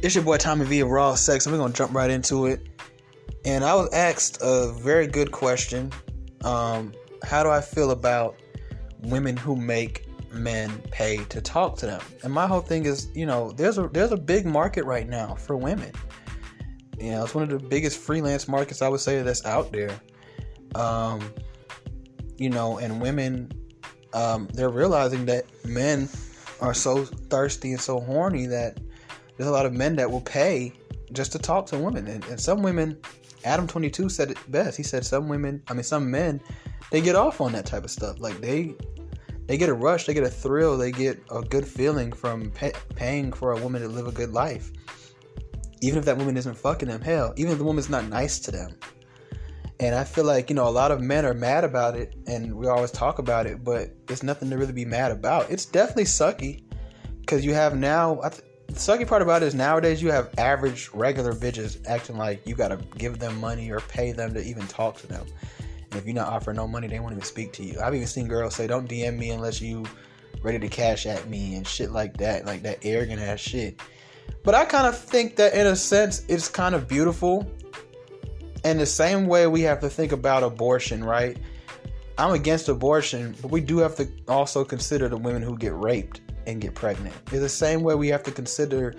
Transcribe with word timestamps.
It's 0.00 0.14
your 0.14 0.22
boy 0.22 0.36
Tommy 0.36 0.64
V 0.64 0.78
of 0.80 0.90
Raw 0.90 1.16
Sex, 1.16 1.44
and 1.44 1.52
we're 1.52 1.58
gonna 1.58 1.74
jump 1.74 1.92
right 1.92 2.08
into 2.08 2.46
it. 2.46 2.64
And 3.44 3.64
I 3.64 3.74
was 3.74 3.92
asked 3.92 4.38
a 4.40 4.72
very 4.72 5.08
good 5.08 5.32
question. 5.32 5.92
Um, 6.44 6.92
how 7.24 7.42
do 7.42 7.50
I 7.50 7.60
feel 7.60 7.90
about 7.90 8.36
women 9.00 9.36
who 9.36 9.56
make 9.56 10.06
men 10.32 10.70
pay 10.92 11.24
to 11.24 11.40
talk 11.40 11.78
to 11.78 11.86
them? 11.86 12.00
And 12.22 12.32
my 12.32 12.46
whole 12.46 12.60
thing 12.60 12.86
is, 12.86 13.08
you 13.12 13.26
know, 13.26 13.50
there's 13.50 13.76
a 13.76 13.88
there's 13.88 14.12
a 14.12 14.16
big 14.16 14.46
market 14.46 14.84
right 14.84 15.08
now 15.08 15.34
for 15.34 15.56
women. 15.56 15.90
You 16.96 17.10
know, 17.10 17.24
it's 17.24 17.34
one 17.34 17.42
of 17.42 17.50
the 17.50 17.58
biggest 17.58 17.98
freelance 17.98 18.46
markets 18.46 18.82
I 18.82 18.88
would 18.88 19.00
say 19.00 19.20
that's 19.22 19.44
out 19.44 19.72
there. 19.72 20.00
Um, 20.76 21.28
you 22.36 22.50
know, 22.50 22.78
and 22.78 23.00
women, 23.02 23.50
um, 24.12 24.46
they're 24.54 24.70
realizing 24.70 25.26
that 25.26 25.44
men 25.64 26.08
are 26.60 26.72
so 26.72 27.04
thirsty 27.04 27.72
and 27.72 27.80
so 27.80 27.98
horny 27.98 28.46
that 28.46 28.78
there's 29.38 29.48
a 29.48 29.52
lot 29.52 29.64
of 29.64 29.72
men 29.72 29.94
that 29.96 30.10
will 30.10 30.20
pay 30.20 30.72
just 31.12 31.32
to 31.32 31.38
talk 31.38 31.64
to 31.66 31.78
women. 31.78 32.06
And, 32.08 32.24
and 32.24 32.40
some 32.40 32.60
women, 32.60 32.98
Adam 33.44 33.68
22 33.68 34.08
said 34.08 34.32
it 34.32 34.38
best. 34.48 34.76
He 34.76 34.82
said 34.82 35.06
some 35.06 35.28
women, 35.28 35.62
I 35.68 35.74
mean, 35.74 35.84
some 35.84 36.10
men, 36.10 36.40
they 36.90 37.00
get 37.00 37.14
off 37.14 37.40
on 37.40 37.52
that 37.52 37.64
type 37.64 37.84
of 37.84 37.90
stuff. 37.90 38.18
Like 38.18 38.40
they, 38.40 38.74
they 39.46 39.56
get 39.56 39.68
a 39.68 39.74
rush, 39.74 40.06
they 40.06 40.14
get 40.14 40.24
a 40.24 40.28
thrill, 40.28 40.76
they 40.76 40.90
get 40.90 41.22
a 41.30 41.40
good 41.40 41.66
feeling 41.66 42.12
from 42.12 42.50
pay, 42.50 42.72
paying 42.96 43.32
for 43.32 43.52
a 43.52 43.60
woman 43.60 43.80
to 43.80 43.88
live 43.88 44.08
a 44.08 44.12
good 44.12 44.32
life. 44.32 44.72
Even 45.80 46.00
if 46.00 46.04
that 46.06 46.18
woman 46.18 46.36
isn't 46.36 46.56
fucking 46.56 46.88
them, 46.88 47.00
hell, 47.00 47.32
even 47.36 47.52
if 47.52 47.58
the 47.58 47.64
woman's 47.64 47.88
not 47.88 48.04
nice 48.08 48.40
to 48.40 48.50
them. 48.50 48.76
And 49.78 49.94
I 49.94 50.02
feel 50.02 50.24
like, 50.24 50.50
you 50.50 50.56
know, 50.56 50.66
a 50.66 50.70
lot 50.70 50.90
of 50.90 51.00
men 51.00 51.24
are 51.24 51.34
mad 51.34 51.62
about 51.62 51.96
it 51.96 52.16
and 52.26 52.52
we 52.56 52.66
always 52.66 52.90
talk 52.90 53.20
about 53.20 53.46
it, 53.46 53.62
but 53.62 53.90
it's 54.08 54.24
nothing 54.24 54.50
to 54.50 54.58
really 54.58 54.72
be 54.72 54.84
mad 54.84 55.12
about. 55.12 55.48
It's 55.48 55.64
definitely 55.64 56.04
sucky 56.04 56.64
because 57.20 57.44
you 57.44 57.54
have 57.54 57.76
now, 57.76 58.16
th- 58.28 58.42
the 58.68 58.74
sucky 58.74 59.06
part 59.06 59.22
about 59.22 59.42
it 59.42 59.46
is 59.46 59.54
nowadays 59.54 60.02
you 60.02 60.10
have 60.10 60.30
average, 60.38 60.90
regular 60.92 61.32
bitches 61.32 61.84
acting 61.86 62.18
like 62.18 62.46
you 62.46 62.54
gotta 62.54 62.76
give 62.98 63.18
them 63.18 63.40
money 63.40 63.70
or 63.70 63.80
pay 63.80 64.12
them 64.12 64.34
to 64.34 64.44
even 64.44 64.66
talk 64.66 64.98
to 64.98 65.06
them. 65.06 65.26
And 65.90 65.98
if 65.98 66.04
you're 66.04 66.14
not 66.14 66.28
offering 66.28 66.56
no 66.56 66.68
money, 66.68 66.86
they 66.86 67.00
won't 67.00 67.12
even 67.12 67.24
speak 67.24 67.52
to 67.54 67.64
you. 67.64 67.80
I've 67.80 67.94
even 67.94 68.06
seen 68.06 68.28
girls 68.28 68.54
say, 68.54 68.66
don't 68.66 68.88
DM 68.88 69.16
me 69.16 69.30
unless 69.30 69.62
you 69.62 69.86
ready 70.42 70.58
to 70.58 70.68
Cash 70.68 71.06
App 71.06 71.26
me 71.26 71.56
and 71.56 71.66
shit 71.66 71.92
like 71.92 72.18
that, 72.18 72.44
like 72.44 72.62
that 72.62 72.78
arrogant 72.82 73.20
ass 73.20 73.40
shit. 73.40 73.80
But 74.44 74.54
I 74.54 74.66
kind 74.66 74.86
of 74.86 74.96
think 74.96 75.36
that 75.36 75.54
in 75.54 75.66
a 75.66 75.74
sense, 75.74 76.24
it's 76.28 76.48
kind 76.48 76.74
of 76.74 76.86
beautiful 76.86 77.50
in 78.64 78.76
the 78.76 78.86
same 78.86 79.26
way 79.26 79.46
we 79.46 79.62
have 79.62 79.80
to 79.80 79.88
think 79.88 80.12
about 80.12 80.42
abortion, 80.42 81.02
right? 81.02 81.38
I'm 82.18 82.32
against 82.32 82.68
abortion, 82.68 83.34
but 83.40 83.50
we 83.50 83.62
do 83.62 83.78
have 83.78 83.96
to 83.96 84.08
also 84.28 84.62
consider 84.62 85.08
the 85.08 85.16
women 85.16 85.40
who 85.40 85.56
get 85.56 85.72
raped 85.72 86.20
and 86.48 86.60
get 86.60 86.74
pregnant. 86.74 87.14
It's 87.26 87.40
the 87.40 87.48
same 87.48 87.82
way 87.82 87.94
we 87.94 88.08
have 88.08 88.24
to 88.24 88.32
consider 88.32 88.94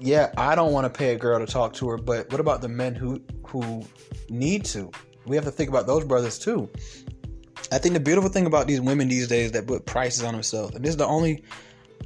yeah, 0.00 0.32
I 0.36 0.54
don't 0.54 0.72
want 0.72 0.92
to 0.92 0.96
pay 0.96 1.12
a 1.12 1.18
girl 1.18 1.44
to 1.44 1.46
talk 1.50 1.72
to 1.74 1.88
her, 1.88 1.96
but 1.96 2.30
what 2.30 2.40
about 2.40 2.60
the 2.60 2.68
men 2.68 2.94
who 2.94 3.20
who 3.46 3.82
need 4.28 4.64
to? 4.66 4.90
We 5.26 5.36
have 5.36 5.44
to 5.44 5.50
think 5.50 5.68
about 5.68 5.86
those 5.86 6.04
brothers 6.04 6.38
too. 6.38 6.70
I 7.72 7.78
think 7.78 7.94
the 7.94 8.00
beautiful 8.00 8.30
thing 8.30 8.46
about 8.46 8.66
these 8.66 8.80
women 8.80 9.08
these 9.08 9.28
days 9.28 9.52
that 9.52 9.66
put 9.66 9.86
prices 9.86 10.22
on 10.22 10.34
themselves, 10.34 10.74
and 10.74 10.84
this 10.84 10.90
is 10.90 10.96
the 10.96 11.06
only 11.06 11.42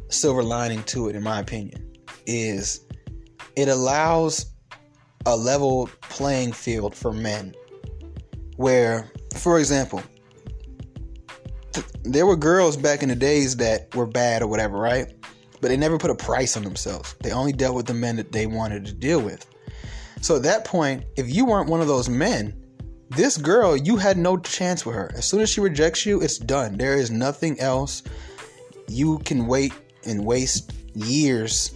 silver 0.09 0.43
lining 0.43 0.83
to 0.85 1.09
it, 1.09 1.17
in 1.17 1.23
my 1.23 1.39
opinion, 1.39 1.93
is 2.27 2.85
it 3.57 3.69
allows 3.69 4.53
a 5.27 5.37
level 5.37 5.89
playing 6.03 6.53
field 6.53 6.95
for 6.95 7.13
men. 7.13 7.55
Where, 8.57 9.11
for 9.37 9.59
example, 9.59 10.03
there 12.03 12.27
were 12.27 12.37
girls 12.37 12.77
back 12.77 13.03
in 13.03 13.09
the 13.09 13.17
days 13.17 13.57
that 13.57 13.95
were 13.95 14.07
bad 14.07 14.43
or 14.43 14.47
whatever, 14.47 14.79
right? 14.79 15.13
But 15.61 15.69
they 15.69 15.77
never 15.77 15.99
put 15.99 16.11
a 16.11 16.15
price 16.15 16.57
on 16.57 16.65
themselves. 16.65 17.15
They 17.21 17.33
only 17.33 17.53
dealt 17.53 17.77
with 17.77 17.87
the 17.87 17.95
men 17.95 18.17
that 18.17 18.33
they 18.33 18.47
wanted 18.47 18.85
to 18.87 18.93
deal 18.93 19.21
with. 19.21 19.47
So 20.21 20.37
at 20.37 20.43
that 20.43 20.65
point, 20.65 21.05
if 21.17 21.33
you 21.33 21.45
weren't 21.45 21.69
one 21.69 21.81
of 21.81 21.89
those 21.89 22.09
men, 22.09 22.55
this 23.11 23.37
girl, 23.37 23.77
you 23.77 23.97
had 23.97 24.17
no 24.17 24.37
chance 24.39 24.87
with 24.87 24.95
her. 24.95 25.13
As 25.15 25.27
soon 25.27 25.41
as 25.41 25.51
she 25.51 25.61
rejects 25.61 26.07
you, 26.07 26.21
it's 26.21 26.39
done. 26.39 26.79
There 26.79 26.95
is 26.95 27.11
nothing 27.11 27.61
else. 27.61 28.03
You 28.89 29.19
can 29.21 29.47
wait 29.47 29.73
and 30.05 30.25
waste 30.25 30.73
years 30.95 31.75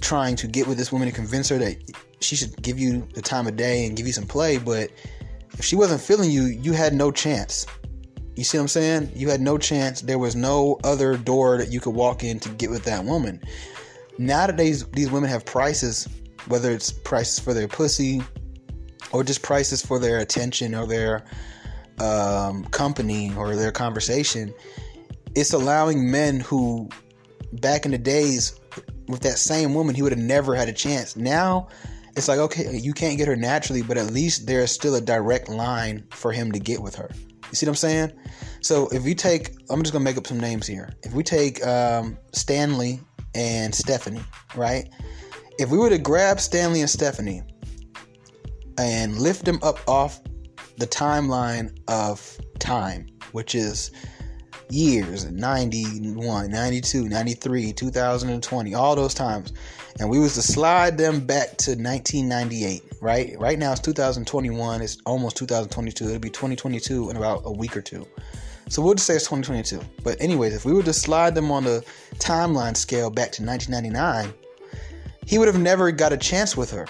trying 0.00 0.36
to 0.36 0.46
get 0.46 0.66
with 0.66 0.78
this 0.78 0.90
woman 0.90 1.08
and 1.08 1.14
convince 1.14 1.48
her 1.48 1.58
that 1.58 1.76
she 2.20 2.36
should 2.36 2.60
give 2.62 2.78
you 2.78 3.06
the 3.14 3.22
time 3.22 3.46
of 3.46 3.56
day 3.56 3.86
and 3.86 3.96
give 3.96 4.06
you 4.06 4.12
some 4.12 4.26
play, 4.26 4.58
but 4.58 4.90
if 5.52 5.64
she 5.64 5.76
wasn't 5.76 6.00
feeling 6.00 6.30
you, 6.30 6.44
you 6.44 6.72
had 6.72 6.94
no 6.94 7.10
chance. 7.10 7.66
You 8.36 8.44
see 8.44 8.58
what 8.58 8.62
I'm 8.62 8.68
saying? 8.68 9.12
You 9.14 9.28
had 9.28 9.40
no 9.40 9.58
chance. 9.58 10.00
There 10.00 10.18
was 10.18 10.36
no 10.36 10.78
other 10.84 11.16
door 11.16 11.58
that 11.58 11.70
you 11.72 11.80
could 11.80 11.94
walk 11.94 12.24
in 12.24 12.38
to 12.40 12.48
get 12.50 12.70
with 12.70 12.84
that 12.84 13.04
woman. 13.04 13.40
Nowadays, 14.18 14.86
these 14.88 15.10
women 15.10 15.28
have 15.30 15.44
prices, 15.44 16.08
whether 16.46 16.70
it's 16.70 16.92
prices 16.92 17.38
for 17.38 17.54
their 17.54 17.68
pussy 17.68 18.22
or 19.12 19.24
just 19.24 19.42
prices 19.42 19.84
for 19.84 19.98
their 19.98 20.18
attention 20.18 20.74
or 20.74 20.86
their 20.86 21.24
um, 21.98 22.64
company 22.66 23.32
or 23.36 23.56
their 23.56 23.72
conversation. 23.72 24.54
It's 25.34 25.52
allowing 25.52 26.10
men 26.10 26.40
who, 26.40 26.88
back 27.54 27.84
in 27.84 27.90
the 27.90 27.98
days, 27.98 28.58
with 29.08 29.20
that 29.22 29.38
same 29.38 29.74
woman, 29.74 29.94
he 29.94 30.02
would 30.02 30.12
have 30.12 30.20
never 30.20 30.54
had 30.54 30.68
a 30.68 30.72
chance. 30.72 31.16
Now, 31.16 31.68
it's 32.16 32.28
like 32.28 32.38
okay, 32.38 32.76
you 32.76 32.92
can't 32.92 33.18
get 33.18 33.28
her 33.28 33.36
naturally, 33.36 33.82
but 33.82 33.96
at 33.96 34.06
least 34.06 34.46
there's 34.46 34.70
still 34.70 34.94
a 34.94 35.00
direct 35.00 35.48
line 35.48 36.04
for 36.10 36.32
him 36.32 36.52
to 36.52 36.58
get 36.58 36.80
with 36.80 36.94
her. 36.96 37.10
You 37.50 37.56
see 37.56 37.66
what 37.66 37.70
I'm 37.70 37.76
saying? 37.76 38.12
So 38.60 38.88
if 38.88 39.04
you 39.04 39.14
take, 39.14 39.56
I'm 39.70 39.82
just 39.82 39.92
gonna 39.92 40.04
make 40.04 40.16
up 40.16 40.26
some 40.26 40.38
names 40.38 40.66
here. 40.66 40.92
If 41.02 41.12
we 41.12 41.22
take 41.22 41.64
um, 41.66 42.16
Stanley 42.32 43.00
and 43.34 43.74
Stephanie, 43.74 44.22
right? 44.56 44.88
If 45.58 45.70
we 45.70 45.78
were 45.78 45.90
to 45.90 45.98
grab 45.98 46.40
Stanley 46.40 46.80
and 46.80 46.88
Stephanie 46.88 47.42
and 48.78 49.18
lift 49.18 49.44
them 49.44 49.58
up 49.62 49.78
off 49.88 50.20
the 50.78 50.86
timeline 50.86 51.76
of 51.88 52.38
time, 52.58 53.06
which 53.32 53.54
is 53.54 53.90
years 54.70 55.30
91 55.30 56.50
92 56.50 57.08
93 57.08 57.72
2020 57.72 58.74
all 58.74 58.96
those 58.96 59.14
times. 59.14 59.52
And 59.98 60.08
we 60.08 60.18
was 60.18 60.34
to 60.34 60.42
slide 60.42 60.96
them 60.96 61.20
back 61.20 61.56
to 61.58 61.72
1998 61.72 62.82
right? 63.00 63.38
Right 63.38 63.58
now 63.58 63.72
it's 63.72 63.80
2021 63.80 64.82
it's 64.82 64.98
almost 65.06 65.36
2022 65.36 66.04
it'll 66.04 66.18
be 66.18 66.30
2022 66.30 67.10
in 67.10 67.16
about 67.16 67.42
a 67.44 67.52
week 67.52 67.76
or 67.76 67.82
two. 67.82 68.06
So 68.68 68.82
we'll 68.82 68.94
just 68.94 69.06
say 69.06 69.14
it's 69.14 69.24
2022 69.24 69.80
but 70.02 70.20
anyways 70.20 70.54
if 70.54 70.64
we 70.64 70.72
were 70.72 70.82
to 70.82 70.92
slide 70.92 71.34
them 71.34 71.50
on 71.50 71.64
the 71.64 71.84
timeline 72.14 72.76
scale 72.76 73.10
back 73.10 73.32
to 73.32 73.44
1999 73.44 74.32
he 75.26 75.38
would 75.38 75.48
have 75.48 75.60
never 75.60 75.90
got 75.92 76.12
a 76.12 76.16
chance 76.16 76.56
with 76.56 76.70
her 76.70 76.86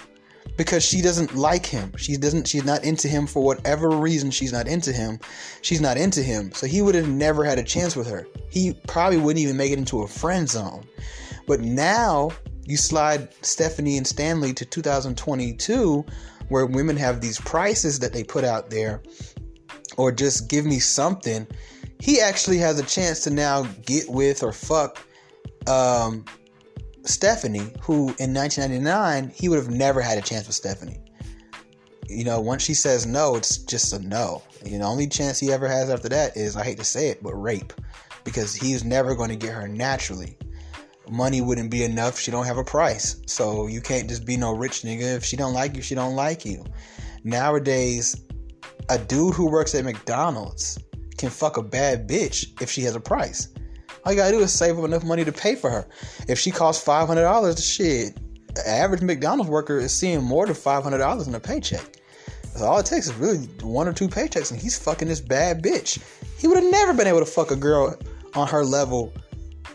because 0.60 0.84
she 0.84 1.00
doesn't 1.00 1.34
like 1.34 1.65
him. 1.65 1.91
She 1.97 2.19
doesn't 2.19 2.47
she's 2.47 2.66
not 2.66 2.84
into 2.84 3.09
him 3.09 3.26
for 3.26 3.43
whatever 3.43 3.88
reason 3.88 4.31
she's 4.31 4.53
not 4.53 4.69
into 4.69 4.93
him. 4.93 5.19
She's 5.62 5.81
not 5.81 5.97
into 5.97 6.22
him. 6.22 6.53
So 6.53 6.66
he 6.66 6.82
would 6.82 6.94
have 6.94 7.09
never 7.09 7.44
had 7.44 7.59
a 7.59 7.62
chance 7.62 7.97
with 7.97 8.06
her. 8.09 8.26
He 8.50 8.75
probably 8.87 9.16
wouldn't 9.16 9.43
even 9.43 9.56
make 9.56 9.72
it 9.72 9.78
into 9.78 10.03
a 10.03 10.06
friend 10.06 10.47
zone. 10.47 10.84
But 11.47 11.60
now 11.60 12.32
you 12.66 12.76
slide 12.76 13.31
Stephanie 13.43 13.97
and 13.97 14.06
Stanley 14.06 14.53
to 14.53 14.66
2022 14.66 16.04
where 16.50 16.66
women 16.66 16.98
have 16.98 17.22
these 17.22 17.41
prices 17.41 17.98
that 18.00 18.12
they 18.12 18.22
put 18.22 18.44
out 18.44 18.69
there 18.69 19.00
or 19.97 20.12
just 20.12 20.50
give 20.50 20.66
me 20.66 20.78
something. 20.78 21.47
He 22.00 22.21
actually 22.21 22.59
has 22.59 22.78
a 22.78 22.84
chance 22.84 23.21
to 23.21 23.31
now 23.31 23.62
get 23.87 24.10
with 24.10 24.42
or 24.42 24.53
fuck 24.53 24.98
um 25.66 26.27
Stephanie, 27.05 27.72
who 27.83 28.15
in 28.19 28.34
1999 28.34 29.31
he 29.34 29.49
would 29.49 29.59
have 29.59 29.71
never 29.71 30.00
had 30.00 30.19
a 30.19 30.22
chance 30.22 30.47
with 30.47 30.56
Stephanie. 30.56 31.00
You 32.09 32.25
know, 32.25 32.41
once 32.41 32.62
she 32.62 32.75
says 32.75 33.06
no, 33.06 33.37
it's 33.37 33.59
just 33.59 33.93
a 33.93 33.99
no. 34.00 34.43
You 34.65 34.78
know, 34.78 34.87
only 34.87 35.06
chance 35.06 35.39
he 35.39 35.53
ever 35.53 35.69
has 35.69 35.91
after 35.91 36.09
that 36.09 36.37
is 36.37 36.56
I 36.56 36.65
hate 36.65 36.78
to 36.78 36.84
say 36.84 37.09
it, 37.09 37.22
but 37.22 37.34
rape, 37.34 37.72
because 38.25 38.55
he's 38.55 38.84
never 38.84 39.15
going 39.15 39.31
to 39.31 39.37
get 39.37 39.55
her 39.55 39.69
naturally. 39.69 40.36
Money 41.09 41.41
wouldn't 41.41 41.71
be 41.71 41.83
enough. 41.84 42.19
She 42.19 42.30
don't 42.30 42.47
have 42.47 42.59
a 42.59 42.65
price, 42.65 43.21
so 43.27 43.66
you 43.66 43.80
can't 43.80 44.09
just 44.09 44.24
be 44.24 44.36
no 44.36 44.53
rich 44.53 44.83
nigga. 44.83 45.16
If 45.16 45.24
she 45.24 45.36
don't 45.36 45.54
like 45.54 45.74
you, 45.74 45.83
she 45.83 45.95
don't 45.95 46.15
like 46.15 46.45
you. 46.45 46.65
Nowadays, 47.24 48.24
a 48.89 48.98
dude 48.98 49.34
who 49.34 49.51
works 49.51 49.74
at 49.74 49.84
McDonald's 49.84 50.78
can 51.19 51.30
fuck 51.30 51.57
a 51.57 51.63
bad 51.63 52.09
bitch 52.09 52.60
if 52.63 52.71
she 52.71 52.83
has 52.83 52.95
a 52.95 53.01
price. 53.01 53.48
All 54.04 54.12
you 54.12 54.18
gotta 54.18 54.32
do 54.32 54.41
is 54.41 54.52
save 54.52 54.78
up 54.78 54.84
enough 54.84 55.04
money 55.04 55.24
to 55.24 55.32
pay 55.32 55.54
for 55.54 55.70
her. 55.70 55.86
If 56.28 56.38
she 56.38 56.50
costs 56.50 56.82
five 56.82 57.06
hundred 57.06 57.22
dollars, 57.22 57.64
shit, 57.64 58.16
average 58.66 59.02
McDonald's 59.02 59.50
worker 59.50 59.78
is 59.78 59.92
seeing 59.92 60.22
more 60.22 60.47
than 60.47 60.54
five 60.54 60.82
hundred 60.82 60.98
dollars 60.98 61.28
in 61.28 61.34
a 61.34 61.41
paycheck. 61.41 61.97
So 62.56 62.66
all 62.66 62.78
it 62.78 62.86
takes 62.86 63.06
is 63.06 63.14
really 63.14 63.38
one 63.62 63.86
or 63.86 63.92
two 63.92 64.08
paychecks, 64.08 64.50
and 64.50 64.60
he's 64.60 64.78
fucking 64.78 65.08
this 65.08 65.20
bad 65.20 65.62
bitch. 65.62 66.02
He 66.38 66.48
would 66.48 66.62
have 66.62 66.70
never 66.70 66.94
been 66.94 67.06
able 67.06 67.20
to 67.20 67.26
fuck 67.26 67.50
a 67.50 67.56
girl 67.56 67.97
on 68.34 68.48
her 68.48 68.64
level 68.64 69.12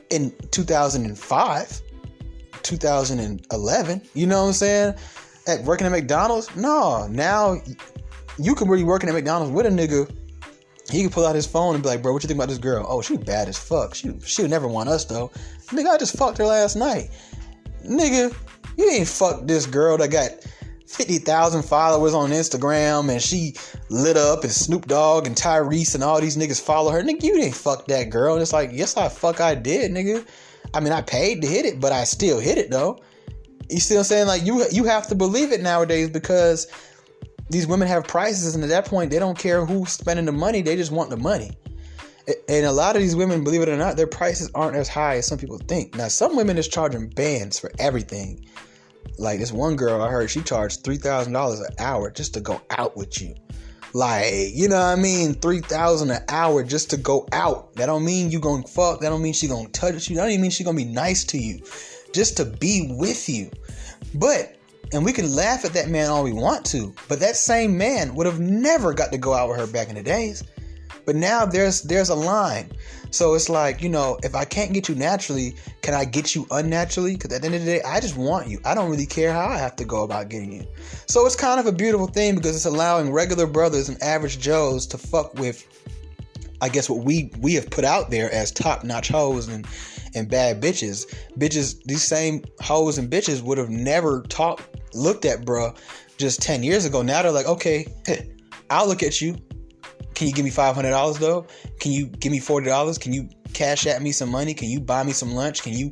in 0.10 0.34
2005, 0.52 1.82
2011. 2.64 4.02
You 4.14 4.28
know 4.28 4.42
what 4.42 4.48
I'm 4.48 4.54
saying? 4.54 4.96
At 5.48 5.64
working 5.64 5.86
at 5.86 5.92
McDonald's, 5.92 6.54
no. 6.56 7.08
Now 7.08 7.62
you 8.38 8.56
can 8.56 8.68
really 8.68 8.84
working 8.84 9.10
at 9.10 9.16
McDonald's 9.16 9.54
with 9.54 9.66
a 9.66 9.70
nigga 9.70 10.14
he 10.90 11.04
could 11.04 11.12
pull 11.12 11.26
out 11.26 11.36
his 11.36 11.48
phone 11.48 11.74
and 11.74 11.84
be 11.84 11.90
like, 11.90 12.02
bro, 12.02 12.14
what 12.14 12.24
you 12.24 12.28
think 12.28 12.38
about 12.38 12.50
this 12.50 12.58
girl? 12.58 12.86
Oh, 12.88 13.02
she 13.02 13.18
bad 13.18 13.48
as 13.48 13.58
fuck. 13.58 13.96
She 13.96 14.14
she 14.24 14.42
would 14.42 14.52
never 14.52 14.68
want 14.68 14.90
us 14.90 15.06
though. 15.06 15.32
Nigga, 15.68 15.90
I 15.90 15.98
just 15.98 16.18
fucked 16.18 16.38
her 16.38 16.46
last 16.46 16.76
night. 16.76 17.10
nigga, 17.84 18.36
you 18.78 18.90
ain't 18.92 19.08
fucked 19.08 19.48
this 19.48 19.66
girl 19.66 19.98
that 19.98 20.12
got 20.12 20.32
50,000 20.88 21.64
followers 21.64 22.14
on 22.14 22.30
Instagram 22.30 23.10
and 23.12 23.22
she 23.22 23.56
lit 23.90 24.18
up 24.18 24.44
and 24.44 24.52
Snoop 24.52 24.88
Dogg 24.88 25.26
and 25.26 25.36
Tyrese 25.36 25.96
and 25.96 26.04
all 26.04 26.22
these 26.22 26.38
niggas 26.38 26.62
follow 26.62 26.92
her. 26.92 27.02
Nigga, 27.02 27.24
you 27.24 27.34
didn't 27.34 27.56
fuck 27.56 27.88
that 27.88 28.10
girl. 28.10 28.34
And 28.34 28.42
it's 28.42 28.54
like, 28.54 28.70
yes, 28.72 28.96
I 28.96 29.10
fuck 29.10 29.42
I 29.42 29.56
did, 29.56 29.92
nigga. 29.92 30.26
I 30.74 30.80
mean, 30.80 30.94
I 30.94 31.02
paid 31.02 31.42
to 31.42 31.48
hit 31.48 31.66
it, 31.66 31.80
but 31.80 31.92
I 31.92 32.04
still 32.04 32.40
hit 32.40 32.58
it 32.58 32.70
though. 32.70 33.02
You 33.70 33.78
I'm 33.98 34.04
saying? 34.04 34.28
Like 34.28 34.46
you 34.46 34.64
you 34.72 34.84
have 34.84 35.08
to 35.08 35.16
believe 35.16 35.52
it 35.52 35.62
nowadays 35.62 36.10
because 36.10 36.68
these 37.50 37.68
women 37.68 37.88
have 37.88 38.08
prices 38.08 38.56
and 38.56 38.64
at 38.64 38.70
that 38.70 38.86
point 38.86 39.12
they 39.12 39.20
don't 39.20 39.38
care 39.38 39.66
who's 39.66 39.92
spending 39.92 40.26
the 40.26 40.32
money, 40.32 40.62
they 40.62 40.76
just 40.76 40.92
want 40.92 41.10
the 41.10 41.18
money. 41.18 41.52
And 42.50 42.66
a 42.66 42.72
lot 42.72 42.96
of 42.96 43.04
these 43.04 43.16
women, 43.16 43.44
believe 43.44 43.62
it 43.62 43.70
or 43.70 43.78
not, 43.78 43.98
their 43.98 44.08
prices 44.08 44.50
aren't 44.56 44.76
as 44.76 44.88
high 44.88 45.18
as 45.18 45.28
some 45.28 45.38
people 45.38 45.60
think. 45.60 45.96
Now, 45.96 46.08
some 46.08 46.36
women 46.36 46.58
is 46.58 46.68
charging 46.68 47.08
bands 47.10 47.60
for 47.60 47.72
everything. 47.78 48.44
Like 49.20 49.40
this 49.40 49.52
one 49.52 49.76
girl 49.76 50.02
I 50.02 50.10
heard 50.10 50.30
she 50.30 50.42
charged 50.42 50.84
three 50.84 50.98
thousand 50.98 51.34
dollars 51.34 51.60
an 51.60 51.74
hour 51.80 52.10
just 52.12 52.34
to 52.34 52.42
go 52.42 52.62
out 52.72 52.98
with 52.98 53.22
you. 53.22 53.36
Like, 53.94 54.54
you 54.54 54.68
know 54.68 54.76
what 54.76 54.86
I 54.86 54.96
mean? 54.96 55.36
Three 55.36 55.62
thousand 55.62 56.12
an 56.12 56.24
hour 56.28 56.64
just 56.64 56.90
to 56.90 56.98
go 56.98 57.28
out. 57.32 57.74
That 57.76 57.86
don't 57.86 58.04
mean 58.04 58.32
you 58.32 58.40
gonna 58.40 58.68
fuck. 58.68 59.00
That 59.00 59.10
don't 59.10 59.22
mean 59.22 59.34
she 59.34 59.48
gonna 59.48 59.70
touch 59.70 60.10
you. 60.10 60.16
That 60.16 60.24
don't 60.24 60.32
even 60.32 60.42
mean 60.42 60.52
she 60.52 60.64
gonna 60.64 60.76
be 60.76 60.84
nice 60.84 61.24
to 61.26 61.38
you. 61.38 61.62
Just 62.12 62.38
to 62.38 62.46
be 62.46 62.94
with 62.98 63.30
you. 63.30 63.52
But 64.16 64.58
and 64.94 65.04
we 65.04 65.14
can 65.14 65.36
laugh 65.36 65.66
at 65.66 65.74
that 65.74 65.90
man 65.90 66.10
all 66.10 66.24
we 66.24 66.34
want 66.34 66.66
to, 66.68 66.94
but 67.08 67.20
that 67.20 67.36
same 67.36 67.78
man 67.78 68.16
would 68.16 68.26
have 68.26 68.40
never 68.40 68.94
got 68.94 69.12
to 69.12 69.18
go 69.18 69.34
out 69.34 69.50
with 69.50 69.60
her 69.60 69.68
back 69.68 69.90
in 69.90 69.96
the 69.96 70.04
days. 70.04 70.44
But 71.06 71.16
now 71.16 71.46
there's 71.46 71.82
there's 71.84 72.10
a 72.10 72.16
line. 72.16 72.72
So 73.12 73.34
it's 73.34 73.48
like, 73.48 73.82
you 73.82 73.88
know, 73.88 74.18
if 74.24 74.36
I 74.36 74.44
can't 74.44 74.74
get 74.74 74.90
you 74.90 74.96
naturally, 74.96 75.56
can 75.82 75.94
I 75.94 76.04
get 76.04 76.36
you 76.36 76.46
unnaturally? 76.52 77.14
Because 77.14 77.32
at 77.32 77.42
the 77.42 77.46
end 77.46 77.56
of 77.56 77.64
the 77.64 77.78
day, 77.78 77.82
I 77.84 78.02
just 78.02 78.18
want 78.18 78.48
you. 78.48 78.60
I 78.66 78.76
don't 78.76 78.90
really 78.90 79.06
care 79.06 79.32
how 79.32 79.48
I 79.48 79.58
have 79.58 79.76
to 79.78 79.86
go 79.86 80.04
about 80.04 80.28
getting 80.28 80.52
you. 80.52 80.66
So 81.06 81.26
it's 81.26 81.36
kind 81.36 81.60
of 81.60 81.66
a 81.66 81.72
beautiful 81.72 82.08
thing 82.08 82.36
because 82.36 82.56
it's 82.56 82.66
allowing 82.66 83.14
regular 83.14 83.48
brothers 83.48 83.88
and 83.88 84.02
average 84.04 84.40
Joes 84.40 84.86
to 84.88 84.98
fuck 84.98 85.34
with, 85.36 85.66
I 86.60 86.68
guess, 86.68 86.90
what 86.90 87.06
we 87.06 87.32
we 87.40 87.54
have 87.54 87.70
put 87.70 87.86
out 87.86 88.10
there 88.10 88.30
as 88.34 88.52
top 88.52 88.84
notch 88.84 89.08
hoes 89.08 89.48
and 89.48 89.66
and 90.16 90.30
bad 90.30 90.62
bitches. 90.62 91.06
Bitches, 91.38 91.82
these 91.86 92.04
same 92.04 92.44
hoes 92.62 92.98
and 92.98 93.10
bitches 93.10 93.42
would 93.42 93.58
have 93.58 93.70
never 93.70 94.22
talked, 94.24 94.78
looked 94.94 95.26
at 95.26 95.42
bruh 95.42 95.78
just 96.18 96.42
10 96.42 96.64
years 96.64 96.86
ago. 96.86 97.02
Now 97.02 97.22
they're 97.22 97.32
like, 97.32 97.48
okay, 97.48 97.88
I'll 98.70 98.88
look 98.88 99.04
at 99.04 99.22
you. 99.22 99.36
Can 100.16 100.28
you 100.28 100.34
give 100.34 100.46
me 100.46 100.52
five 100.52 100.76
hundred 100.76 100.92
dollars 100.92 101.18
though? 101.18 101.46
Can 101.80 101.92
you 101.92 102.08
give 102.08 102.32
me 102.32 102.40
forty 102.40 102.68
dollars? 102.68 102.98
Can 102.98 103.12
you 103.12 103.28
Cash 103.54 103.86
App 103.86 104.02
me 104.02 104.14
some 104.14 104.30
money? 104.30 104.54
Can 104.54 104.70
you 104.70 104.80
buy 104.80 105.04
me 105.04 105.12
some 105.12 105.34
lunch? 105.34 105.62
Can 105.62 105.74
you 105.74 105.92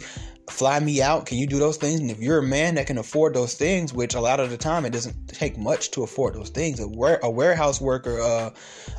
fly 0.49 0.79
me 0.79 1.01
out? 1.01 1.25
Can 1.25 1.37
you 1.37 1.47
do 1.47 1.57
those 1.57 1.77
things? 1.77 1.99
And 1.99 2.11
if 2.11 2.19
you're 2.19 2.39
a 2.39 2.43
man 2.43 2.75
that 2.75 2.87
can 2.87 2.97
afford 2.97 3.33
those 3.33 3.53
things, 3.53 3.93
which 3.93 4.13
a 4.13 4.19
lot 4.19 4.39
of 4.39 4.49
the 4.49 4.57
time 4.57 4.85
it 4.85 4.91
doesn't 4.91 5.27
take 5.27 5.57
much 5.57 5.91
to 5.91 6.03
afford 6.03 6.35
those 6.35 6.49
things, 6.49 6.79
a, 6.79 6.83
a 7.23 7.29
warehouse 7.29 7.79
worker, 7.79 8.19
uh, 8.19 8.49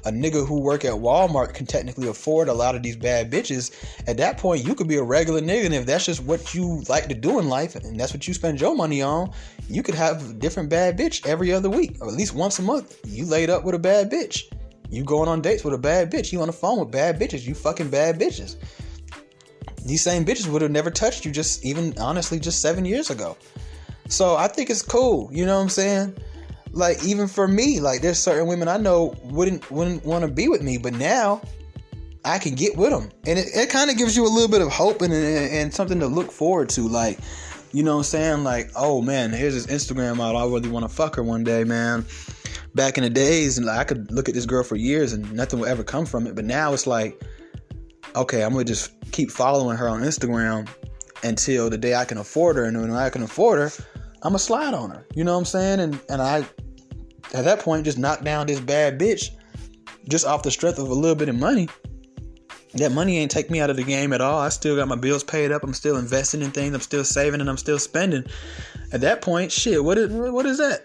a 0.07 0.11
nigga 0.11 0.47
who 0.47 0.61
work 0.61 0.85
at 0.85 0.93
Walmart 0.93 1.55
can 1.55 1.67
technically 1.67 2.09
afford 2.09 2.49
a 2.49 2.55
lot 2.55 2.75
of 2.75 2.83
these 2.83 2.97
bad 2.97 3.31
bitches. 3.31 3.73
At 4.09 4.17
that 4.19 4.39
point, 4.39 4.65
you 4.65 4.75
could 4.75 4.89
be 4.89 4.97
a 4.97 5.03
regular 5.03 5.41
nigga, 5.41 5.67
and 5.67 5.75
if 5.75 5.87
that's 5.87 6.07
just 6.07 6.23
what 6.23 6.55
you 6.55 6.83
like 6.89 7.09
to 7.09 7.15
do 7.15 7.39
in 7.39 7.49
life, 7.49 7.77
and 7.77 7.99
that's 7.99 8.13
what 8.13 8.27
you 8.27 8.35
spend 8.35 8.61
your 8.61 8.75
money 8.75 9.03
on, 9.03 9.31
you 9.69 9.83
could 9.83 9.95
have 9.95 10.31
a 10.31 10.35
different 10.35 10.69
bad 10.69 10.99
bitch 10.99 11.27
every 11.27 11.53
other 11.53 11.71
week, 11.71 11.97
or 12.01 12.09
at 12.09 12.15
least 12.15 12.35
once 12.35 12.59
a 12.59 12.63
month. 12.63 12.99
You 13.07 13.27
laid 13.27 13.51
up 13.51 13.65
with 13.65 13.75
a 13.75 13.79
bad 13.79 14.11
bitch. 14.11 14.43
You 14.91 15.03
going 15.05 15.29
on 15.29 15.41
dates 15.41 15.65
with 15.65 15.75
a 15.75 15.79
bad 15.79 16.13
bitch. 16.13 16.33
You 16.33 16.41
on 16.41 16.47
the 16.47 16.53
phone 16.53 16.79
with 16.79 16.91
bad 16.91 17.19
bitches. 17.19 17.47
You 17.47 17.55
fucking 17.55 17.91
bad 17.91 18.19
bitches. 18.19 18.57
These 19.85 20.03
same 20.03 20.25
bitches 20.25 20.49
would 20.49 20.63
have 20.63 20.71
never 20.71 20.91
touched 20.91 21.25
you 21.25 21.33
just 21.33 21.65
even 21.65 21.95
honestly 21.99 22.39
just 22.39 22.61
seven 22.61 22.85
years 22.85 23.11
ago. 23.11 23.37
So 24.09 24.37
I 24.37 24.49
think 24.49 24.71
it's 24.71 24.83
cool. 24.83 25.31
You 25.33 25.47
know 25.47 25.57
what 25.57 25.63
I'm 25.63 25.69
saying? 25.69 26.17
Like 26.73 27.05
even 27.05 27.29
for 27.29 27.47
me, 27.47 27.81
like 27.81 28.01
there's 28.01 28.19
certain 28.19 28.47
women 28.47 28.69
I 28.69 28.77
know 28.77 29.15
wouldn't 29.25 29.71
wouldn't 29.71 30.05
want 30.05 30.25
to 30.25 30.31
be 30.31 30.49
with 30.49 30.63
me, 30.63 30.79
but 30.79 30.95
now 30.95 31.43
I 32.25 32.39
can 32.39 32.55
get 32.55 32.77
with 32.77 32.91
them, 32.91 33.11
and 33.27 33.39
it, 33.39 33.49
it 33.55 33.71
kind 33.71 33.91
of 33.91 33.99
gives 33.99 34.17
you 34.17 34.27
a 34.27 34.29
little 34.29 34.49
bit 34.49 34.63
of 34.63 34.73
hope 34.73 35.03
and, 35.03 35.13
and 35.13 35.53
and 35.53 35.75
something 35.75 36.01
to 36.01 36.07
look 36.07 36.33
forward 36.33 36.71
to. 36.71 36.89
Like 36.89 37.19
you 37.73 37.83
know 37.83 37.93
what 37.93 37.99
I'm 37.99 38.05
saying? 38.05 38.45
Like 38.45 38.71
oh 38.75 39.03
man, 39.03 39.31
here's 39.31 39.55
this 39.55 39.67
Instagram 39.67 40.17
model. 40.17 40.41
I 40.41 40.45
really 40.45 40.69
want 40.69 40.89
to 40.89 40.95
fuck 40.95 41.17
her 41.17 41.23
one 41.23 41.45
day, 41.45 41.65
man 41.65 42.05
back 42.75 42.99
in 42.99 43.05
the 43.05 43.11
days, 43.11 43.57
and 43.57 43.67
like, 43.67 43.79
I 43.79 43.85
could 43.85 44.11
look 44.11 44.29
at 44.29 44.35
this 44.35 44.47
girl 44.47 44.65
for 44.65 44.77
years 44.77 45.13
and 45.13 45.33
nothing 45.33 45.61
would 45.61 45.69
ever 45.69 45.85
come 45.85 46.07
from 46.07 46.27
it. 46.27 46.35
But 46.35 46.45
now 46.45 46.73
it's 46.73 46.87
like, 46.87 47.21
okay, 48.15 48.43
I'm 48.43 48.53
gonna 48.53 48.65
just 48.65 48.93
keep 49.13 49.31
following 49.31 49.77
her 49.77 49.89
on 49.89 50.03
Instagram 50.03 50.69
until 51.23 51.71
the 51.71 51.79
day 51.79 51.95
I 51.95 52.05
can 52.05 52.19
afford 52.19 52.57
her, 52.57 52.65
and 52.65 52.81
when 52.81 52.91
I 52.91 53.11
can 53.11 53.23
afford 53.23 53.59
her, 53.59 53.85
I'm 54.23 54.31
gonna 54.31 54.39
slide 54.39 54.75
on 54.75 54.91
her. 54.91 55.07
You 55.15 55.25
know 55.25 55.33
what 55.33 55.41
I'm 55.41 55.45
saying? 55.45 55.81
And 55.81 56.01
and 56.09 56.23
I, 56.23 56.39
at 57.33 57.45
that 57.45 57.61
point, 57.61 57.85
just 57.85 57.99
knock 57.99 58.23
down 58.23 58.47
this 58.47 58.61
bad 58.61 58.99
bitch, 58.99 59.31
just 60.09 60.27
off 60.27 60.43
the 60.43 60.51
strength 60.51 60.79
of 60.79 60.89
a 60.89 60.95
little 60.95 61.17
bit 61.17 61.29
of 61.29 61.37
money. 61.37 61.69
That 62.75 62.91
money 62.91 63.19
ain't 63.19 63.31
take 63.31 63.51
me 63.51 63.61
out 63.61 63.71
of 63.71 63.77
the 63.77 63.85
game 63.85 64.13
at 64.13 64.21
all. 64.21 64.41
I 64.41 64.49
still 64.49 64.75
got 64.75 64.89
my 64.89 64.97
bills 64.97 65.23
paid 65.23 65.53
up. 65.53 65.63
I'm 65.63 65.75
still 65.75 65.97
investing 65.97 66.43
in 66.43 66.51
things. 66.51 66.75
I'm 66.75 66.81
still 66.81 67.05
saving 67.05 67.41
and 67.41 67.49
I'm 67.49 67.57
still 67.57 67.79
spending. 67.79 68.25
At 68.93 69.01
that 69.03 69.23
point, 69.23 69.53
shit, 69.53 69.85
what 69.85 69.97
is 69.97 70.11
what 70.11 70.45
is 70.45 70.59
that? 70.59 70.83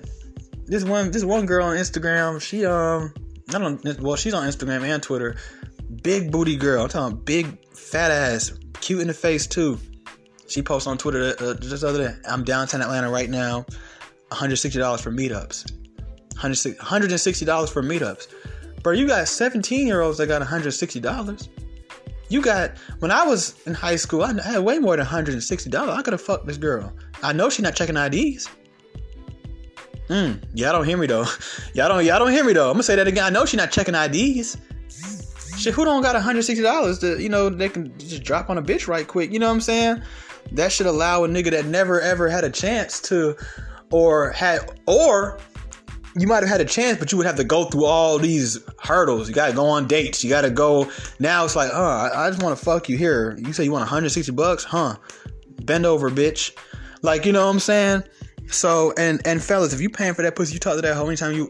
this 0.70 0.84
one 0.84 1.12
this 1.12 1.26
one 1.26 1.46
girl 1.46 1.66
on 1.66 1.76
Instagram, 1.76 2.40
she 2.42 2.66
um 2.66 3.14
I 3.54 3.58
don't 3.58 4.00
well 4.00 4.16
she's 4.16 4.34
on 4.34 4.48
Instagram 4.48 4.84
and 4.84 5.02
Twitter. 5.02 5.36
Big 6.04 6.32
booty 6.32 6.56
girl. 6.56 6.84
I'm 6.84 6.90
talking 6.90 7.18
big 7.18 7.66
fat 7.76 8.12
ass, 8.12 8.54
cute 8.82 9.02
in 9.02 9.08
the 9.08 9.14
face 9.14 9.48
too. 9.48 9.80
She 10.48 10.62
posts 10.62 10.88
on 10.88 10.98
Twitter 10.98 11.36
uh, 11.40 11.54
just 11.56 11.84
other 11.84 12.10
day. 12.10 12.16
I'm 12.28 12.44
downtown 12.44 12.82
Atlanta 12.82 13.10
right 13.10 13.30
now. 13.30 13.66
$160 14.32 15.02
for 15.02 15.12
meetups. 15.12 15.72
$160 16.36 17.70
for 17.70 17.84
meetups. 17.84 18.28
Bro, 18.82 18.94
you 18.94 19.08
got 19.08 19.28
17 19.28 19.86
year 19.86 20.02
olds 20.02 20.18
that 20.18 20.28
got 20.28 20.42
$160. 20.42 21.50
You 22.30 22.42
got 22.42 22.78
when 23.00 23.12
I 23.12 23.26
was 23.26 23.60
in 23.66 23.74
high 23.74 23.96
school, 23.96 24.24
I 24.24 24.40
had 24.42 24.60
way 24.60 24.80
more 24.80 24.96
than 24.96 25.06
$160. 25.06 25.90
I 25.90 26.02
could 26.02 26.14
have 26.14 26.22
fucked 26.22 26.46
this 26.46 26.58
girl. 26.58 26.94
I 27.22 27.34
know 27.34 27.50
she's 27.50 27.64
not 27.64 27.76
checking 27.76 27.98
IDs. 27.98 28.48
Mm, 30.10 30.44
y'all 30.54 30.72
don't 30.72 30.86
hear 30.86 30.98
me 30.98 31.06
though. 31.06 31.26
Y'all 31.76 31.88
don't 31.88 32.04
y'all 32.04 32.18
don't 32.18 32.32
hear 32.32 32.44
me 32.44 32.52
though. 32.54 32.70
I'm 32.70 32.74
gonna 32.74 32.84
say 32.84 32.96
that 32.96 33.08
again. 33.08 33.24
I 33.24 33.30
know 33.30 33.46
she's 33.46 33.60
not 33.60 33.72
checking 33.72 33.94
IDs. 33.94 34.58
Shit, 35.60 35.74
who 35.74 35.84
don't 35.84 36.02
got 36.02 36.16
$160 36.16 37.00
to, 37.02 37.22
you 37.22 37.28
know, 37.28 37.50
they 37.50 37.68
can 37.68 37.98
just 38.00 38.24
drop 38.24 38.50
on 38.50 38.58
a 38.58 38.62
bitch 38.62 38.88
right 38.88 39.06
quick. 39.06 39.32
You 39.32 39.40
know 39.40 39.48
what 39.48 39.56
I'm 39.56 39.62
saying? 39.62 40.02
That 40.54 40.72
should 40.72 40.86
allow 40.86 41.26
a 41.26 41.28
nigga 41.28 41.52
that 41.52 41.66
never 41.66 42.00
ever 42.00 42.30
had 42.30 42.46
a 42.46 42.50
chance 42.50 43.02
to 43.02 43.36
or 43.92 44.32
had 44.32 44.62
or 44.88 45.38
you 46.16 46.28
might 46.28 46.44
have 46.44 46.50
had 46.50 46.62
a 46.62 46.66
chance, 46.66 46.98
but 46.98 47.12
you 47.12 47.18
would 47.18 47.28
have 47.28 47.36
to 47.36 47.44
go 47.44 47.66
through 47.66 47.86
all 47.86 48.18
these 48.18 48.60
hurdles. 48.82 49.28
You 49.28 49.36
gotta 49.36 49.54
go 49.54 49.66
on 49.66 49.88
dates. 49.88 50.24
You 50.24 50.30
gotta 50.30 50.50
go. 50.50 50.90
Now 51.20 51.46
it's 51.46 51.56
like, 51.56 51.74
uh, 51.74 52.10
I 52.14 52.30
just 52.30 52.42
want 52.42 52.58
to 52.58 52.66
fuck 52.66 52.90
you 52.90 52.98
here. 52.98 53.38
You 53.38 53.54
say 53.54 53.64
you 53.66 53.72
want 53.72 53.82
160 53.82 54.32
bucks, 54.32 54.64
huh? 54.64 54.96
Bend 55.64 55.86
over, 55.86 56.10
bitch. 56.10 56.56
Like, 57.02 57.26
you 57.26 57.32
know 57.32 57.46
what 57.46 57.52
I'm 57.52 57.60
saying? 57.60 58.04
So 58.48 58.94
and 58.98 59.22
and 59.26 59.44
fellas, 59.44 59.74
if 59.74 59.82
you 59.82 59.90
paying 59.90 60.14
for 60.14 60.24
that 60.24 60.36
pussy, 60.36 60.54
you 60.54 60.60
talk 60.60 60.76
to 60.76 60.82
that 60.82 60.96
hoe 60.96 61.06
anytime 61.06 61.36
you 61.36 61.50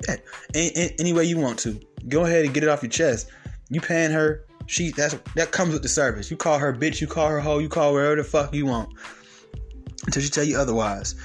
any, 0.53 0.93
any 0.99 1.13
way 1.13 1.23
you 1.23 1.37
want 1.37 1.59
to. 1.59 1.79
Go 2.07 2.25
ahead 2.25 2.43
and 2.43 2.53
get 2.53 2.63
it 2.63 2.69
off 2.69 2.83
your 2.83 2.89
chest. 2.89 3.29
You 3.69 3.81
paying 3.81 4.11
her, 4.11 4.45
she 4.67 4.91
that's 4.91 5.15
that 5.35 5.51
comes 5.51 5.73
with 5.73 5.81
the 5.81 5.89
service. 5.89 6.29
You 6.29 6.37
call 6.37 6.59
her 6.59 6.73
bitch, 6.73 7.01
you 7.01 7.07
call 7.07 7.27
her 7.29 7.39
hoe, 7.39 7.59
you 7.59 7.69
call 7.69 7.93
wherever 7.93 8.15
the 8.15 8.23
fuck 8.23 8.53
you 8.53 8.65
want. 8.65 8.89
Until 10.05 10.21
she 10.21 10.29
tell 10.29 10.43
you 10.43 10.57
otherwise. 10.57 11.15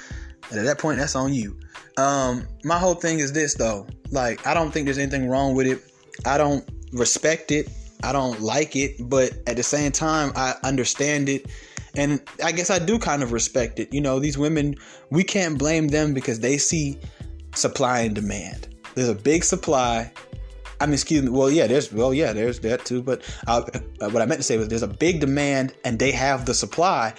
And 0.49 0.59
at 0.59 0.65
that 0.65 0.77
point, 0.77 0.99
that's 0.99 1.15
on 1.15 1.33
you. 1.33 1.57
Um, 1.97 2.47
my 2.63 2.77
whole 2.77 2.95
thing 2.95 3.19
is 3.19 3.31
this 3.31 3.55
though. 3.55 3.87
Like, 4.11 4.45
I 4.45 4.53
don't 4.53 4.71
think 4.71 4.85
there's 4.85 4.97
anything 4.97 5.27
wrong 5.27 5.55
with 5.55 5.67
it. 5.67 5.81
I 6.25 6.37
don't 6.37 6.67
respect 6.91 7.51
it. 7.51 7.69
I 8.03 8.11
don't 8.11 8.41
like 8.41 8.75
it, 8.75 8.97
but 9.09 9.31
at 9.47 9.55
the 9.55 9.63
same 9.63 9.91
time, 9.91 10.31
I 10.35 10.55
understand 10.63 11.29
it 11.29 11.49
and 11.97 12.21
I 12.43 12.51
guess 12.51 12.69
I 12.69 12.79
do 12.79 12.99
kind 12.99 13.23
of 13.23 13.31
respect 13.31 13.79
it. 13.79 13.93
You 13.93 14.01
know, 14.01 14.19
these 14.19 14.37
women, 14.37 14.75
we 15.09 15.23
can't 15.23 15.57
blame 15.57 15.87
them 15.87 16.13
because 16.13 16.39
they 16.39 16.57
see 16.57 16.99
supply 17.55 18.01
and 18.01 18.15
demand. 18.15 18.75
There's 18.95 19.09
a 19.09 19.15
big 19.15 19.43
supply. 19.43 20.11
I 20.79 20.85
mean, 20.85 20.93
excuse 20.93 21.23
me. 21.23 21.29
Well, 21.29 21.49
yeah, 21.49 21.67
there's 21.67 21.91
well, 21.91 22.13
yeah, 22.13 22.33
there's 22.33 22.59
that 22.59 22.85
too. 22.85 23.01
But 23.01 23.21
uh, 23.47 23.63
what 23.99 24.21
I 24.21 24.25
meant 24.25 24.39
to 24.39 24.43
say 24.43 24.57
was 24.57 24.67
there's 24.67 24.83
a 24.83 24.87
big 24.87 25.19
demand 25.19 25.73
and 25.83 25.99
they 25.99 26.11
have 26.11 26.45
the 26.45 26.53
supply. 26.53 27.13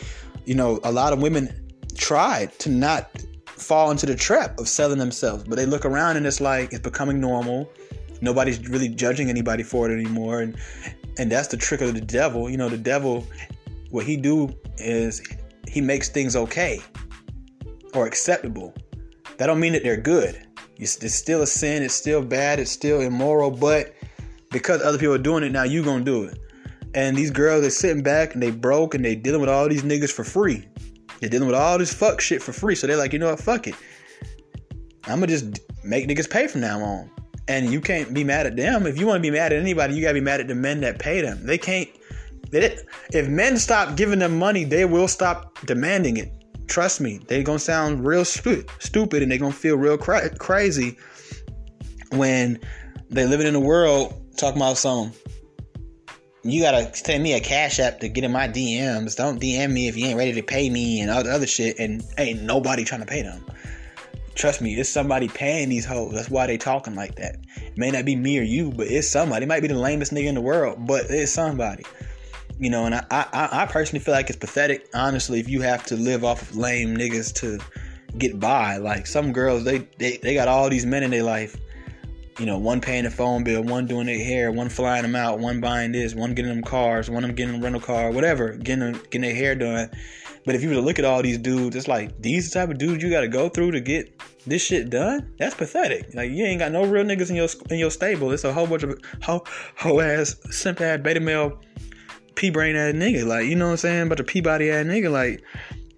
You 0.44 0.54
know, 0.54 0.80
a 0.84 0.92
lot 0.92 1.12
of 1.12 1.20
women 1.20 1.72
try 1.96 2.46
to 2.58 2.68
not 2.70 3.10
fall 3.46 3.90
into 3.90 4.06
the 4.06 4.14
trap 4.14 4.58
of 4.58 4.68
selling 4.68 4.98
themselves, 4.98 5.44
but 5.44 5.56
they 5.56 5.66
look 5.66 5.84
around 5.84 6.16
and 6.16 6.26
it's 6.26 6.40
like 6.40 6.72
it's 6.72 6.82
becoming 6.82 7.20
normal. 7.20 7.70
Nobody's 8.20 8.66
really 8.68 8.88
judging 8.88 9.28
anybody 9.28 9.62
for 9.62 9.90
it 9.90 9.92
anymore, 9.92 10.40
and 10.40 10.56
and 11.18 11.30
that's 11.30 11.48
the 11.48 11.56
trick 11.56 11.80
of 11.80 11.94
the 11.94 12.00
devil. 12.00 12.48
You 12.50 12.56
know, 12.56 12.68
the 12.68 12.78
devil 12.78 13.26
what 13.90 14.04
he 14.04 14.16
do 14.16 14.54
is 14.78 15.22
he 15.68 15.80
makes 15.80 16.08
things 16.08 16.36
okay 16.36 16.80
or 17.94 18.06
acceptable. 18.06 18.74
That 19.38 19.46
don't 19.46 19.60
mean 19.60 19.72
that 19.72 19.82
they're 19.82 19.96
good. 19.96 20.46
It's, 20.78 21.14
still 21.14 21.42
a 21.42 21.46
sin. 21.46 21.82
It's 21.82 21.94
still 21.94 22.22
bad. 22.22 22.60
It's 22.60 22.70
still 22.70 23.00
immoral. 23.00 23.50
But 23.50 23.94
because 24.50 24.82
other 24.82 24.98
people 24.98 25.14
are 25.14 25.18
doing 25.18 25.42
it 25.42 25.52
now, 25.52 25.64
you 25.64 25.82
gonna 25.82 26.04
do 26.04 26.24
it. 26.24 26.38
And 26.94 27.16
these 27.16 27.30
girls 27.30 27.64
are 27.64 27.70
sitting 27.70 28.02
back 28.02 28.34
and 28.34 28.42
they 28.42 28.50
broke 28.50 28.94
and 28.94 29.04
they 29.04 29.14
dealing 29.14 29.40
with 29.40 29.50
all 29.50 29.68
these 29.68 29.82
niggas 29.82 30.12
for 30.12 30.24
free. 30.24 30.66
They're 31.20 31.30
dealing 31.30 31.46
with 31.46 31.56
all 31.56 31.78
this 31.78 31.92
fuck 31.92 32.20
shit 32.20 32.42
for 32.42 32.52
free. 32.52 32.74
So 32.74 32.86
they're 32.86 32.96
like, 32.96 33.12
you 33.12 33.18
know 33.18 33.30
what, 33.30 33.40
fuck 33.40 33.66
it. 33.66 33.74
I'm 35.04 35.20
gonna 35.20 35.28
just 35.28 35.60
make 35.84 36.08
niggas 36.08 36.28
pay 36.28 36.46
from 36.46 36.62
now 36.62 36.80
on. 36.82 37.10
And 37.48 37.72
you 37.72 37.80
can't 37.80 38.12
be 38.12 38.24
mad 38.24 38.46
at 38.46 38.56
them. 38.56 38.86
If 38.86 38.98
you 38.98 39.06
want 39.06 39.18
to 39.18 39.22
be 39.22 39.30
mad 39.30 39.52
at 39.52 39.60
anybody, 39.60 39.94
you 39.94 40.02
gotta 40.02 40.14
be 40.14 40.20
mad 40.20 40.40
at 40.40 40.48
the 40.48 40.54
men 40.54 40.80
that 40.80 40.98
pay 40.98 41.20
them. 41.20 41.46
They 41.46 41.58
can't. 41.58 41.88
If 42.52 43.28
men 43.28 43.56
stop 43.56 43.96
giving 43.96 44.18
them 44.18 44.38
money, 44.38 44.64
they 44.64 44.84
will 44.84 45.08
stop 45.08 45.58
demanding 45.66 46.16
it. 46.16 46.32
Trust 46.66 47.00
me, 47.00 47.20
they're 47.28 47.42
gonna 47.42 47.58
sound 47.58 48.06
real 48.06 48.24
stupid, 48.24 48.68
stupid, 48.78 49.22
and 49.22 49.30
they're 49.30 49.38
gonna 49.38 49.52
feel 49.52 49.76
real 49.76 49.96
cra- 49.96 50.34
crazy 50.36 50.96
when 52.10 52.58
they 53.10 53.26
living 53.26 53.46
in 53.46 53.54
a 53.54 53.60
world 53.60 54.14
talking 54.36 54.60
about 54.60 54.76
some. 54.76 55.12
You 56.42 56.62
gotta 56.62 56.94
send 56.94 57.22
me 57.22 57.34
a 57.34 57.40
cash 57.40 57.80
app 57.80 58.00
to 58.00 58.08
get 58.08 58.24
in 58.24 58.32
my 58.32 58.48
DMs. 58.48 59.16
Don't 59.16 59.40
DM 59.40 59.72
me 59.72 59.88
if 59.88 59.96
you 59.96 60.06
ain't 60.06 60.18
ready 60.18 60.32
to 60.34 60.42
pay 60.42 60.70
me 60.70 61.00
and 61.00 61.10
all 61.10 61.24
the 61.24 61.32
other 61.32 61.46
shit. 61.46 61.78
And 61.78 62.04
ain't 62.18 62.42
nobody 62.42 62.84
trying 62.84 63.00
to 63.00 63.06
pay 63.06 63.22
them. 63.22 63.44
Trust 64.36 64.60
me, 64.60 64.74
it's 64.74 64.90
somebody 64.90 65.28
paying 65.28 65.70
these 65.70 65.84
hoes. 65.84 66.12
That's 66.12 66.28
why 66.28 66.46
they 66.46 66.58
talking 66.58 66.94
like 66.94 67.16
that. 67.16 67.36
It 67.56 67.78
may 67.78 67.90
not 67.90 68.04
be 68.04 68.14
me 68.14 68.38
or 68.38 68.42
you, 68.42 68.70
but 68.70 68.86
it's 68.86 69.08
somebody. 69.08 69.44
It 69.44 69.48
might 69.48 69.62
be 69.62 69.68
the 69.68 69.78
lamest 69.78 70.12
nigga 70.12 70.26
in 70.26 70.34
the 70.34 70.42
world, 70.42 70.86
but 70.86 71.06
it's 71.08 71.32
somebody. 71.32 71.84
You 72.58 72.70
know, 72.70 72.86
and 72.86 72.94
I, 72.94 73.04
I, 73.10 73.48
I 73.52 73.66
personally 73.66 74.02
feel 74.02 74.14
like 74.14 74.30
it's 74.30 74.38
pathetic, 74.38 74.88
honestly, 74.94 75.40
if 75.40 75.48
you 75.48 75.60
have 75.60 75.84
to 75.86 75.96
live 75.96 76.24
off 76.24 76.42
of 76.42 76.56
lame 76.56 76.96
niggas 76.96 77.34
to 77.34 77.58
get 78.18 78.40
by. 78.40 78.78
Like 78.78 79.06
some 79.06 79.32
girls, 79.32 79.64
they, 79.64 79.86
they, 79.98 80.16
they 80.18 80.34
got 80.34 80.48
all 80.48 80.70
these 80.70 80.86
men 80.86 81.02
in 81.02 81.10
their 81.10 81.22
life. 81.22 81.56
You 82.38 82.44
know, 82.44 82.58
one 82.58 82.82
paying 82.82 83.04
the 83.04 83.10
phone 83.10 83.44
bill, 83.44 83.62
one 83.62 83.86
doing 83.86 84.06
their 84.06 84.22
hair, 84.22 84.52
one 84.52 84.68
flying 84.68 85.02
them 85.02 85.16
out, 85.16 85.38
one 85.38 85.60
buying 85.60 85.92
this, 85.92 86.14
one 86.14 86.34
getting 86.34 86.50
them 86.50 86.62
cars, 86.62 87.08
one 87.08 87.22
them 87.22 87.34
getting 87.34 87.54
them 87.54 87.62
rental 87.62 87.80
car, 87.80 88.10
whatever, 88.10 88.56
getting 88.56 88.92
them, 88.92 89.02
getting 89.04 89.22
their 89.22 89.34
hair 89.34 89.54
done. 89.54 89.90
But 90.44 90.54
if 90.54 90.62
you 90.62 90.68
were 90.68 90.74
to 90.74 90.80
look 90.82 90.98
at 90.98 91.06
all 91.06 91.22
these 91.22 91.38
dudes, 91.38 91.74
it's 91.74 91.88
like 91.88 92.20
these 92.20 92.50
the 92.50 92.60
type 92.60 92.68
of 92.68 92.76
dudes 92.76 93.02
you 93.02 93.08
got 93.08 93.22
to 93.22 93.28
go 93.28 93.48
through 93.48 93.72
to 93.72 93.80
get 93.80 94.22
this 94.46 94.62
shit 94.62 94.90
done. 94.90 95.32
That's 95.38 95.54
pathetic. 95.54 96.14
Like 96.14 96.30
you 96.30 96.44
ain't 96.44 96.60
got 96.60 96.72
no 96.72 96.84
real 96.84 97.04
niggas 97.04 97.30
in 97.30 97.36
your 97.36 97.48
in 97.70 97.78
your 97.78 97.90
stable. 97.90 98.30
It's 98.30 98.44
a 98.44 98.52
whole 98.52 98.66
bunch 98.66 98.82
of 98.82 98.98
ho 99.22 99.42
ho 99.76 100.00
ass 100.00 100.36
simp 100.50 100.82
ass 100.82 101.00
beta 101.02 101.20
male 101.20 101.58
p 102.36 102.50
brain 102.50 102.76
ass 102.76 102.94
nigga. 102.94 103.26
Like 103.26 103.46
you 103.46 103.56
know 103.56 103.66
what 103.66 103.72
I'm 103.72 103.76
saying? 103.78 104.08
But 104.08 104.18
the 104.18 104.24
p 104.24 104.40
body 104.40 104.70
ass 104.70 104.86
nigga. 104.86 105.10
Like 105.10 105.42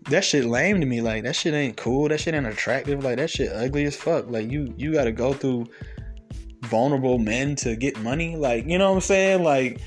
that 0.08 0.24
shit 0.24 0.44
lame 0.44 0.80
to 0.80 0.86
me. 0.86 1.02
Like 1.02 1.24
that 1.24 1.36
shit 1.36 1.54
ain't 1.54 1.76
cool. 1.76 2.08
That 2.08 2.20
shit 2.20 2.34
ain't 2.34 2.46
attractive. 2.46 3.04
Like 3.04 3.16
that 3.16 3.30
shit 3.30 3.52
ugly 3.52 3.84
as 3.84 3.96
fuck. 3.96 4.30
Like 4.30 4.50
you 4.50 4.72
you 4.76 4.92
got 4.92 5.04
to 5.04 5.12
go 5.12 5.32
through 5.32 5.66
vulnerable 6.62 7.18
men 7.18 7.56
to 7.56 7.76
get 7.76 8.00
money. 8.00 8.36
Like 8.36 8.66
you 8.66 8.78
know 8.78 8.90
what 8.90 8.96
I'm 8.96 9.00
saying? 9.02 9.42
Like 9.42 9.80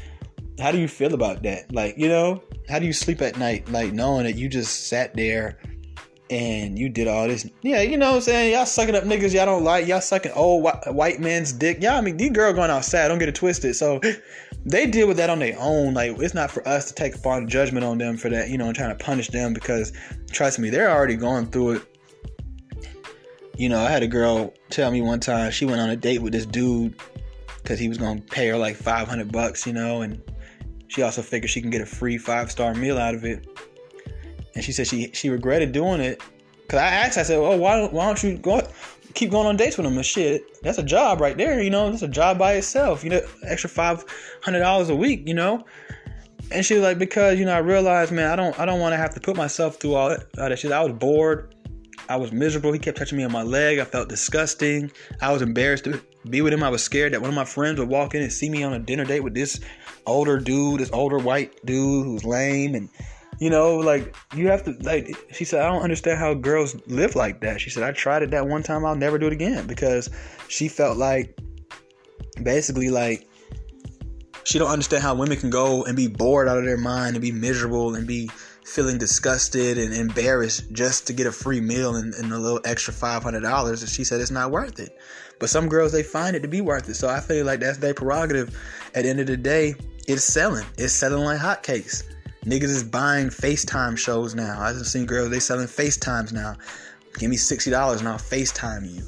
how 0.59 0.71
do 0.71 0.77
you 0.77 0.87
feel 0.87 1.13
about 1.13 1.43
that? 1.43 1.73
Like 1.73 1.97
you 1.97 2.07
know 2.07 2.43
how 2.69 2.79
do 2.79 2.85
you 2.85 2.93
sleep 2.93 3.21
at 3.21 3.37
night, 3.37 3.69
like 3.69 3.93
knowing 3.93 4.25
that 4.25 4.35
you 4.35 4.47
just 4.47 4.87
sat 4.87 5.13
there 5.15 5.57
and 6.31 6.79
you 6.79 6.87
did 6.87 7.09
all 7.09 7.27
this? 7.27 7.47
Yeah, 7.61 7.81
you 7.81 7.97
know 7.97 8.11
what 8.11 8.15
I'm 8.15 8.21
saying? 8.21 8.53
Y'all 8.53 8.65
sucking 8.65 8.95
up 8.95 9.03
niggas 9.03 9.33
y'all 9.33 9.45
don't 9.45 9.65
like. 9.65 9.85
Y'all 9.85 9.99
sucking 9.99 10.31
old 10.31 10.63
white, 10.63 10.93
white 10.93 11.19
man's 11.19 11.51
dick. 11.51 11.83
Y'all, 11.83 11.97
I 11.97 12.01
mean, 12.01 12.15
these 12.15 12.31
girls 12.31 12.55
going 12.55 12.71
outside. 12.71 13.09
Don't 13.09 13.19
get 13.19 13.27
it 13.27 13.35
twisted. 13.35 13.75
So 13.75 13.99
they 14.65 14.87
deal 14.87 15.07
with 15.07 15.17
that 15.17 15.29
on 15.29 15.39
their 15.39 15.57
own. 15.59 15.93
Like 15.93 16.17
it's 16.19 16.33
not 16.33 16.49
for 16.49 16.65
us 16.65 16.87
to 16.87 16.95
take 16.95 17.15
upon 17.15 17.49
judgment 17.49 17.85
on 17.85 17.97
them 17.97 18.15
for 18.15 18.29
that. 18.29 18.49
You 18.49 18.57
know, 18.57 18.67
and 18.67 18.75
trying 18.75 18.97
to 18.97 19.03
punish 19.03 19.27
them 19.27 19.53
because 19.53 19.91
trust 20.31 20.57
me, 20.57 20.69
they're 20.69 20.89
already 20.89 21.17
going 21.17 21.47
through 21.47 21.71
it. 21.71 21.81
You 23.57 23.67
know, 23.67 23.79
I 23.79 23.89
had 23.91 24.01
a 24.01 24.07
girl 24.07 24.53
tell 24.69 24.89
me 24.89 25.01
one 25.01 25.19
time 25.19 25.51
she 25.51 25.65
went 25.65 25.81
on 25.81 25.89
a 25.89 25.97
date 25.97 26.21
with 26.21 26.31
this 26.31 26.45
dude 26.45 26.95
because 27.57 27.77
he 27.77 27.89
was 27.89 27.97
gonna 27.97 28.21
pay 28.21 28.47
her 28.47 28.57
like 28.57 28.77
500 28.77 29.31
bucks. 29.33 29.67
You 29.67 29.73
know, 29.73 30.01
and 30.01 30.21
she 30.87 31.01
also 31.01 31.21
figured 31.21 31.49
she 31.51 31.59
can 31.59 31.71
get 31.71 31.81
a 31.81 31.85
free 31.85 32.17
five 32.17 32.49
star 32.49 32.73
meal 32.73 32.97
out 32.97 33.15
of 33.15 33.25
it. 33.25 33.45
And 34.55 34.63
she 34.63 34.71
said 34.71 34.87
she 34.87 35.11
she 35.13 35.29
regretted 35.29 35.71
doing 35.71 36.01
it. 36.01 36.21
Cause 36.67 36.79
I 36.79 36.87
asked, 36.87 37.17
I 37.17 37.23
said, 37.23 37.37
"Oh, 37.37 37.57
why 37.57 37.87
why 37.87 38.05
don't 38.05 38.23
you 38.23 38.37
go 38.37 38.65
keep 39.13 39.31
going 39.31 39.47
on 39.47 39.57
dates 39.57 39.77
with 39.77 39.85
him 39.85 39.95
and 39.97 40.05
shit? 40.05 40.61
That's 40.63 40.77
a 40.77 40.83
job 40.83 41.19
right 41.19 41.37
there, 41.37 41.61
you 41.61 41.69
know. 41.69 41.89
That's 41.89 42.01
a 42.01 42.07
job 42.07 42.37
by 42.37 42.53
itself. 42.53 43.03
You 43.03 43.09
know, 43.11 43.21
extra 43.43 43.69
five 43.69 44.05
hundred 44.41 44.59
dollars 44.59 44.89
a 44.89 44.95
week, 44.95 45.27
you 45.27 45.33
know." 45.33 45.65
And 46.51 46.65
she 46.65 46.73
was 46.73 46.83
like, 46.83 46.97
"Because 46.97 47.39
you 47.39 47.45
know, 47.45 47.53
I 47.53 47.59
realized, 47.59 48.11
man, 48.11 48.29
I 48.29 48.35
don't 48.35 48.57
I 48.59 48.65
don't 48.65 48.79
want 48.79 48.93
to 48.93 48.97
have 48.97 49.13
to 49.15 49.19
put 49.19 49.35
myself 49.35 49.77
through 49.77 49.95
all 49.95 50.09
that, 50.09 50.27
all 50.37 50.49
that 50.49 50.59
shit. 50.59 50.71
I 50.71 50.83
was 50.83 50.93
bored." 50.93 51.55
I 52.09 52.17
was 52.17 52.33
miserable. 52.33 52.73
He 52.73 52.79
kept 52.79 52.97
touching 52.97 53.17
me 53.17 53.23
on 53.23 53.31
my 53.31 53.43
leg. 53.43 53.79
I 53.79 53.85
felt 53.85 54.09
disgusting. 54.09 54.91
I 55.21 55.31
was 55.31 55.41
embarrassed 55.41 55.85
to 55.85 56.01
be 56.29 56.41
with 56.41 56.51
him. 56.51 56.61
I 56.61 56.69
was 56.69 56.83
scared 56.83 57.13
that 57.13 57.21
one 57.21 57.29
of 57.29 57.35
my 57.35 57.45
friends 57.45 57.79
would 57.79 57.87
walk 57.87 58.15
in 58.15 58.21
and 58.21 58.31
see 58.31 58.49
me 58.49 58.63
on 58.63 58.73
a 58.73 58.79
dinner 58.79 59.05
date 59.05 59.21
with 59.21 59.33
this 59.33 59.61
older 60.05 60.37
dude, 60.37 60.81
this 60.81 60.91
older 60.91 61.19
white 61.19 61.53
dude 61.65 62.05
who's 62.05 62.25
lame 62.25 62.75
and 62.75 62.89
you 63.41 63.49
know, 63.49 63.77
like 63.77 64.15
you 64.35 64.49
have 64.49 64.63
to 64.65 64.77
like 64.81 65.17
she 65.33 65.45
said, 65.45 65.63
I 65.63 65.67
don't 65.71 65.81
understand 65.81 66.19
how 66.19 66.35
girls 66.35 66.75
live 66.85 67.15
like 67.15 67.41
that. 67.41 67.59
She 67.59 67.71
said, 67.71 67.81
I 67.81 67.91
tried 67.91 68.21
it 68.21 68.29
that 68.29 68.47
one 68.47 68.61
time, 68.61 68.85
I'll 68.85 68.95
never 68.95 69.17
do 69.17 69.25
it 69.25 69.33
again 69.33 69.65
because 69.65 70.11
she 70.47 70.67
felt 70.67 70.95
like 70.95 71.35
basically 72.43 72.89
like 72.89 73.27
she 74.43 74.59
don't 74.59 74.69
understand 74.69 75.01
how 75.01 75.15
women 75.15 75.37
can 75.37 75.49
go 75.49 75.83
and 75.85 75.95
be 75.95 76.05
bored 76.05 76.47
out 76.47 76.59
of 76.59 76.65
their 76.65 76.77
mind 76.77 77.15
and 77.15 77.21
be 77.21 77.31
miserable 77.31 77.95
and 77.95 78.05
be 78.05 78.29
feeling 78.63 78.99
disgusted 78.99 79.79
and 79.79 79.91
embarrassed 79.91 80.71
just 80.71 81.07
to 81.07 81.13
get 81.13 81.25
a 81.25 81.31
free 81.31 81.61
meal 81.61 81.95
and, 81.95 82.13
and 82.13 82.31
a 82.31 82.37
little 82.37 82.61
extra 82.63 82.93
five 82.93 83.23
hundred 83.23 83.41
dollars. 83.41 83.81
And 83.81 83.89
she 83.89 84.03
said 84.03 84.21
it's 84.21 84.29
not 84.29 84.51
worth 84.51 84.79
it. 84.79 84.95
But 85.39 85.49
some 85.49 85.67
girls 85.67 85.91
they 85.91 86.03
find 86.03 86.35
it 86.35 86.41
to 86.41 86.47
be 86.47 86.61
worth 86.61 86.87
it. 86.89 86.93
So 86.93 87.09
I 87.09 87.19
feel 87.19 87.43
like 87.43 87.59
that's 87.59 87.79
their 87.79 87.95
prerogative. 87.95 88.55
At 88.93 89.01
the 89.01 89.09
end 89.09 89.19
of 89.19 89.25
the 89.25 89.35
day, 89.35 89.73
it's 90.07 90.25
selling. 90.25 90.67
It's 90.77 90.93
selling 90.93 91.23
like 91.23 91.39
hotcakes. 91.39 92.03
Niggas 92.45 92.63
is 92.63 92.83
buying 92.83 93.27
FaceTime 93.27 93.95
shows 93.95 94.33
now. 94.33 94.59
I've 94.59 94.75
seen 94.87 95.05
girls, 95.05 95.29
they 95.29 95.39
selling 95.39 95.67
FaceTimes 95.67 96.33
now. 96.33 96.55
Give 97.19 97.29
me 97.29 97.37
$60 97.37 97.99
and 97.99 98.07
I'll 98.07 98.17
FaceTime 98.17 98.91
you. 98.91 99.03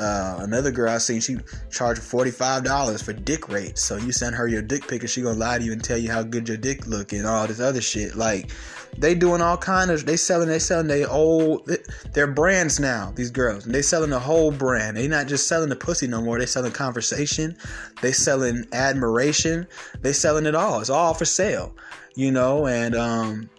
Uh, 0.00 0.38
another 0.40 0.72
girl 0.72 0.90
I 0.90 0.98
seen, 0.98 1.20
she 1.20 1.36
charged 1.70 2.02
$45 2.02 3.02
for 3.04 3.12
dick 3.12 3.48
rates. 3.48 3.82
So 3.82 3.96
you 3.96 4.10
send 4.10 4.34
her 4.34 4.48
your 4.48 4.62
dick 4.62 4.88
pic 4.88 5.02
and 5.02 5.10
she 5.10 5.22
gonna 5.22 5.38
lie 5.38 5.58
to 5.58 5.64
you 5.64 5.72
and 5.72 5.82
tell 5.82 5.96
you 5.96 6.10
how 6.10 6.24
good 6.24 6.48
your 6.48 6.58
dick 6.58 6.86
look 6.88 7.12
and 7.12 7.24
all 7.24 7.46
this 7.46 7.60
other 7.60 7.80
shit. 7.80 8.16
Like, 8.16 8.50
they 8.98 9.14
doing 9.14 9.40
all 9.40 9.56
kind 9.56 9.90
of, 9.90 10.06
they 10.06 10.16
selling, 10.16 10.48
they 10.48 10.58
selling 10.58 10.86
their 10.86 11.10
old, 11.10 11.70
their 12.12 12.26
brands 12.26 12.80
now, 12.80 13.12
these 13.16 13.30
girls. 13.30 13.64
They 13.64 13.82
selling 13.82 14.10
the 14.10 14.18
whole 14.18 14.50
brand. 14.50 14.96
They 14.96 15.08
not 15.08 15.26
just 15.26 15.48
selling 15.48 15.68
the 15.68 15.76
pussy 15.76 16.06
no 16.06 16.20
more. 16.20 16.38
They 16.38 16.46
selling 16.46 16.72
conversation. 16.72 17.56
They 18.02 18.12
selling 18.12 18.64
admiration. 18.72 19.66
They 20.00 20.12
selling 20.12 20.46
it 20.46 20.54
all. 20.54 20.80
It's 20.80 20.90
all 20.90 21.14
for 21.14 21.24
sale, 21.24 21.74
you 22.14 22.30
know, 22.30 22.66
and, 22.66 22.94
um, 22.94 23.50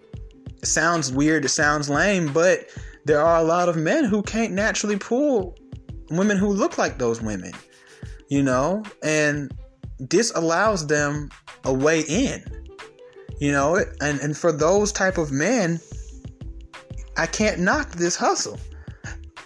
it 0.61 0.67
sounds 0.67 1.11
weird. 1.11 1.45
It 1.45 1.49
sounds 1.49 1.89
lame, 1.89 2.33
but 2.33 2.69
there 3.05 3.21
are 3.21 3.37
a 3.37 3.43
lot 3.43 3.69
of 3.69 3.77
men 3.77 4.03
who 4.03 4.21
can't 4.23 4.53
naturally 4.53 4.97
pull 4.97 5.55
women 6.09 6.37
who 6.37 6.47
look 6.47 6.77
like 6.77 6.97
those 6.97 7.21
women, 7.21 7.51
you 8.29 8.41
know, 8.41 8.83
and 9.03 9.51
this 9.99 10.31
allows 10.35 10.87
them 10.87 11.29
a 11.63 11.73
way 11.73 12.01
in, 12.01 12.43
you 13.39 13.51
know, 13.51 13.75
and 14.01 14.19
and 14.19 14.35
for 14.35 14.51
those 14.51 14.91
type 14.91 15.17
of 15.17 15.31
men, 15.31 15.79
I 17.17 17.25
can't 17.25 17.59
knock 17.59 17.91
this 17.91 18.15
hustle 18.15 18.59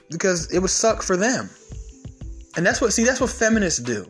because 0.10 0.51
it 0.51 0.60
would 0.60 0.69
suck 0.69 1.01
for 1.01 1.17
them, 1.17 1.50
and 2.55 2.65
that's 2.65 2.81
what 2.81 2.93
see 2.93 3.03
that's 3.03 3.21
what 3.21 3.29
feminists 3.29 3.79
do. 3.79 4.05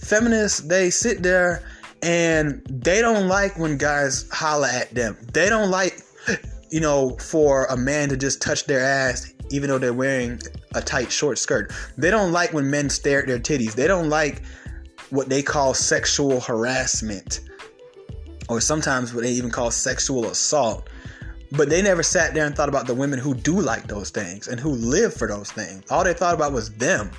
Feminists 0.00 0.60
they 0.60 0.90
sit 0.90 1.22
there 1.22 1.62
and 2.02 2.62
they 2.70 3.00
don't 3.00 3.26
like 3.26 3.58
when 3.58 3.76
guys 3.78 4.28
holler 4.30 4.68
at 4.68 4.94
them. 4.94 5.16
They 5.32 5.48
don't 5.48 5.70
like, 5.70 6.00
you 6.70 6.80
know, 6.80 7.16
for 7.18 7.64
a 7.64 7.76
man 7.76 8.08
to 8.10 8.16
just 8.16 8.40
touch 8.40 8.66
their 8.66 8.80
ass 8.80 9.32
even 9.50 9.70
though 9.70 9.78
they're 9.78 9.92
wearing 9.92 10.40
a 10.74 10.80
tight 10.80 11.10
short 11.10 11.38
skirt. 11.38 11.72
They 11.96 12.10
don't 12.10 12.32
like 12.32 12.52
when 12.52 12.70
men 12.70 12.90
stare 12.90 13.20
at 13.20 13.26
their 13.26 13.38
titties. 13.38 13.74
They 13.74 13.86
don't 13.86 14.08
like 14.08 14.42
what 15.10 15.28
they 15.28 15.42
call 15.42 15.74
sexual 15.74 16.40
harassment, 16.40 17.40
or 18.48 18.60
sometimes 18.60 19.12
what 19.14 19.24
they 19.24 19.32
even 19.32 19.50
call 19.50 19.70
sexual 19.70 20.26
assault. 20.26 20.88
But 21.52 21.68
they 21.68 21.80
never 21.80 22.02
sat 22.02 22.34
there 22.34 22.44
and 22.44 22.56
thought 22.56 22.68
about 22.68 22.86
the 22.86 22.94
women 22.94 23.18
who 23.18 23.32
do 23.34 23.60
like 23.60 23.86
those 23.86 24.10
things 24.10 24.48
and 24.48 24.58
who 24.58 24.70
live 24.70 25.14
for 25.14 25.28
those 25.28 25.50
things. 25.50 25.84
All 25.90 26.02
they 26.02 26.12
thought 26.12 26.34
about 26.34 26.52
was 26.52 26.72
them. 26.72 27.10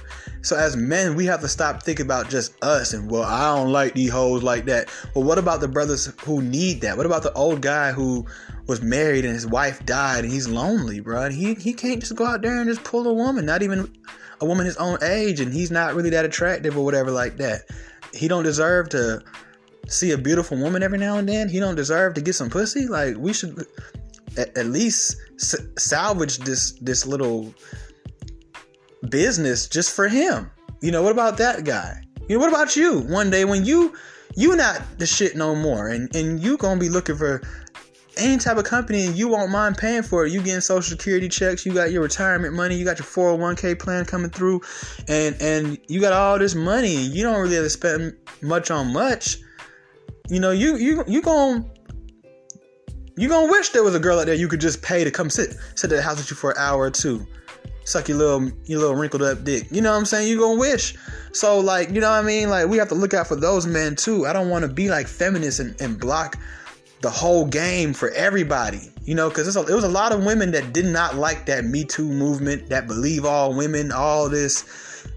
So 0.41 0.57
as 0.57 0.75
men, 0.75 1.15
we 1.15 1.25
have 1.25 1.39
to 1.41 1.48
stop 1.48 1.81
thinking 1.81 2.05
about 2.05 2.29
just 2.29 2.62
us 2.63 2.93
and 2.93 3.10
well, 3.10 3.24
I 3.24 3.55
don't 3.55 3.72
like 3.72 3.93
these 3.93 4.12
hoes 4.12 4.43
like 4.43 4.65
that. 4.65 4.89
Well, 5.13 5.24
what 5.24 5.38
about 5.38 5.62
the 5.62 5.67
brothers 5.67 6.13
who 6.22 6.41
need 6.41 6.81
that? 6.81 6.98
What 6.98 7.05
about 7.05 7.24
the 7.24 7.34
old 7.34 7.62
guy 7.62 7.93
who 7.93 8.25
was 8.67 8.81
married 8.81 9.24
and 9.24 9.34
his 9.34 9.48
wife 9.48 9.86
died 9.86 10.25
and 10.25 10.34
he's 10.34 10.48
lonely, 10.48 11.00
bro? 11.00 11.29
He 11.29 11.53
he 11.55 11.74
can't 11.74 12.01
just 12.01 12.15
go 12.15 12.25
out 12.25 12.41
there 12.41 12.60
and 12.60 12.69
just 12.69 12.84
pull 12.84 13.07
a 13.07 13.13
woman, 13.13 13.46
not 13.46 13.63
even 13.63 13.93
a 14.41 14.46
woman 14.46 14.65
his 14.65 14.77
own 14.77 14.98
age, 15.01 15.39
and 15.39 15.53
he's 15.53 15.72
not 15.72 15.96
really 15.96 16.10
that 16.12 16.25
attractive 16.25 16.77
or 16.77 16.84
whatever 16.84 17.12
like 17.12 17.38
that. 17.38 17.63
He 18.13 18.27
don't 18.27 18.43
deserve 18.43 18.89
to 18.89 19.22
see 19.88 20.12
a 20.12 20.17
beautiful 20.17 20.58
woman 20.58 20.84
every 20.84 20.98
now 20.98 21.17
and 21.17 21.27
then. 21.27 21.50
He 21.50 21.60
don't 21.60 21.75
deserve 21.75 22.13
to 22.15 22.22
get 22.22 22.34
some 22.34 22.50
pussy. 22.50 22.88
Like 22.88 23.15
we 23.17 23.34
should 23.34 23.65
at, 24.38 24.58
at 24.58 24.65
least 24.67 25.17
s- 25.36 25.56
salvage 25.77 26.39
this 26.39 26.74
this 26.82 27.06
little 27.06 27.53
business 29.10 29.67
just 29.67 29.96
for 29.96 30.08
him. 30.08 30.51
You 30.82 30.91
know, 30.91 31.01
what 31.01 31.12
about 31.12 31.38
that 31.38 31.63
guy? 31.63 32.03
You 32.27 32.38
know, 32.38 32.39
what 32.39 32.50
about 32.50 32.75
you? 32.75 33.00
One 33.01 33.29
day 33.29 33.46
when 33.46 33.65
you 33.65 33.96
you 34.36 34.56
not 34.56 34.82
the 35.00 35.06
shit 35.08 35.36
no 35.36 35.56
more 35.56 35.88
and 35.88 36.13
and 36.15 36.39
you 36.39 36.58
gonna 36.58 36.79
be 36.79 36.89
looking 36.89 37.15
for 37.15 37.41
any 38.17 38.38
type 38.38 38.58
of 38.58 38.63
company 38.63 39.06
and 39.06 39.15
you 39.15 39.27
won't 39.27 39.51
mind 39.51 39.77
paying 39.77 40.03
for 40.03 40.25
it. 40.25 40.32
You 40.32 40.41
getting 40.41 40.62
social 40.62 40.98
security 40.98 41.29
checks, 41.29 41.65
you 41.65 41.74
got 41.74 41.91
your 41.91 42.01
retirement 42.01 42.53
money, 42.53 42.75
you 42.75 42.84
got 42.84 42.98
your 42.98 43.06
401k 43.06 43.77
plan 43.79 44.06
coming 44.06 44.29
through, 44.29 44.62
and 45.08 45.36
and 45.41 45.77
you 45.88 46.01
got 46.01 46.13
all 46.13 46.38
this 46.39 46.56
money. 46.56 46.96
You 46.96 47.24
don't 47.24 47.39
really 47.39 47.56
have 47.56 47.65
to 47.65 47.70
spend 47.70 48.15
much 48.41 48.72
on 48.72 48.91
much. 48.91 49.38
You 50.29 50.39
know, 50.39 50.51
you 50.51 50.75
you 50.77 51.03
you 51.07 51.22
going 51.22 51.69
you 53.15 53.29
gonna 53.29 53.51
wish 53.51 53.69
there 53.69 53.84
was 53.84 53.96
a 53.96 54.00
girl 54.00 54.19
out 54.19 54.27
there 54.27 54.36
you 54.36 54.48
could 54.48 54.62
just 54.62 54.81
pay 54.81 55.03
to 55.03 55.12
come 55.12 55.29
sit 55.29 55.55
sit 55.75 55.91
at 55.91 55.96
the 55.96 56.01
house 56.01 56.17
with 56.17 56.29
you 56.29 56.36
for 56.36 56.51
an 56.51 56.57
hour 56.60 56.81
or 56.81 56.91
two, 56.91 57.25
suck 57.84 58.07
your 58.07 58.17
little 58.17 58.51
your 58.65 58.79
little 58.79 58.96
wrinkled 58.96 59.24
up 59.24 59.43
dick. 59.43 59.67
You 59.72 59.81
know 59.81 59.91
what 59.91 59.98
I'm 59.98 60.05
saying? 60.05 60.27
You 60.27 60.39
gonna 60.39 60.60
wish. 60.60 60.96
So 61.31 61.60
like, 61.60 61.89
you 61.89 62.01
know 62.01 62.12
what 62.12 62.17
I 62.17 62.22
mean? 62.24 62.50
Like 62.50 62.67
we 62.67 62.77
have 62.77 62.89
to 62.89 62.96
look 62.96 63.13
out 63.13 63.27
for 63.27 63.36
those 63.36 63.65
men 63.65 63.96
too. 63.96 64.25
I 64.25 64.34
don't 64.34 64.50
want 64.50 64.63
to 64.63 64.72
be 64.72 64.89
like 64.89 65.07
feminist 65.07 65.60
and, 65.60 65.79
and 65.81 66.00
block 66.00 66.38
the 67.01 67.10
whole 67.10 67.46
game 67.46 67.93
for 67.93 68.10
everybody. 68.12 68.91
You 69.03 69.15
know, 69.15 69.29
because 69.29 69.55
it 69.55 69.74
was 69.74 69.84
a 69.86 69.89
lot 69.89 70.12
of 70.12 70.25
women 70.25 70.51
that 70.51 70.74
did 70.74 70.86
not 70.86 71.15
like 71.15 71.46
that 71.46 71.63
Me 71.63 71.86
Too 71.86 72.10
movement, 72.10 72.67
that 72.69 72.88
believe 72.88 73.24
all 73.24 73.53
women, 73.53 73.91
all 73.91 74.29
this. 74.29 74.65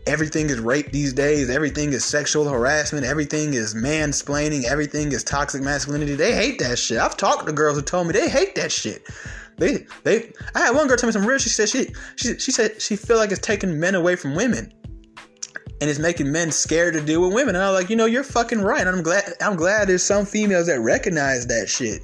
Everything 0.06 0.48
is 0.48 0.58
rape 0.60 0.92
these 0.92 1.12
days. 1.12 1.50
Everything 1.50 1.92
is 1.92 2.04
sexual 2.04 2.48
harassment. 2.48 3.04
Everything 3.04 3.54
is 3.54 3.74
mansplaining. 3.74 4.64
Everything 4.64 5.12
is 5.12 5.22
toxic 5.22 5.62
masculinity. 5.62 6.14
They 6.14 6.34
hate 6.34 6.58
that 6.60 6.78
shit. 6.78 6.98
I've 6.98 7.16
talked 7.16 7.46
to 7.46 7.52
girls 7.52 7.76
who 7.76 7.82
told 7.82 8.06
me 8.06 8.12
they 8.12 8.28
hate 8.28 8.54
that 8.54 8.72
shit. 8.72 9.06
They, 9.58 9.86
they. 10.04 10.32
I 10.54 10.60
had 10.60 10.74
one 10.74 10.88
girl 10.88 10.96
tell 10.96 11.06
me 11.08 11.12
some 11.12 11.26
real. 11.26 11.38
She 11.38 11.50
said 11.50 11.68
she, 11.68 11.92
she, 12.16 12.38
she 12.38 12.50
said 12.50 12.80
she 12.80 12.96
feel 12.96 13.18
like 13.18 13.30
it's 13.30 13.40
taking 13.40 13.78
men 13.78 13.94
away 13.94 14.16
from 14.16 14.34
women 14.34 14.72
and 15.80 15.88
it's 15.88 15.98
making 15.98 16.30
men 16.30 16.50
scared 16.50 16.94
to 16.94 17.00
deal 17.00 17.22
with 17.22 17.32
women. 17.32 17.54
And 17.54 17.64
I'm 17.64 17.72
like, 17.72 17.88
you 17.88 17.96
know, 17.96 18.04
you're 18.04 18.24
fucking 18.24 18.60
right. 18.60 18.80
And 18.80 18.88
I'm 18.88 19.02
glad 19.02 19.24
I'm 19.40 19.56
glad 19.56 19.88
there's 19.88 20.02
some 20.02 20.26
females 20.26 20.66
that 20.66 20.80
recognize 20.80 21.46
that 21.46 21.68
shit. 21.68 22.02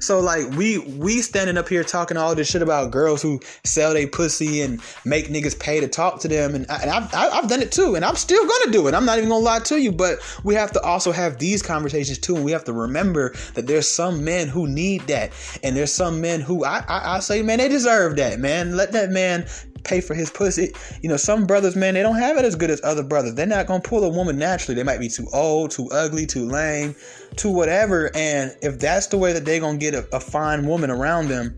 So 0.00 0.20
like 0.20 0.50
we 0.52 0.78
we 0.78 1.22
standing 1.22 1.56
up 1.56 1.68
here 1.68 1.84
talking 1.84 2.16
all 2.16 2.34
this 2.34 2.48
shit 2.48 2.62
about 2.62 2.90
girls 2.90 3.22
who 3.22 3.40
sell 3.64 3.94
their 3.94 4.06
pussy 4.06 4.62
and 4.62 4.80
make 5.04 5.28
niggas 5.28 5.58
pay 5.58 5.80
to 5.80 5.88
talk 5.88 6.20
to 6.20 6.28
them, 6.28 6.54
and, 6.54 6.66
I, 6.68 6.76
and 6.78 6.90
I've 6.90 7.14
I've 7.14 7.48
done 7.48 7.62
it 7.62 7.72
too, 7.72 7.94
and 7.94 8.04
I'm 8.04 8.16
still 8.16 8.46
gonna 8.46 8.72
do 8.72 8.88
it. 8.88 8.94
I'm 8.94 9.04
not 9.04 9.18
even 9.18 9.30
gonna 9.30 9.44
lie 9.44 9.60
to 9.60 9.80
you, 9.80 9.92
but 9.92 10.18
we 10.44 10.54
have 10.54 10.72
to 10.72 10.80
also 10.82 11.12
have 11.12 11.38
these 11.38 11.62
conversations 11.62 12.18
too, 12.18 12.36
and 12.36 12.44
we 12.44 12.52
have 12.52 12.64
to 12.64 12.72
remember 12.72 13.34
that 13.54 13.66
there's 13.66 13.90
some 13.90 14.24
men 14.24 14.48
who 14.48 14.66
need 14.66 15.02
that, 15.02 15.32
and 15.62 15.76
there's 15.76 15.92
some 15.92 16.20
men 16.20 16.40
who 16.40 16.64
I 16.64 16.84
I, 16.88 17.16
I 17.16 17.20
say 17.20 17.42
man 17.42 17.58
they 17.58 17.68
deserve 17.68 18.16
that 18.16 18.38
man. 18.38 18.76
Let 18.76 18.92
that 18.92 19.10
man 19.10 19.46
pay 19.86 20.00
for 20.00 20.14
his 20.14 20.30
pussy. 20.30 20.72
You 21.02 21.08
know, 21.08 21.16
some 21.16 21.46
brothers, 21.46 21.76
man, 21.76 21.94
they 21.94 22.02
don't 22.02 22.18
have 22.18 22.36
it 22.36 22.44
as 22.44 22.54
good 22.54 22.70
as 22.70 22.80
other 22.82 23.02
brothers. 23.02 23.34
They're 23.34 23.46
not 23.46 23.66
gonna 23.66 23.82
pull 23.82 24.04
a 24.04 24.08
woman 24.08 24.38
naturally. 24.38 24.74
They 24.74 24.82
might 24.82 25.00
be 25.00 25.08
too 25.08 25.26
old, 25.32 25.70
too 25.70 25.88
ugly, 25.90 26.26
too 26.26 26.46
lame, 26.46 26.94
too 27.36 27.50
whatever. 27.50 28.10
And 28.14 28.54
if 28.62 28.78
that's 28.78 29.06
the 29.06 29.18
way 29.18 29.32
that 29.32 29.44
they're 29.44 29.60
gonna 29.60 29.78
get 29.78 29.94
a, 29.94 30.06
a 30.14 30.20
fine 30.20 30.66
woman 30.66 30.90
around 30.90 31.28
them, 31.28 31.56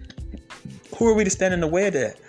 who 0.97 1.07
are 1.07 1.15
we 1.15 1.25
to 1.25 1.31
stand 1.31 1.55
in 1.55 1.61
the 1.61 1.67
way 1.67 1.87
of 1.87 1.95
that? 1.95 2.21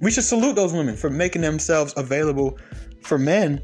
We 0.00 0.10
should 0.10 0.24
salute 0.24 0.54
those 0.54 0.72
women 0.72 0.96
for 0.96 1.10
making 1.10 1.42
themselves 1.42 1.92
available 1.96 2.58
for 3.02 3.18
men 3.18 3.60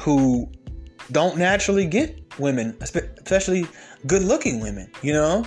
who 0.00 0.50
don't 1.12 1.38
naturally 1.38 1.86
get 1.86 2.20
women, 2.38 2.76
especially 2.80 3.66
good 4.06 4.22
looking 4.22 4.60
women, 4.60 4.90
you 5.02 5.12
know? 5.12 5.44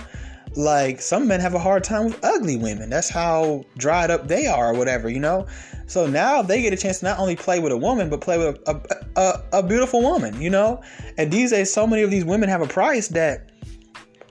Like 0.56 1.00
some 1.00 1.26
men 1.26 1.40
have 1.40 1.54
a 1.54 1.58
hard 1.58 1.84
time 1.84 2.06
with 2.06 2.24
ugly 2.24 2.56
women. 2.56 2.90
That's 2.90 3.08
how 3.08 3.64
dried 3.76 4.10
up 4.10 4.28
they 4.28 4.46
are, 4.46 4.72
or 4.72 4.74
whatever, 4.74 5.08
you 5.08 5.20
know. 5.20 5.46
So 5.86 6.06
now 6.06 6.42
they 6.42 6.62
get 6.62 6.72
a 6.72 6.76
chance 6.76 7.00
to 7.00 7.06
not 7.06 7.18
only 7.18 7.36
play 7.36 7.60
with 7.60 7.72
a 7.72 7.76
woman, 7.76 8.08
but 8.08 8.20
play 8.20 8.38
with 8.38 8.60
a, 8.66 8.80
a, 9.16 9.20
a, 9.20 9.58
a 9.58 9.62
beautiful 9.62 10.00
woman, 10.02 10.40
you 10.40 10.50
know. 10.50 10.82
And 11.18 11.30
these 11.30 11.50
days, 11.50 11.72
so 11.72 11.86
many 11.86 12.02
of 12.02 12.10
these 12.10 12.24
women 12.24 12.48
have 12.48 12.62
a 12.62 12.66
price 12.66 13.08
that 13.08 13.50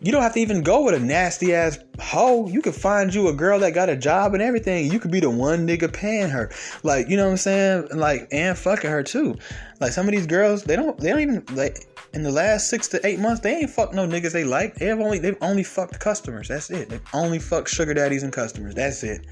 you 0.03 0.11
don't 0.11 0.21
have 0.21 0.33
to 0.33 0.39
even 0.41 0.63
go 0.63 0.83
with 0.83 0.95
a 0.95 0.99
nasty 0.99 1.55
ass 1.55 1.79
hoe. 1.99 2.47
You 2.47 2.61
could 2.61 2.75
find 2.75 3.13
you 3.13 3.29
a 3.29 3.33
girl 3.33 3.59
that 3.59 3.73
got 3.73 3.87
a 3.89 3.95
job 3.95 4.33
and 4.33 4.43
everything. 4.43 4.91
You 4.91 4.99
could 4.99 5.11
be 5.11 5.21
the 5.21 5.29
one 5.29 5.65
nigga 5.65 5.91
paying 5.91 6.29
her. 6.29 6.51
Like, 6.83 7.07
you 7.07 7.15
know 7.15 7.23
what 7.25 7.31
I'm 7.31 7.37
saying? 7.37 7.87
Like, 7.93 8.27
and 8.31 8.57
fucking 8.57 8.89
her 8.89 9.01
too. 9.01 9.37
Like 9.79 9.93
some 9.93 10.05
of 10.05 10.11
these 10.11 10.27
girls, 10.27 10.63
they 10.63 10.75
don't 10.75 10.97
they 10.99 11.09
don't 11.09 11.21
even 11.21 11.43
like 11.53 11.87
in 12.13 12.21
the 12.21 12.31
last 12.31 12.69
six 12.69 12.87
to 12.89 13.05
eight 13.05 13.19
months, 13.19 13.41
they 13.41 13.55
ain't 13.55 13.69
fucked 13.69 13.93
no 13.93 14.07
niggas 14.07 14.31
they 14.31 14.43
like. 14.43 14.75
They 14.75 14.85
have 14.85 14.99
only 14.99 15.19
they've 15.19 15.37
only 15.41 15.63
fucked 15.63 15.99
customers. 15.99 16.47
That's 16.47 16.69
it. 16.69 16.89
They've 16.89 17.01
only 17.13 17.39
fucked 17.39 17.69
sugar 17.69 17.93
daddies 17.93 18.23
and 18.23 18.31
customers. 18.31 18.75
That's 18.75 19.03
it. 19.03 19.25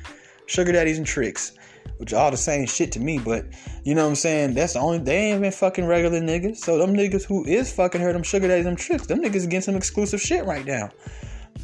Sugar 0.47 0.71
daddies 0.71 0.97
and 0.97 1.05
tricks. 1.05 1.53
Which 1.97 2.13
all 2.13 2.31
the 2.31 2.37
same 2.37 2.65
shit 2.65 2.91
to 2.93 2.99
me, 2.99 3.19
but 3.19 3.45
you 3.83 3.93
know 3.93 4.03
what 4.03 4.09
I'm 4.09 4.15
saying? 4.15 4.55
That's 4.55 4.73
the 4.73 4.79
only 4.79 4.97
they 4.97 5.31
ain't 5.31 5.41
been 5.41 5.51
fucking 5.51 5.85
regular 5.85 6.19
niggas. 6.19 6.57
So 6.57 6.77
them 6.79 6.95
niggas 6.95 7.23
who 7.23 7.45
is 7.45 7.71
fucking 7.71 8.01
her, 8.01 8.11
them 8.11 8.23
sugar 8.23 8.47
daddies, 8.47 8.65
them 8.65 8.75
tricks, 8.75 9.05
them 9.05 9.19
niggas 9.19 9.43
getting 9.43 9.61
some 9.61 9.75
exclusive 9.75 10.19
shit 10.19 10.45
right 10.45 10.65
now. 10.65 10.89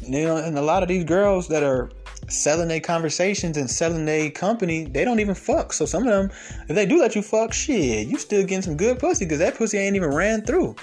You 0.02 0.26
know, 0.26 0.36
and 0.36 0.56
a 0.56 0.62
lot 0.62 0.82
of 0.82 0.88
these 0.88 1.04
girls 1.04 1.48
that 1.48 1.64
are 1.64 1.90
selling 2.28 2.68
their 2.68 2.80
conversations 2.80 3.56
and 3.56 3.68
selling 3.68 4.04
their 4.04 4.30
company, 4.30 4.84
they 4.84 5.04
don't 5.04 5.20
even 5.20 5.34
fuck. 5.34 5.72
So 5.72 5.86
some 5.86 6.06
of 6.06 6.08
them, 6.08 6.30
if 6.68 6.76
they 6.76 6.86
do 6.86 7.00
let 7.00 7.16
you 7.16 7.22
fuck, 7.22 7.52
shit, 7.52 8.06
you 8.06 8.18
still 8.18 8.42
getting 8.42 8.62
some 8.62 8.76
good 8.76 8.98
pussy 8.98 9.24
because 9.24 9.38
that 9.38 9.56
pussy 9.56 9.78
ain't 9.78 9.96
even 9.96 10.14
ran 10.14 10.42
through. 10.42 10.76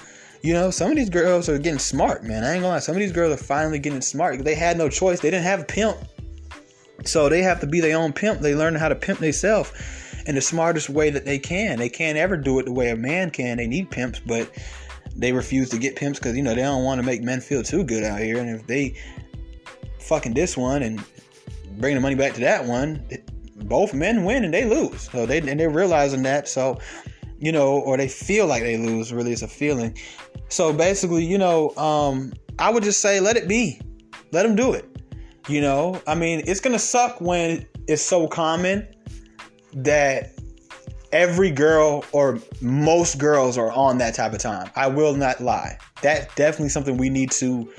You 0.46 0.52
know, 0.52 0.70
some 0.70 0.92
of 0.92 0.96
these 0.96 1.10
girls 1.10 1.48
are 1.48 1.58
getting 1.58 1.80
smart, 1.80 2.22
man. 2.22 2.44
I 2.44 2.52
ain't 2.52 2.62
gonna 2.62 2.74
lie. 2.74 2.78
Some 2.78 2.94
of 2.94 3.00
these 3.00 3.10
girls 3.10 3.34
are 3.34 3.44
finally 3.44 3.80
getting 3.80 4.00
smart. 4.00 4.44
They 4.44 4.54
had 4.54 4.78
no 4.78 4.88
choice. 4.88 5.18
They 5.18 5.28
didn't 5.28 5.42
have 5.42 5.58
a 5.58 5.64
pimp. 5.64 5.96
So 7.04 7.28
they 7.28 7.42
have 7.42 7.58
to 7.62 7.66
be 7.66 7.80
their 7.80 7.98
own 7.98 8.12
pimp. 8.12 8.42
They 8.42 8.54
learn 8.54 8.76
how 8.76 8.88
to 8.88 8.94
pimp 8.94 9.18
themselves 9.18 9.72
in 10.24 10.36
the 10.36 10.40
smartest 10.40 10.88
way 10.88 11.10
that 11.10 11.24
they 11.24 11.40
can. 11.40 11.80
They 11.80 11.88
can't 11.88 12.16
ever 12.16 12.36
do 12.36 12.60
it 12.60 12.66
the 12.66 12.72
way 12.72 12.90
a 12.90 12.96
man 12.96 13.30
can. 13.30 13.56
They 13.56 13.66
need 13.66 13.90
pimps, 13.90 14.20
but 14.20 14.48
they 15.16 15.32
refuse 15.32 15.68
to 15.70 15.78
get 15.78 15.96
pimps 15.96 16.20
because 16.20 16.36
you 16.36 16.44
know 16.44 16.54
they 16.54 16.62
don't 16.62 16.84
want 16.84 17.00
to 17.00 17.04
make 17.04 17.24
men 17.24 17.40
feel 17.40 17.64
too 17.64 17.82
good 17.82 18.04
out 18.04 18.20
here. 18.20 18.38
And 18.38 18.48
if 18.48 18.68
they 18.68 18.94
fucking 19.98 20.34
this 20.34 20.56
one 20.56 20.84
and 20.84 21.04
bring 21.72 21.96
the 21.96 22.00
money 22.00 22.14
back 22.14 22.34
to 22.34 22.40
that 22.42 22.64
one, 22.64 23.04
both 23.64 23.94
men 23.94 24.24
win 24.24 24.44
and 24.44 24.54
they 24.54 24.64
lose. 24.64 25.10
So 25.10 25.26
they 25.26 25.38
and 25.38 25.58
they're 25.58 25.70
realizing 25.70 26.22
that. 26.22 26.46
So 26.46 26.78
you 27.38 27.52
know, 27.52 27.78
or 27.78 27.96
they 27.96 28.08
feel 28.08 28.46
like 28.46 28.62
they 28.62 28.76
lose. 28.76 29.12
Really, 29.12 29.32
it's 29.32 29.42
a 29.42 29.48
feeling. 29.48 29.96
So 30.48 30.72
basically, 30.72 31.24
you 31.24 31.38
know, 31.38 31.70
um, 31.76 32.32
I 32.58 32.70
would 32.70 32.82
just 32.82 33.00
say 33.00 33.20
let 33.20 33.36
it 33.36 33.48
be, 33.48 33.80
let 34.32 34.44
them 34.44 34.56
do 34.56 34.72
it. 34.72 34.84
You 35.48 35.60
know, 35.60 36.00
I 36.06 36.14
mean, 36.14 36.42
it's 36.46 36.60
gonna 36.60 36.78
suck 36.78 37.20
when 37.20 37.66
it's 37.86 38.02
so 38.02 38.26
common 38.26 38.88
that 39.74 40.32
every 41.12 41.50
girl 41.50 42.04
or 42.12 42.38
most 42.60 43.18
girls 43.18 43.56
are 43.56 43.70
on 43.72 43.98
that 43.98 44.14
type 44.14 44.32
of 44.32 44.38
time. 44.38 44.70
I 44.74 44.88
will 44.88 45.14
not 45.14 45.40
lie. 45.40 45.78
That's 46.02 46.34
definitely 46.34 46.70
something 46.70 46.96
we 46.96 47.10
need 47.10 47.30
to. 47.32 47.70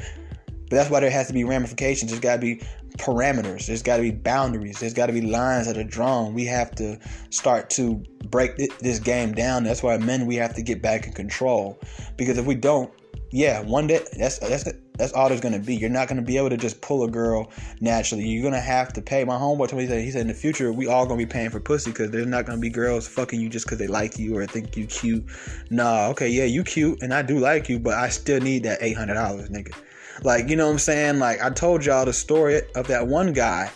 But 0.69 0.75
that's 0.75 0.89
why 0.89 0.99
there 0.99 1.09
has 1.09 1.27
to 1.27 1.33
be 1.33 1.43
ramifications. 1.43 2.11
There's 2.11 2.19
got 2.19 2.35
to 2.35 2.41
be 2.41 2.61
parameters. 2.97 3.67
There's 3.67 3.83
got 3.83 3.97
to 3.97 4.03
be 4.03 4.11
boundaries. 4.11 4.79
There's 4.79 4.93
got 4.93 5.07
to 5.07 5.13
be 5.13 5.21
lines 5.21 5.67
that 5.67 5.77
are 5.77 5.83
drawn. 5.83 6.33
We 6.33 6.45
have 6.45 6.71
to 6.75 6.99
start 7.29 7.69
to 7.71 8.03
break 8.25 8.57
this 8.79 8.99
game 8.99 9.33
down. 9.33 9.63
That's 9.63 9.83
why 9.83 9.97
men 9.97 10.25
we 10.25 10.35
have 10.35 10.55
to 10.55 10.61
get 10.61 10.81
back 10.81 11.07
in 11.07 11.13
control. 11.13 11.79
Because 12.17 12.37
if 12.37 12.45
we 12.45 12.55
don't, 12.55 12.91
yeah, 13.31 13.61
one 13.61 13.87
day 13.87 14.05
that's 14.17 14.39
that's 14.39 14.69
that's 14.97 15.13
all 15.13 15.27
there's 15.27 15.41
gonna 15.41 15.59
be. 15.59 15.75
You're 15.75 15.89
not 15.89 16.07
gonna 16.07 16.21
be 16.21 16.37
able 16.37 16.49
to 16.49 16.57
just 16.57 16.81
pull 16.81 17.03
a 17.03 17.09
girl 17.09 17.51
naturally. 17.81 18.25
You're 18.25 18.43
gonna 18.43 18.61
have 18.61 18.93
to 18.93 19.01
pay. 19.01 19.23
My 19.25 19.35
homeboy 19.35 19.67
told 19.67 19.81
me 19.81 19.85
that 19.85 20.01
he 20.01 20.11
said 20.11 20.21
in 20.21 20.27
the 20.27 20.33
future 20.33 20.71
we 20.71 20.87
all 20.87 21.05
gonna 21.05 21.17
be 21.17 21.25
paying 21.25 21.49
for 21.49 21.59
pussy 21.59 21.91
because 21.91 22.09
there's 22.11 22.25
not 22.25 22.45
gonna 22.45 22.61
be 22.61 22.69
girls 22.69 23.07
fucking 23.07 23.39
you 23.39 23.49
just 23.49 23.65
because 23.65 23.79
they 23.79 23.87
like 23.87 24.17
you 24.17 24.37
or 24.37 24.45
think 24.45 24.77
you 24.77 24.87
cute. 24.87 25.25
Nah, 25.69 26.07
okay, 26.07 26.29
yeah, 26.29 26.45
you 26.45 26.63
cute 26.63 27.01
and 27.01 27.13
I 27.13 27.21
do 27.21 27.37
like 27.37 27.67
you, 27.67 27.79
but 27.79 27.95
I 27.95 28.09
still 28.09 28.39
need 28.39 28.63
that 28.63 28.79
eight 28.81 28.95
hundred 28.95 29.15
dollars, 29.15 29.49
nigga. 29.49 29.75
Like, 30.23 30.49
you 30.49 30.55
know 30.55 30.65
what 30.65 30.73
I'm 30.73 30.79
saying? 30.79 31.19
Like, 31.19 31.41
I 31.41 31.49
told 31.49 31.85
y'all 31.85 32.05
the 32.05 32.13
story 32.13 32.61
of 32.75 32.87
that 32.87 33.07
one 33.07 33.33
guy 33.33 33.71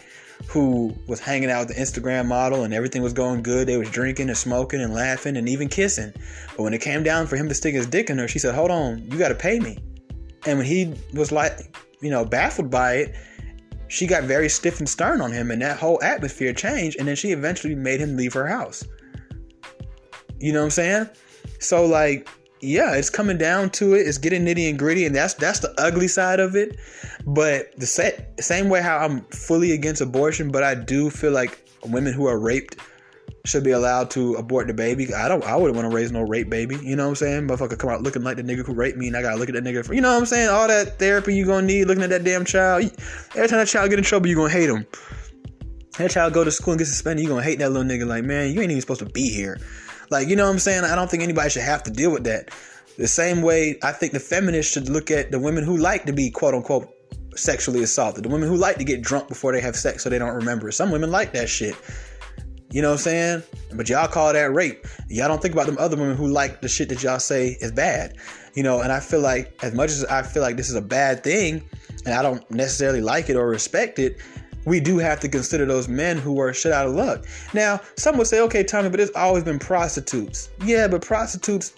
who 0.47 0.95
was 1.07 1.19
hanging 1.19 1.51
out 1.51 1.67
with 1.67 1.75
the 1.75 1.81
Instagram 1.81 2.27
model 2.27 2.63
and 2.63 2.73
everything 2.73 3.01
was 3.01 3.13
going 3.13 3.43
good. 3.43 3.67
They 3.67 3.77
was 3.77 3.89
drinking 3.89 4.29
and 4.29 4.37
smoking 4.37 4.81
and 4.81 4.93
laughing 4.93 5.37
and 5.37 5.47
even 5.47 5.69
kissing. 5.69 6.13
But 6.57 6.63
when 6.63 6.73
it 6.73 6.81
came 6.81 7.03
down 7.03 7.27
for 7.27 7.35
him 7.35 7.47
to 7.49 7.55
stick 7.55 7.73
his 7.73 7.85
dick 7.85 8.09
in 8.09 8.17
her, 8.17 8.27
she 8.27 8.39
said, 8.39 8.55
Hold 8.55 8.71
on, 8.71 9.07
you 9.11 9.17
got 9.17 9.29
to 9.29 9.35
pay 9.35 9.59
me. 9.59 9.77
And 10.45 10.57
when 10.57 10.65
he 10.67 10.93
was 11.13 11.31
like, 11.31 11.77
you 12.01 12.09
know, 12.09 12.25
baffled 12.25 12.71
by 12.71 12.95
it, 12.95 13.15
she 13.87 14.07
got 14.07 14.23
very 14.23 14.49
stiff 14.49 14.79
and 14.79 14.89
stern 14.89 15.21
on 15.21 15.31
him 15.31 15.51
and 15.51 15.61
that 15.61 15.77
whole 15.77 16.01
atmosphere 16.01 16.53
changed. 16.53 16.97
And 16.97 17.07
then 17.07 17.15
she 17.15 17.31
eventually 17.31 17.75
made 17.75 17.99
him 17.99 18.15
leave 18.15 18.33
her 18.33 18.47
house. 18.47 18.83
You 20.39 20.53
know 20.53 20.59
what 20.59 20.65
I'm 20.65 20.71
saying? 20.71 21.09
So, 21.59 21.85
like, 21.85 22.27
yeah, 22.61 22.95
it's 22.95 23.09
coming 23.09 23.37
down 23.37 23.69
to 23.71 23.95
it. 23.95 24.07
It's 24.07 24.17
getting 24.17 24.45
nitty 24.45 24.69
and 24.69 24.77
gritty, 24.77 25.05
and 25.05 25.15
that's 25.15 25.33
that's 25.33 25.59
the 25.59 25.73
ugly 25.79 26.07
side 26.07 26.39
of 26.39 26.55
it. 26.55 26.77
But 27.25 27.77
the 27.77 27.87
same 28.39 28.69
way 28.69 28.81
how 28.81 28.97
I'm 28.97 29.21
fully 29.25 29.71
against 29.71 30.01
abortion, 30.01 30.51
but 30.51 30.63
I 30.63 30.75
do 30.75 31.09
feel 31.09 31.31
like 31.31 31.67
women 31.85 32.13
who 32.13 32.27
are 32.27 32.39
raped 32.39 32.77
should 33.45 33.63
be 33.63 33.71
allowed 33.71 34.11
to 34.11 34.35
abort 34.35 34.67
the 34.67 34.73
baby. 34.73 35.11
I 35.13 35.27
don't. 35.27 35.43
I 35.43 35.55
wouldn't 35.55 35.75
want 35.75 35.89
to 35.89 35.95
raise 35.95 36.11
no 36.11 36.21
rape 36.21 36.49
baby. 36.49 36.77
You 36.83 36.95
know 36.95 37.03
what 37.03 37.09
I'm 37.09 37.15
saying? 37.15 37.47
Motherfucker 37.47 37.77
come 37.77 37.89
out 37.89 38.03
looking 38.03 38.23
like 38.23 38.37
the 38.37 38.43
nigga 38.43 38.65
who 38.65 38.73
raped 38.73 38.97
me, 38.97 39.07
and 39.07 39.17
I 39.17 39.21
gotta 39.21 39.37
look 39.37 39.49
at 39.49 39.55
that 39.55 39.63
nigga. 39.63 39.85
For, 39.85 39.93
you 39.93 40.01
know 40.01 40.13
what 40.13 40.19
I'm 40.19 40.25
saying? 40.25 40.49
All 40.49 40.67
that 40.67 40.99
therapy 40.99 41.35
you 41.35 41.45
gonna 41.45 41.65
need 41.65 41.85
looking 41.85 42.03
at 42.03 42.11
that 42.11 42.23
damn 42.23 42.45
child. 42.45 42.83
Every 43.35 43.47
time 43.47 43.59
that 43.59 43.67
child 43.67 43.89
get 43.89 43.97
in 43.97 44.05
trouble, 44.05 44.27
you 44.27 44.35
gonna 44.35 44.49
hate 44.49 44.69
him. 44.69 44.85
That 45.97 46.11
child 46.11 46.33
go 46.33 46.43
to 46.43 46.51
school 46.51 46.73
and 46.73 46.79
get 46.79 46.85
suspended, 46.85 47.23
you 47.23 47.29
gonna 47.29 47.43
hate 47.43 47.59
that 47.59 47.71
little 47.71 47.89
nigga. 47.89 48.05
Like 48.05 48.23
man, 48.23 48.53
you 48.53 48.61
ain't 48.61 48.71
even 48.71 48.81
supposed 48.81 48.99
to 48.99 49.07
be 49.07 49.29
here. 49.29 49.59
Like, 50.11 50.27
you 50.27 50.35
know 50.35 50.43
what 50.43 50.51
I'm 50.51 50.59
saying? 50.59 50.83
I 50.83 50.93
don't 50.93 51.09
think 51.09 51.23
anybody 51.23 51.49
should 51.49 51.63
have 51.63 51.83
to 51.83 51.91
deal 51.91 52.11
with 52.11 52.25
that. 52.25 52.49
The 52.97 53.07
same 53.07 53.41
way 53.41 53.79
I 53.81 53.93
think 53.93 54.11
the 54.11 54.19
feminists 54.19 54.71
should 54.71 54.89
look 54.89 55.09
at 55.09 55.31
the 55.31 55.39
women 55.39 55.63
who 55.63 55.77
like 55.77 56.05
to 56.05 56.13
be 56.13 56.29
quote 56.29 56.53
unquote 56.53 56.93
sexually 57.35 57.81
assaulted, 57.81 58.25
the 58.25 58.29
women 58.29 58.49
who 58.49 58.57
like 58.57 58.77
to 58.77 58.83
get 58.83 59.01
drunk 59.01 59.29
before 59.29 59.53
they 59.53 59.61
have 59.61 59.75
sex 59.75 60.03
so 60.03 60.09
they 60.09 60.19
don't 60.19 60.35
remember. 60.35 60.67
It. 60.67 60.73
Some 60.73 60.91
women 60.91 61.11
like 61.11 61.31
that 61.31 61.47
shit. 61.49 61.75
You 62.71 62.81
know 62.81 62.89
what 62.89 62.95
I'm 62.95 62.99
saying? 62.99 63.43
But 63.73 63.89
y'all 63.89 64.07
call 64.07 64.33
that 64.33 64.53
rape. 64.53 64.85
Y'all 65.09 65.29
don't 65.29 65.41
think 65.41 65.53
about 65.53 65.65
them 65.65 65.77
other 65.77 65.95
women 65.95 66.15
who 66.17 66.27
like 66.27 66.61
the 66.61 66.67
shit 66.67 66.89
that 66.89 67.01
y'all 67.03 67.19
say 67.19 67.57
is 67.61 67.71
bad. 67.71 68.17
You 68.53 68.63
know, 68.63 68.81
and 68.81 68.91
I 68.91 68.99
feel 68.99 69.21
like 69.21 69.57
as 69.63 69.73
much 69.73 69.91
as 69.91 70.03
I 70.05 70.23
feel 70.23 70.41
like 70.41 70.57
this 70.57 70.69
is 70.69 70.75
a 70.75 70.81
bad 70.81 71.23
thing 71.23 71.63
and 72.05 72.13
I 72.13 72.21
don't 72.21 72.49
necessarily 72.51 73.01
like 73.01 73.29
it 73.29 73.37
or 73.37 73.47
respect 73.47 73.97
it, 73.97 74.17
we 74.65 74.79
do 74.79 74.97
have 74.97 75.19
to 75.21 75.29
consider 75.29 75.65
those 75.65 75.87
men 75.87 76.17
who 76.17 76.39
are 76.39 76.53
shit 76.53 76.71
out 76.71 76.87
of 76.87 76.93
luck. 76.93 77.25
Now, 77.53 77.79
some 77.97 78.17
would 78.17 78.27
say, 78.27 78.41
okay, 78.41 78.63
Tommy, 78.63 78.89
but 78.89 78.99
it's 78.99 79.15
always 79.15 79.43
been 79.43 79.59
prostitutes. 79.59 80.49
Yeah, 80.63 80.87
but 80.87 81.01
prostitutes 81.01 81.73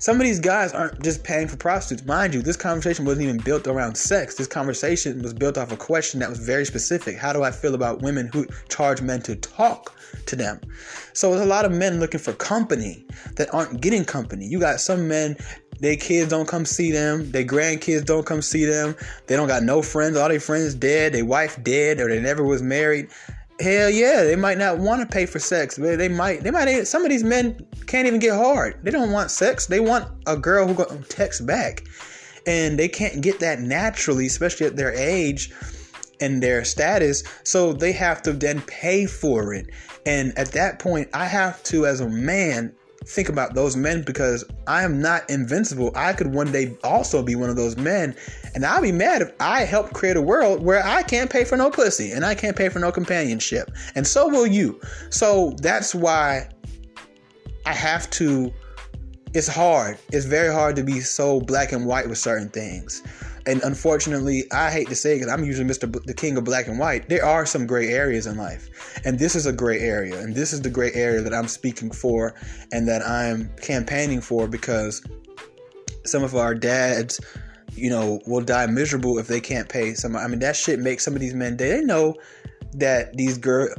some 0.00 0.16
of 0.16 0.22
these 0.22 0.40
guys 0.40 0.72
aren't 0.72 1.02
just 1.02 1.22
paying 1.24 1.46
for 1.46 1.58
prostitutes. 1.58 2.06
Mind 2.06 2.32
you, 2.32 2.40
this 2.40 2.56
conversation 2.56 3.04
wasn't 3.04 3.24
even 3.24 3.36
built 3.36 3.66
around 3.66 3.96
sex. 3.96 4.34
This 4.34 4.46
conversation 4.46 5.20
was 5.20 5.34
built 5.34 5.58
off 5.58 5.72
a 5.72 5.76
question 5.76 6.20
that 6.20 6.30
was 6.30 6.38
very 6.38 6.64
specific. 6.64 7.18
How 7.18 7.34
do 7.34 7.42
I 7.42 7.50
feel 7.50 7.74
about 7.74 8.00
women 8.00 8.30
who 8.32 8.46
charge 8.70 9.02
men 9.02 9.20
to 9.22 9.36
talk 9.36 9.94
to 10.24 10.36
them? 10.36 10.58
So 11.12 11.30
there's 11.32 11.42
a 11.42 11.46
lot 11.46 11.66
of 11.66 11.72
men 11.72 12.00
looking 12.00 12.18
for 12.18 12.32
company 12.32 13.04
that 13.36 13.52
aren't 13.52 13.82
getting 13.82 14.06
company. 14.06 14.46
You 14.46 14.58
got 14.58 14.80
some 14.80 15.06
men 15.06 15.36
their 15.80 15.96
kids 15.96 16.30
don't 16.30 16.46
come 16.46 16.64
see 16.64 16.92
them. 16.92 17.30
Their 17.30 17.44
grandkids 17.44 18.04
don't 18.04 18.26
come 18.26 18.42
see 18.42 18.64
them. 18.64 18.94
They 19.26 19.36
don't 19.36 19.48
got 19.48 19.62
no 19.62 19.82
friends. 19.82 20.16
All 20.16 20.28
their 20.28 20.40
friends 20.40 20.74
dead. 20.74 21.14
Their 21.14 21.24
wife 21.24 21.62
dead, 21.62 22.00
or 22.00 22.08
they 22.08 22.20
never 22.20 22.44
was 22.44 22.62
married 22.62 23.08
hell 23.60 23.90
yeah, 23.90 24.24
they 24.24 24.36
might 24.36 24.58
not 24.58 24.78
want 24.78 25.00
to 25.02 25.06
pay 25.06 25.26
for 25.26 25.38
sex. 25.38 25.76
They 25.76 26.08
might, 26.08 26.42
they 26.42 26.50
might. 26.50 26.84
Some 26.84 27.04
of 27.04 27.10
these 27.10 27.24
men 27.24 27.66
can't 27.86 28.06
even 28.06 28.20
get 28.20 28.34
hard. 28.34 28.78
They 28.82 28.90
don't 28.90 29.12
want 29.12 29.30
sex. 29.30 29.66
They 29.66 29.80
want 29.80 30.08
a 30.26 30.36
girl 30.36 30.66
who 30.66 30.74
going 30.74 31.04
text 31.08 31.46
back, 31.46 31.84
and 32.46 32.78
they 32.78 32.88
can't 32.88 33.20
get 33.20 33.40
that 33.40 33.60
naturally, 33.60 34.26
especially 34.26 34.66
at 34.66 34.76
their 34.76 34.92
age 34.92 35.52
and 36.20 36.42
their 36.42 36.64
status. 36.64 37.22
So 37.44 37.72
they 37.72 37.92
have 37.92 38.22
to 38.22 38.32
then 38.32 38.62
pay 38.62 39.06
for 39.06 39.54
it. 39.54 39.68
And 40.06 40.36
at 40.38 40.52
that 40.52 40.78
point, 40.78 41.08
I 41.12 41.26
have 41.26 41.62
to, 41.64 41.86
as 41.86 42.00
a 42.00 42.08
man, 42.08 42.74
think 43.06 43.28
about 43.28 43.54
those 43.54 43.76
men 43.76 44.02
because 44.02 44.44
I 44.66 44.82
am 44.82 45.00
not 45.00 45.28
invincible. 45.30 45.90
I 45.94 46.12
could 46.12 46.32
one 46.32 46.52
day 46.52 46.76
also 46.84 47.22
be 47.22 47.34
one 47.34 47.50
of 47.50 47.56
those 47.56 47.76
men, 47.76 48.14
and 48.54 48.64
I'll 48.64 48.82
be 48.82 48.92
mad 48.92 49.22
if 49.22 49.32
I 49.40 49.64
help 49.64 49.92
create 49.92 50.16
a 50.16 50.22
world 50.22 50.62
where 50.62 50.84
I 50.84 51.02
can't 51.02 51.30
pay 51.30 51.44
for 51.44 51.56
no 51.56 51.70
pussy 51.70 52.12
and 52.12 52.24
I 52.24 52.34
can't 52.34 52.56
pay 52.56 52.68
for 52.68 52.78
no 52.78 52.92
companionship, 52.92 53.70
and 53.94 54.06
so 54.06 54.28
will 54.28 54.46
you. 54.46 54.80
So 55.10 55.54
that's 55.62 55.94
why 55.94 56.48
I 57.66 57.72
have 57.72 58.08
to. 58.10 58.52
It's 59.32 59.48
hard. 59.48 59.96
It's 60.12 60.26
very 60.26 60.52
hard 60.52 60.74
to 60.76 60.82
be 60.82 61.00
so 61.00 61.40
black 61.40 61.70
and 61.70 61.86
white 61.86 62.08
with 62.08 62.18
certain 62.18 62.48
things. 62.48 63.02
And 63.46 63.62
unfortunately, 63.62 64.44
I 64.52 64.70
hate 64.70 64.88
to 64.88 64.94
say 64.94 65.18
because 65.18 65.32
I'm 65.32 65.44
usually 65.44 65.68
Mr. 65.68 65.90
B- 65.90 66.00
the 66.04 66.14
king 66.14 66.36
of 66.36 66.44
black 66.44 66.68
and 66.68 66.78
white. 66.78 67.08
There 67.08 67.24
are 67.24 67.46
some 67.46 67.66
gray 67.66 67.88
areas 67.88 68.26
in 68.26 68.36
life, 68.36 69.00
and 69.04 69.18
this 69.18 69.34
is 69.34 69.46
a 69.46 69.52
gray 69.52 69.80
area, 69.80 70.18
and 70.18 70.34
this 70.34 70.52
is 70.52 70.60
the 70.60 70.70
gray 70.70 70.92
area 70.92 71.20
that 71.22 71.34
I'm 71.34 71.48
speaking 71.48 71.90
for 71.90 72.34
and 72.72 72.86
that 72.88 73.06
I'm 73.06 73.50
campaigning 73.62 74.20
for 74.20 74.46
because 74.46 75.02
some 76.04 76.22
of 76.22 76.34
our 76.34 76.54
dads, 76.54 77.20
you 77.72 77.90
know, 77.90 78.20
will 78.26 78.42
die 78.42 78.66
miserable 78.66 79.18
if 79.18 79.26
they 79.26 79.40
can't 79.40 79.68
pay 79.68 79.94
some. 79.94 80.16
I 80.16 80.26
mean, 80.26 80.40
that 80.40 80.56
shit 80.56 80.78
makes 80.78 81.04
some 81.04 81.14
of 81.14 81.20
these 81.20 81.34
men. 81.34 81.56
They 81.56 81.80
know 81.82 82.14
that 82.74 83.16
these 83.16 83.38
girls 83.38 83.74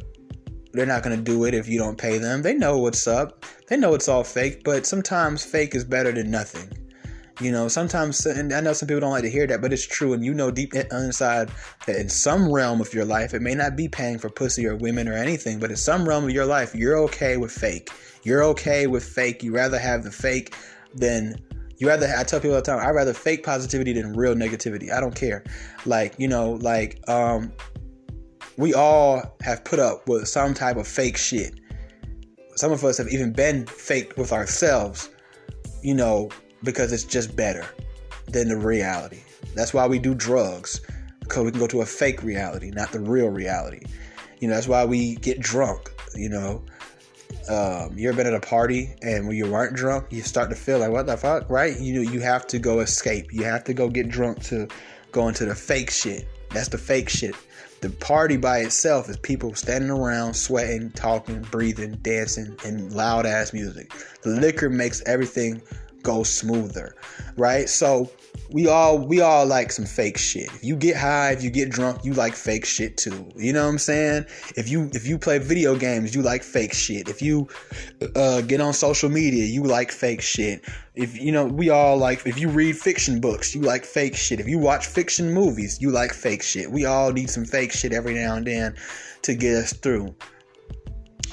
they're 0.74 0.86
not 0.86 1.04
to 1.04 1.18
do 1.18 1.44
it 1.46 1.54
if 1.54 1.68
you 1.68 1.78
don't 1.78 1.98
pay 1.98 2.18
them. 2.18 2.42
They 2.42 2.54
know 2.54 2.78
what's 2.78 3.08
up. 3.08 3.46
They 3.68 3.78
know 3.78 3.94
it's 3.94 4.08
all 4.08 4.24
fake, 4.24 4.64
but 4.64 4.86
sometimes 4.86 5.44
fake 5.44 5.76
is 5.76 5.84
better 5.84 6.12
than 6.12 6.32
nothing. 6.32 6.81
You 7.42 7.52
know, 7.52 7.68
sometimes, 7.68 8.24
and 8.28 8.54
I 8.54 8.62
know 8.62 8.72
some 8.74 8.88
people 8.88 9.00
don't 9.00 9.10
like 9.10 9.24
to 9.24 9.30
hear 9.30 9.48
that, 9.48 9.62
but 9.62 9.74
it's 9.74 9.86
true. 9.86 10.14
And 10.14 10.24
you 10.24 10.32
know 10.32 10.52
deep 10.52 10.76
inside 10.76 11.50
that 11.88 11.96
in 11.96 12.08
some 12.08 12.52
realm 12.52 12.80
of 12.82 12.94
your 12.94 13.04
life, 13.04 13.34
it 13.34 13.42
may 13.42 13.56
not 13.56 13.76
be 13.76 13.88
paying 13.88 14.20
for 14.20 14.30
pussy 14.30 14.68
or 14.68 14.76
women 14.76 15.08
or 15.08 15.14
anything, 15.14 15.60
but 15.60 15.72
in 15.72 15.76
some 15.76 16.08
realm 16.08 16.26
of 16.26 16.30
your 16.30 16.46
life, 16.46 16.76
you're 16.76 17.00
okay 17.00 17.38
with 17.38 17.52
fake. 17.52 17.90
You're 18.22 18.44
okay 18.44 18.86
with 18.86 19.04
fake. 19.04 19.42
You 19.42 19.56
rather 19.56 19.80
have 19.80 20.04
the 20.04 20.12
fake 20.12 20.56
than 20.94 21.36
you 21.78 21.88
rather. 21.88 22.14
I 22.16 22.24
tell 22.24 22.40
people 22.40 22.54
all 22.54 22.62
the 22.62 22.66
time, 22.66 22.80
I 22.80 22.92
rather 22.92 23.14
fake 23.14 23.44
positivity 23.44 23.94
than 23.94 24.14
real 24.14 24.36
negativity. 24.36 24.92
I 24.92 25.02
don't 25.02 25.16
care. 25.16 25.44
Like 25.88 26.14
you 26.20 26.28
know, 26.28 26.52
like 26.62 27.02
um, 27.10 27.52
we 28.56 28.76
all 28.76 29.36
have 29.42 29.64
put 29.64 29.80
up 29.80 30.08
with 30.08 30.28
some 30.28 30.54
type 30.54 30.78
of 30.78 30.88
fake 30.88 31.18
shit. 31.18 31.60
Some 32.56 32.72
of 32.72 32.84
us 32.84 33.00
have 33.00 33.08
even 33.08 33.34
been 33.34 33.66
faked 33.66 34.16
with 34.16 34.32
ourselves. 34.32 35.10
You 35.82 35.96
know, 35.96 36.30
because 36.64 36.92
it's 36.92 37.04
just 37.04 37.36
better 37.36 37.66
than 38.28 38.48
the 38.48 38.58
reality. 38.58 39.22
That's 39.56 39.74
why 39.74 39.88
we 39.88 40.00
do 40.00 40.14
drugs 40.14 40.82
because 41.22 41.46
we 41.46 41.52
can 41.52 41.60
go 41.60 41.68
to 41.68 41.82
a 41.82 41.86
fake 41.86 42.24
reality, 42.24 42.72
not 42.72 42.92
the 42.92 43.00
real 43.00 43.30
reality. 43.30 43.82
You 44.40 44.48
know, 44.48 44.56
that's 44.56 44.68
why 44.68 44.86
we 44.86 45.16
get 45.16 45.40
drunk. 45.40 45.92
You 46.16 46.30
know, 46.30 46.64
um, 47.50 47.98
you 47.98 48.10
ever 48.10 48.18
been 48.18 48.28
at 48.28 48.34
a 48.34 48.40
party 48.40 48.94
and 49.02 49.28
when 49.28 49.38
you 49.38 49.50
weren't 49.50 49.76
drunk, 49.76 50.08
you 50.10 50.22
start 50.22 50.50
to 50.50 50.56
feel 50.56 50.80
like 50.80 50.92
what 50.92 51.06
the 51.06 51.18
fuck, 51.18 51.50
right? 51.50 51.80
You 51.80 51.96
know 51.96 52.12
you 52.12 52.20
have 52.20 52.48
to 52.48 52.60
go 52.60 52.80
escape. 52.80 53.34
You 53.34 53.44
have 53.44 53.64
to 53.66 53.74
go 53.74 53.90
get 53.90 54.10
drunk 54.10 54.44
to 54.46 54.68
go 55.12 55.28
into 55.28 55.46
the 55.46 55.56
fake 55.56 55.92
shit. 55.92 56.28
That's 56.50 56.68
the 56.68 56.78
fake 56.78 57.10
shit. 57.10 57.36
The 57.82 57.90
party 57.90 58.38
by 58.38 58.60
itself 58.60 59.10
is 59.10 59.18
people 59.18 59.56
standing 59.56 59.90
around, 59.90 60.36
sweating, 60.36 60.92
talking, 60.92 61.42
breathing, 61.42 61.94
dancing, 62.04 62.56
and 62.64 62.94
loud 62.94 63.26
ass 63.26 63.54
music. 63.54 63.92
The 64.22 64.30
liquor 64.30 64.70
makes 64.70 65.02
everything 65.06 65.62
go 66.04 66.24
smoother, 66.24 66.96
right? 67.38 67.70
So 67.70 68.10
we 68.52 68.68
all 68.68 69.00
we 69.00 69.22
all 69.22 69.46
like 69.46 69.72
some 69.72 69.86
fake 69.86 70.18
shit. 70.18 70.48
If 70.48 70.64
you 70.64 70.76
get 70.76 70.98
high, 70.98 71.32
if 71.32 71.44
you 71.44 71.50
get 71.50 71.70
drunk, 71.70 72.04
you 72.04 72.14
like 72.14 72.36
fake 72.36 72.66
shit 72.66 72.98
too. 72.98 73.32
You 73.36 73.54
know 73.54 73.64
what 73.64 73.70
I'm 73.70 73.78
saying? 73.78 74.26
If 74.58 74.70
you 74.70 74.90
if 74.94 75.08
you 75.08 75.18
play 75.18 75.38
video 75.38 75.76
games, 75.76 76.14
you 76.14 76.22
like 76.22 76.44
fake 76.44 76.74
shit. 76.74 77.08
If 77.08 77.22
you 77.22 77.48
uh, 78.16 78.42
get 78.42 78.62
on 78.62 78.74
social 78.74 79.10
media, 79.10 79.46
you 79.46 79.64
like 79.64 79.92
fake 79.92 80.22
shit. 80.22 80.66
If 80.96 81.20
you 81.20 81.32
know, 81.32 81.46
we 81.46 81.70
all 81.70 81.98
like. 81.98 82.26
If 82.26 82.40
you 82.40 82.50
read 82.50 82.78
fiction 82.78 83.22
books, 83.22 83.56
you 83.56 83.62
like 83.62 83.86
fake 83.86 84.16
shit. 84.16 84.40
If 84.40 84.48
you 84.48 84.60
watch 84.60 84.88
fiction 84.88 85.34
movies, 85.34 85.82
you 85.82 85.92
like 85.92 86.14
fake 86.14 86.44
shit. 86.44 86.70
We 86.70 86.86
all 86.86 87.12
need 87.12 87.30
some 87.30 87.46
fake 87.46 87.72
shit 87.72 87.94
every 87.94 88.14
now 88.16 88.36
and 88.36 88.46
then 88.46 88.76
to 89.22 89.34
get 89.34 89.56
us 89.56 89.74
through 89.74 90.16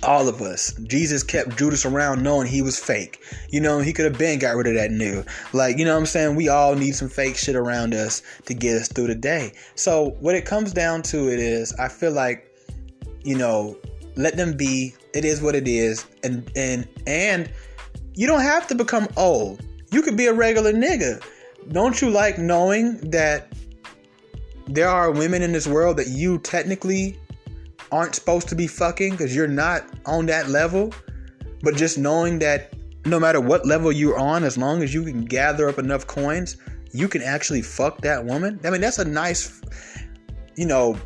all 0.03 0.29
of 0.29 0.41
us. 0.41 0.73
Jesus 0.85 1.23
kept 1.23 1.57
Judas 1.59 1.85
around 1.85 2.23
knowing 2.23 2.47
he 2.47 2.63
was 2.63 2.79
fake. 2.79 3.21
You 3.51 3.61
know, 3.61 3.81
he 3.81 3.93
could 3.93 4.05
have 4.05 4.19
been 4.19 4.39
got 4.39 4.57
rid 4.57 4.67
of 4.67 4.75
that 4.75 4.91
new. 4.91 5.25
Like, 5.53 5.79
you 5.79 5.85
know 5.85 5.95
what 5.95 6.01
I'm 6.01 6.07
saying? 6.07 6.37
We 6.37 6.49
all 6.49 6.75
need 6.75 6.95
some 6.95 7.09
fake 7.09 7.37
shit 7.37 7.57
around 7.57 7.95
us 7.95 8.23
to 8.47 8.55
get 8.55 8.77
us 8.77 8.89
through 8.89 9.09
the 9.09 9.15
day. 9.15 9.53
So, 9.75 10.17
what 10.21 10.35
it 10.35 10.45
comes 10.45 10.73
down 10.73 11.03
to 11.03 11.29
it 11.33 11.39
is 11.39 11.73
I 11.75 11.89
feel 11.89 12.13
like, 12.13 12.51
you 13.23 13.37
know, 13.37 13.77
let 14.17 14.37
them 14.37 14.57
be. 14.57 14.95
It 15.15 15.25
is 15.25 15.41
what 15.41 15.55
it 15.55 15.67
is. 15.67 16.05
And 16.23 16.51
and 16.55 16.87
and 17.07 17.51
you 18.15 18.27
don't 18.27 18.43
have 18.43 18.67
to 18.69 18.75
become 18.75 19.09
old. 19.17 19.65
You 19.91 20.03
could 20.03 20.17
be 20.17 20.27
a 20.27 20.35
regular 20.35 20.73
nigga. 20.73 21.23
Don't 21.73 22.01
you 22.01 22.11
like 22.11 22.39
knowing 22.39 22.99
that 23.11 23.53
there 24.67 24.89
are 24.89 25.11
women 25.11 25.43
in 25.43 25.53
this 25.53 25.67
world 25.67 25.97
that 25.97 26.09
you 26.09 26.39
technically 26.39 27.19
aren't 27.93 28.15
supposed 28.15 28.49
to 28.49 28.55
be 28.55 28.67
fucking 28.67 29.13
because 29.13 29.35
you're 29.35 29.49
not 29.49 29.85
on 30.07 30.27
that 30.27 30.49
level. 30.49 30.93
But 31.63 31.77
just 31.77 31.99
knowing 31.99 32.39
that 32.41 32.75
no 33.05 33.19
matter 33.19 33.41
what 33.41 33.67
level 33.67 33.91
you're 33.91 34.19
on, 34.19 34.45
as 34.45 34.57
long 34.57 34.83
as 34.83 34.95
you 34.95 35.05
can 35.05 35.25
gather 35.25 35.69
up 35.69 35.79
enough 35.79 36.07
coins, 36.07 36.57
you 36.93 37.09
can 37.09 37.23
actually 37.23 37.63
fuck 37.63 38.01
that 38.03 38.25
woman. 38.25 38.61
I 38.65 38.71
mean, 38.71 38.81
that's 38.81 38.99
a 38.99 39.05
nice, 39.05 39.61
you 40.57 40.67
know, 40.67 40.97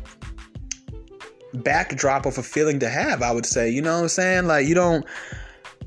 backdrop 1.53 2.25
of 2.25 2.37
a 2.37 2.43
feeling 2.43 2.79
to 2.79 2.89
have, 2.89 3.21
I 3.21 3.31
would 3.31 3.45
say. 3.45 3.69
You 3.69 3.81
know 3.81 3.95
what 3.95 4.03
I'm 4.03 4.09
saying? 4.09 4.47
Like 4.47 4.67
you 4.67 4.75
don't 4.75 5.05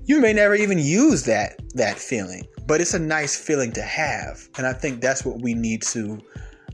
you 0.05 0.21
may 0.21 0.33
never 0.33 0.55
even 0.55 0.79
use 0.79 1.25
that 1.25 1.61
that 1.75 1.99
feeling, 1.99 2.47
but 2.67 2.81
it's 2.81 2.95
a 2.95 2.99
nice 2.99 3.37
feeling 3.37 3.73
to 3.73 3.83
have. 3.83 4.49
And 4.57 4.67
I 4.67 4.73
think 4.73 5.01
that's 5.01 5.25
what 5.25 5.41
we 5.41 5.55
need 5.55 5.83
to 5.83 6.19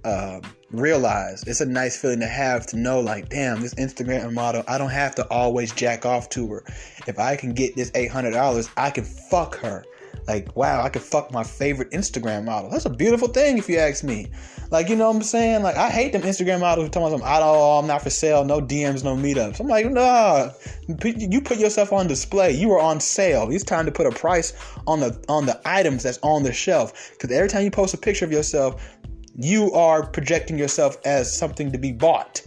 um, 0.04 0.42
realize. 0.72 1.42
It's 1.44 1.60
a 1.60 1.66
nice 1.66 1.96
feeling 1.96 2.20
to 2.20 2.26
have 2.26 2.66
to 2.68 2.76
know, 2.76 3.00
like, 3.00 3.28
damn, 3.28 3.60
this 3.60 3.74
Instagram 3.74 4.32
model, 4.32 4.64
I 4.66 4.78
don't 4.78 4.90
have 4.90 5.14
to 5.16 5.26
always 5.28 5.72
jack 5.72 6.06
off 6.06 6.28
to 6.30 6.48
her. 6.48 6.64
If 7.06 7.18
I 7.18 7.36
can 7.36 7.52
get 7.52 7.76
this 7.76 7.90
$800, 7.92 8.70
I 8.76 8.90
can 8.90 9.04
fuck 9.04 9.56
her. 9.56 9.84
Like, 10.28 10.54
wow, 10.56 10.82
I 10.82 10.88
can 10.88 11.02
fuck 11.02 11.32
my 11.32 11.42
favorite 11.42 11.90
Instagram 11.90 12.44
model. 12.44 12.70
That's 12.70 12.84
a 12.86 12.90
beautiful 12.90 13.28
thing, 13.28 13.58
if 13.58 13.68
you 13.68 13.78
ask 13.78 14.04
me. 14.04 14.28
Like, 14.70 14.88
you 14.88 14.96
know 14.96 15.08
what 15.08 15.16
I'm 15.16 15.22
saying? 15.22 15.62
Like, 15.62 15.76
I 15.76 15.90
hate 15.90 16.12
them 16.12 16.22
Instagram 16.22 16.60
models 16.60 16.86
who 16.86 16.90
tell 16.90 17.06
me, 17.10 17.22
I 17.24 17.40
don't, 17.40 17.78
I'm 17.84 17.86
not 17.86 18.02
for 18.02 18.10
sale, 18.10 18.44
no 18.44 18.60
DMs, 18.60 19.04
no 19.04 19.16
meetups. 19.16 19.60
I'm 19.60 19.66
like, 19.66 19.90
nah, 19.90 20.50
you 20.86 21.42
put 21.42 21.58
yourself 21.58 21.92
on 21.92 22.06
display. 22.06 22.52
You 22.52 22.72
are 22.72 22.80
on 22.80 23.00
sale. 23.00 23.50
It's 23.50 23.64
time 23.64 23.84
to 23.84 23.92
put 23.92 24.06
a 24.06 24.12
price 24.12 24.52
on 24.86 25.00
the 25.00 25.22
on 25.28 25.44
the 25.44 25.60
items 25.66 26.04
that's 26.04 26.18
on 26.22 26.42
the 26.42 26.52
shelf. 26.52 27.10
Because 27.12 27.30
every 27.36 27.48
time 27.48 27.64
you 27.64 27.70
post 27.70 27.92
a 27.92 27.98
picture 27.98 28.24
of 28.24 28.32
yourself, 28.32 28.96
you 29.36 29.72
are 29.72 30.06
projecting 30.06 30.58
yourself 30.58 30.96
as 31.04 31.34
something 31.36 31.72
to 31.72 31.78
be 31.78 31.92
bought. 31.92 32.42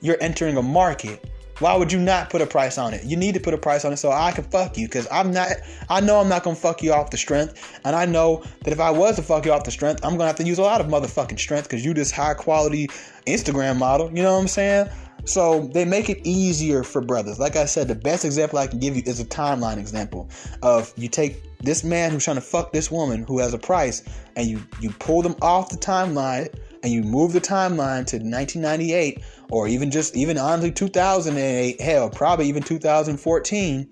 You're 0.00 0.16
entering 0.20 0.56
a 0.56 0.62
market. 0.62 1.30
Why 1.58 1.74
would 1.74 1.90
you 1.90 1.98
not 1.98 2.28
put 2.28 2.42
a 2.42 2.46
price 2.46 2.76
on 2.76 2.92
it? 2.92 3.04
You 3.04 3.16
need 3.16 3.32
to 3.32 3.40
put 3.40 3.54
a 3.54 3.58
price 3.58 3.84
on 3.84 3.92
it 3.92 3.96
so 3.96 4.12
I 4.12 4.30
can 4.30 4.44
fuck 4.44 4.76
you 4.76 4.86
because 4.86 5.08
I'm 5.10 5.30
not. 5.30 5.48
I 5.88 6.00
know 6.00 6.20
I'm 6.20 6.28
not 6.28 6.42
gonna 6.42 6.54
fuck 6.54 6.82
you 6.82 6.92
off 6.92 7.10
the 7.10 7.16
strength, 7.16 7.80
and 7.84 7.96
I 7.96 8.04
know 8.04 8.44
that 8.64 8.72
if 8.72 8.80
I 8.80 8.90
was 8.90 9.16
to 9.16 9.22
fuck 9.22 9.46
you 9.46 9.52
off 9.52 9.64
the 9.64 9.70
strength, 9.70 10.04
I'm 10.04 10.12
gonna 10.12 10.26
have 10.26 10.36
to 10.36 10.44
use 10.44 10.58
a 10.58 10.62
lot 10.62 10.82
of 10.82 10.88
motherfucking 10.88 11.38
strength 11.38 11.64
because 11.64 11.84
you 11.84 11.94
this 11.94 12.10
high 12.10 12.34
quality 12.34 12.88
Instagram 13.26 13.78
model. 13.78 14.08
You 14.08 14.22
know 14.22 14.34
what 14.34 14.40
I'm 14.40 14.48
saying? 14.48 14.88
So 15.24 15.66
they 15.72 15.84
make 15.84 16.10
it 16.10 16.20
easier 16.24 16.84
for 16.84 17.00
brothers. 17.00 17.38
Like 17.38 17.56
I 17.56 17.64
said, 17.64 17.88
the 17.88 17.94
best 17.94 18.24
example 18.24 18.58
I 18.58 18.66
can 18.66 18.78
give 18.78 18.94
you 18.94 19.02
is 19.06 19.18
a 19.18 19.24
timeline 19.24 19.78
example 19.78 20.28
of 20.62 20.92
you 20.96 21.08
take 21.08 21.42
this 21.66 21.84
man 21.84 22.10
who's 22.10 22.24
trying 22.24 22.36
to 22.36 22.40
fuck 22.40 22.72
this 22.72 22.90
woman 22.90 23.24
who 23.24 23.38
has 23.38 23.52
a 23.52 23.58
price, 23.58 24.02
and 24.36 24.46
you 24.46 24.62
you 24.80 24.90
pull 24.90 25.20
them 25.20 25.36
off 25.42 25.68
the 25.68 25.76
timeline 25.76 26.48
and 26.82 26.92
you 26.92 27.02
move 27.02 27.32
the 27.32 27.40
timeline 27.40 28.06
to 28.06 28.16
1998 28.16 29.22
or 29.50 29.66
even 29.66 29.90
just 29.90 30.16
even 30.16 30.38
honestly 30.38 30.70
2008 30.70 31.80
hell 31.80 32.08
probably 32.08 32.46
even 32.46 32.62
2014 32.62 33.90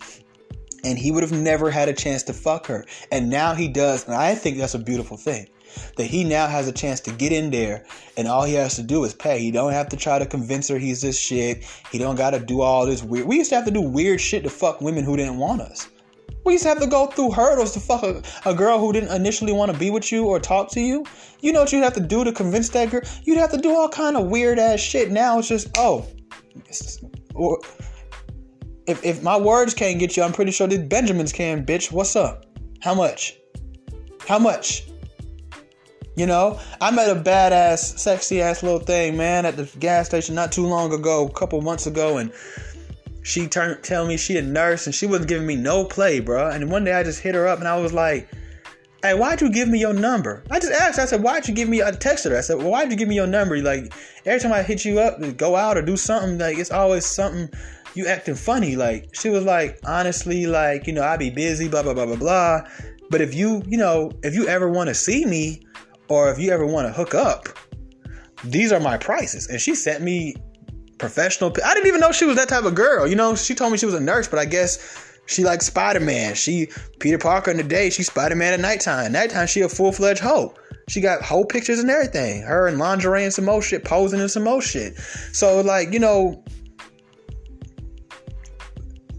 and 0.85 0.99
he 0.99 1.11
would 1.11 1.23
have 1.23 1.33
never 1.33 1.71
had 1.71 1.89
a 1.89 1.93
chance 1.93 2.23
to 2.23 2.33
fuck 2.33 2.67
her. 2.67 2.85
And 3.11 3.31
now 3.31 3.55
he 3.55 3.69
does 3.69 4.07
and 4.07 4.15
i 4.15 4.35
think 4.35 4.59
that's 4.59 4.75
a 4.75 4.79
beautiful 4.79 5.17
thing 5.17 5.49
that 5.97 6.05
he 6.05 6.23
now 6.23 6.47
has 6.47 6.69
a 6.69 6.73
chance 6.73 7.01
to 7.01 7.11
get 7.11 7.33
in 7.33 7.51
there 7.51 7.85
and 8.17 8.29
all 8.29 8.45
he 8.45 8.55
has 8.55 8.77
to 8.77 8.83
do 8.85 9.03
is 9.03 9.13
pay. 9.13 9.41
He 9.41 9.51
don't 9.51 9.73
have 9.73 9.89
to 9.89 9.97
try 9.97 10.21
to 10.21 10.27
convince 10.27 10.69
her 10.69 10.79
he's 10.79 11.01
this 11.01 11.19
shit. 11.19 11.65
He 11.91 11.99
don't 11.99 12.15
got 12.15 12.31
to 12.31 12.39
do 12.39 12.61
all 12.61 12.87
this 12.87 13.03
weird 13.03 13.27
we 13.27 13.39
used 13.39 13.51
to 13.51 13.57
have 13.57 13.65
to 13.65 13.73
do 13.73 13.81
weird 13.81 14.21
shit 14.21 14.45
to 14.45 14.51
fuck 14.51 14.81
women 14.81 15.05
who 15.05 15.17
didn't 15.17 15.39
want 15.39 15.63
us 15.63 15.89
we 16.45 16.53
used 16.53 16.65
to 16.65 16.69
have 16.69 16.81
to 16.81 16.87
go 16.87 17.07
through 17.07 17.31
hurdles 17.31 17.73
to 17.73 17.81
fuck 17.81 18.03
a, 18.03 18.23
a 18.45 18.55
girl 18.55 18.79
who 18.79 18.93
didn't 18.93 19.15
initially 19.15 19.53
want 19.53 19.73
to 19.73 19.79
be 19.79 19.91
with 19.91 20.13
you 20.13 20.27
or 20.27 20.39
talk 20.39 20.71
to 20.73 20.81
you. 20.81 21.05
You 21.41 21.53
know 21.53 21.61
what 21.61 21.73
you'd 21.73 21.83
have 21.83 21.95
to 21.95 22.01
do 22.01 22.25
to 22.25 22.33
convince 22.33 22.69
that 22.71 22.91
girl? 22.91 23.01
You'd 23.23 23.39
have 23.39 23.51
to 23.53 23.59
do 23.59 23.75
all 23.75 23.89
kind 23.89 24.17
of 24.17 24.27
weird 24.27 24.59
ass 24.59 24.81
shit. 24.81 25.11
Now 25.11 25.39
it's 25.39 25.49
just, 25.49 25.69
oh, 25.77 26.07
or 27.35 27.59
if, 28.87 29.03
if 29.05 29.23
my 29.23 29.37
words 29.37 29.73
can't 29.75 29.99
get 29.99 30.17
you, 30.17 30.23
I'm 30.23 30.33
pretty 30.33 30.53
sure 30.53 30.67
these 30.67 30.81
Benjamins 30.81 31.33
can, 31.33 31.65
bitch. 31.65 31.91
What's 31.91 32.17
up? 32.17 32.45
How 32.81 32.95
much? 32.95 33.39
How 34.29 34.39
much? 34.39 34.87
You 36.17 36.27
know, 36.27 36.61
I 36.81 36.93
met 36.93 37.11
a 37.11 37.21
badass, 37.21 37.99
sexy 37.99 38.41
ass 38.41 38.63
little 38.63 38.79
thing, 38.79 39.17
man, 39.17 39.47
at 39.47 39.57
the 39.57 39.65
gas 39.81 40.07
station 40.07 40.37
not 40.37 40.53
too 40.53 40.65
long 40.65 40.93
ago, 40.93 41.27
a 41.27 41.33
couple 41.33 41.61
months 41.61 41.87
ago, 41.89 42.19
and 42.19 42.33
she 43.25 43.49
turned 43.49 43.83
tell 43.83 44.07
me 44.07 44.19
she 44.19 44.37
a 44.37 44.43
nurse 44.43 44.87
and 44.87 44.95
she 44.95 45.07
wasn't 45.07 45.29
giving 45.29 45.47
me 45.47 45.57
no 45.57 45.85
play, 45.87 46.21
bro. 46.21 46.51
And 46.51 46.71
one 46.71 46.85
day 46.85 46.93
I 46.93 47.03
just 47.03 47.21
hit 47.21 47.35
her 47.35 47.49
up 47.49 47.59
and 47.59 47.67
I 47.67 47.79
was 47.79 47.93
like, 47.93 48.29
"Hey, 49.03 49.15
why'd 49.15 49.41
you 49.41 49.51
give 49.51 49.67
me 49.67 49.81
your 49.81 49.95
number?" 49.95 50.45
I 50.51 50.61
just 50.61 50.73
asked. 50.73 50.99
I 50.99 51.07
said, 51.07 51.23
"Why'd 51.23 51.49
you 51.49 51.55
give 51.55 51.67
me?" 51.67 51.83
I 51.83 51.91
texted 51.91 52.33
her. 52.33 52.37
I 52.37 52.43
said, 52.43 52.59
"Well, 52.59 52.71
why'd 52.71 52.91
you 52.91 52.99
give 52.99 53.09
me 53.09 53.15
your 53.15 53.27
number?" 53.27 53.57
Like 53.63 53.95
every 54.27 54.41
time 54.41 54.53
I 54.53 54.63
hit 54.63 54.85
you 54.85 55.01
up, 55.01 55.21
to 55.21 55.33
go 55.33 55.57
out 55.57 55.79
or 55.79 55.83
do 55.83 55.97
something, 55.97 56.39
like 56.39 56.59
it's 56.59 56.71
always 56.71 57.07
something 57.07 57.49
you 57.95 58.07
acting 58.07 58.35
funny. 58.35 58.77
Like 58.77 59.15
she 59.15 59.31
was 59.31 59.43
like, 59.43 59.79
honestly, 59.87 60.47
like 60.47 60.87
you 60.87 60.93
know, 60.93 61.03
I 61.03 61.17
be 61.17 61.31
busy, 61.31 61.67
blah 61.67 61.83
blah 61.83 61.95
blah 61.95 62.05
blah 62.05 62.17
blah. 62.17 62.61
But 63.09 63.23
if 63.23 63.35
you, 63.35 63.63
you 63.67 63.79
know, 63.79 64.13
if 64.23 64.35
you 64.35 64.47
ever 64.49 64.69
want 64.69 64.89
to 64.89 64.95
see 64.95 65.25
me, 65.25 65.63
or 66.09 66.31
if 66.31 66.39
you 66.39 66.51
ever 66.51 66.67
want 66.67 66.89
to 66.89 66.93
hook 66.93 67.15
up, 67.15 67.49
these 68.45 68.71
are 68.71 68.81
my 68.81 68.99
prices. 68.99 69.49
And 69.49 69.59
she 69.59 69.75
sent 69.75 70.03
me 70.03 70.35
professional. 71.05 71.55
I 71.65 71.75
didn't 71.75 71.87
even 71.87 72.01
know 72.01 72.13
she 72.13 72.25
was 72.25 72.37
that 72.37 72.49
type 72.49 72.65
of 72.65 72.75
girl. 72.75 73.07
You 73.07 73.17
know, 73.17 73.35
she 73.35 73.55
told 73.55 73.73
me 73.73 73.79
she 73.79 73.87
was 73.87 73.95
a 73.95 74.01
nurse, 74.01 74.29
but 74.29 74.39
I 74.39 74.45
guess 74.45 75.19
she 75.27 75.45
likes 75.45 75.67
Spider 75.67 76.01
Man. 76.01 76.35
She 76.35 76.69
Peter 76.99 77.19
Parker 77.19 77.51
in 77.51 77.57
the 77.57 77.63
day, 77.63 77.91
she's 77.91 78.07
Spider 78.07 78.37
Man 78.37 78.53
at 78.53 78.61
nighttime. 78.61 79.13
Nighttime, 79.13 79.47
she 79.47 79.61
a 79.61 79.69
full 79.69 79.93
fledged 79.93 80.21
hoe. 80.21 80.55
She 80.89 81.01
got 81.01 81.23
whole 81.23 81.45
pictures 81.45 81.79
and 81.79 81.91
everything. 81.91 82.43
Her 82.43 82.69
in 82.69 82.79
lingerie 82.79 83.25
and 83.25 83.33
some 83.33 83.47
more 83.47 83.63
shit, 83.63 83.85
posing 83.85 84.21
in 84.21 84.29
some 84.29 84.45
more 84.45 84.61
shit. 84.61 84.97
So 85.33 85.61
like, 85.61 85.93
you 85.93 85.99
know, 85.99 86.45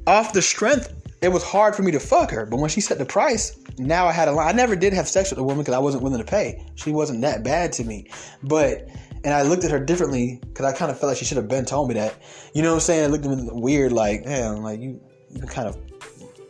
off 0.07 0.33
the 0.33 0.41
strength, 0.41 0.93
it 1.21 1.29
was 1.29 1.43
hard 1.43 1.75
for 1.75 1.81
me 1.81 1.91
to 1.91 1.99
fuck 1.99 2.29
her. 2.31 2.45
But 2.45 2.57
when 2.57 2.69
she 2.69 2.81
set 2.81 2.99
the 2.99 3.05
price, 3.05 3.57
now 3.79 4.05
I 4.05 4.11
had 4.11 4.27
a 4.27 4.31
line. 4.31 4.47
I 4.47 4.51
never 4.51 4.75
did 4.75 4.93
have 4.93 5.07
sex 5.07 5.31
with 5.31 5.39
a 5.39 5.43
woman 5.43 5.63
because 5.63 5.73
I 5.73 5.79
wasn't 5.79 6.03
willing 6.03 6.19
to 6.19 6.25
pay. 6.25 6.63
She 6.75 6.91
wasn't 6.91 7.21
that 7.21 7.43
bad 7.43 7.71
to 7.73 7.83
me. 7.83 8.07
But 8.43 8.87
and 9.25 9.33
I 9.33 9.41
looked 9.41 9.63
at 9.63 9.71
her 9.71 9.79
differently 9.79 10.39
because 10.41 10.65
I 10.65 10.77
kind 10.77 10.91
of 10.91 10.99
felt 10.99 11.09
like 11.09 11.17
she 11.17 11.25
should 11.25 11.37
have 11.37 11.47
been 11.47 11.65
told 11.65 11.89
me 11.89 11.95
that. 11.95 12.21
You 12.53 12.61
know 12.61 12.69
what 12.69 12.75
I'm 12.75 12.81
saying? 12.81 13.03
I 13.03 13.07
looked 13.07 13.25
at 13.25 13.35
me 13.35 13.49
weird, 13.51 13.91
like, 13.91 14.23
man, 14.23 14.61
like 14.61 14.79
you, 14.79 15.01
you 15.31 15.41
kind 15.41 15.67
of 15.67 15.75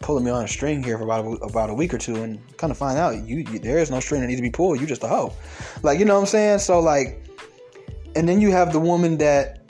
pulling 0.01 0.25
me 0.25 0.29
on 0.29 0.43
a 0.43 0.47
string 0.47 0.83
here 0.83 0.97
for 0.97 1.05
about 1.05 1.25
a, 1.25 1.29
about 1.45 1.69
a 1.69 1.73
week 1.73 1.93
or 1.93 1.97
two, 1.97 2.21
and 2.21 2.57
kind 2.57 2.71
of 2.71 2.77
find 2.77 2.99
out 2.99 3.15
you, 3.25 3.37
you 3.37 3.59
there 3.59 3.79
is 3.79 3.89
no 3.89 4.01
string 4.01 4.19
that 4.21 4.27
needs 4.27 4.39
to 4.39 4.43
be 4.43 4.51
pulled. 4.51 4.81
You 4.81 4.85
just 4.85 5.03
a 5.03 5.07
hoe, 5.07 5.33
like 5.83 5.99
you 5.99 6.05
know 6.05 6.15
what 6.15 6.19
I'm 6.19 6.25
saying? 6.25 6.59
So 6.59 6.81
like, 6.81 7.25
and 8.13 8.27
then 8.27 8.41
you 8.41 8.51
have 8.51 8.73
the 8.73 8.79
woman 8.79 9.17
that 9.19 9.65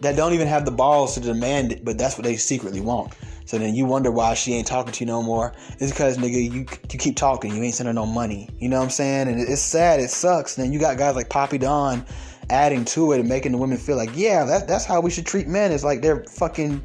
that 0.00 0.16
don't 0.16 0.32
even 0.32 0.48
have 0.48 0.64
the 0.64 0.72
balls 0.72 1.14
to 1.14 1.20
demand 1.20 1.70
it, 1.70 1.84
but 1.84 1.96
that's 1.96 2.18
what 2.18 2.24
they 2.24 2.36
secretly 2.36 2.80
want. 2.80 3.14
So 3.54 3.60
then 3.60 3.76
you 3.76 3.86
wonder 3.86 4.10
why 4.10 4.34
she 4.34 4.52
ain't 4.54 4.66
talking 4.66 4.92
to 4.92 5.00
you 5.04 5.06
no 5.06 5.22
more. 5.22 5.52
It's 5.78 5.92
because 5.92 6.18
nigga, 6.18 6.42
you 6.42 6.66
you 6.90 6.98
keep 6.98 7.14
talking, 7.14 7.54
you 7.54 7.62
ain't 7.62 7.76
sending 7.76 7.94
no 7.94 8.04
money. 8.04 8.48
You 8.58 8.68
know 8.68 8.78
what 8.78 8.86
I'm 8.86 8.90
saying? 8.90 9.28
And 9.28 9.40
it's 9.40 9.62
sad, 9.62 10.00
it 10.00 10.10
sucks. 10.10 10.58
And 10.58 10.66
then 10.66 10.72
you 10.72 10.80
got 10.80 10.98
guys 10.98 11.14
like 11.14 11.28
Poppy 11.28 11.56
Don 11.56 12.04
adding 12.50 12.84
to 12.86 13.12
it 13.12 13.20
and 13.20 13.28
making 13.28 13.52
the 13.52 13.58
women 13.58 13.78
feel 13.78 13.96
like, 13.96 14.10
yeah, 14.12 14.42
that, 14.42 14.66
that's 14.66 14.84
how 14.84 15.00
we 15.00 15.08
should 15.08 15.24
treat 15.24 15.46
men. 15.46 15.70
It's 15.70 15.84
like 15.84 16.02
they're 16.02 16.24
fucking 16.24 16.82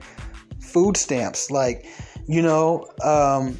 food 0.61 0.95
stamps. 0.95 1.49
Like, 1.49 1.87
you 2.27 2.43
know, 2.43 2.85
um, 3.03 3.57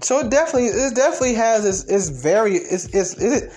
so 0.00 0.20
it 0.20 0.30
definitely 0.30 0.68
it 0.68 0.94
definitely 0.94 1.34
has 1.34 1.64
it's, 1.64 1.82
it's 1.92 2.22
very 2.22 2.58
it's, 2.58 2.84
it's 2.94 3.20
it, 3.20 3.52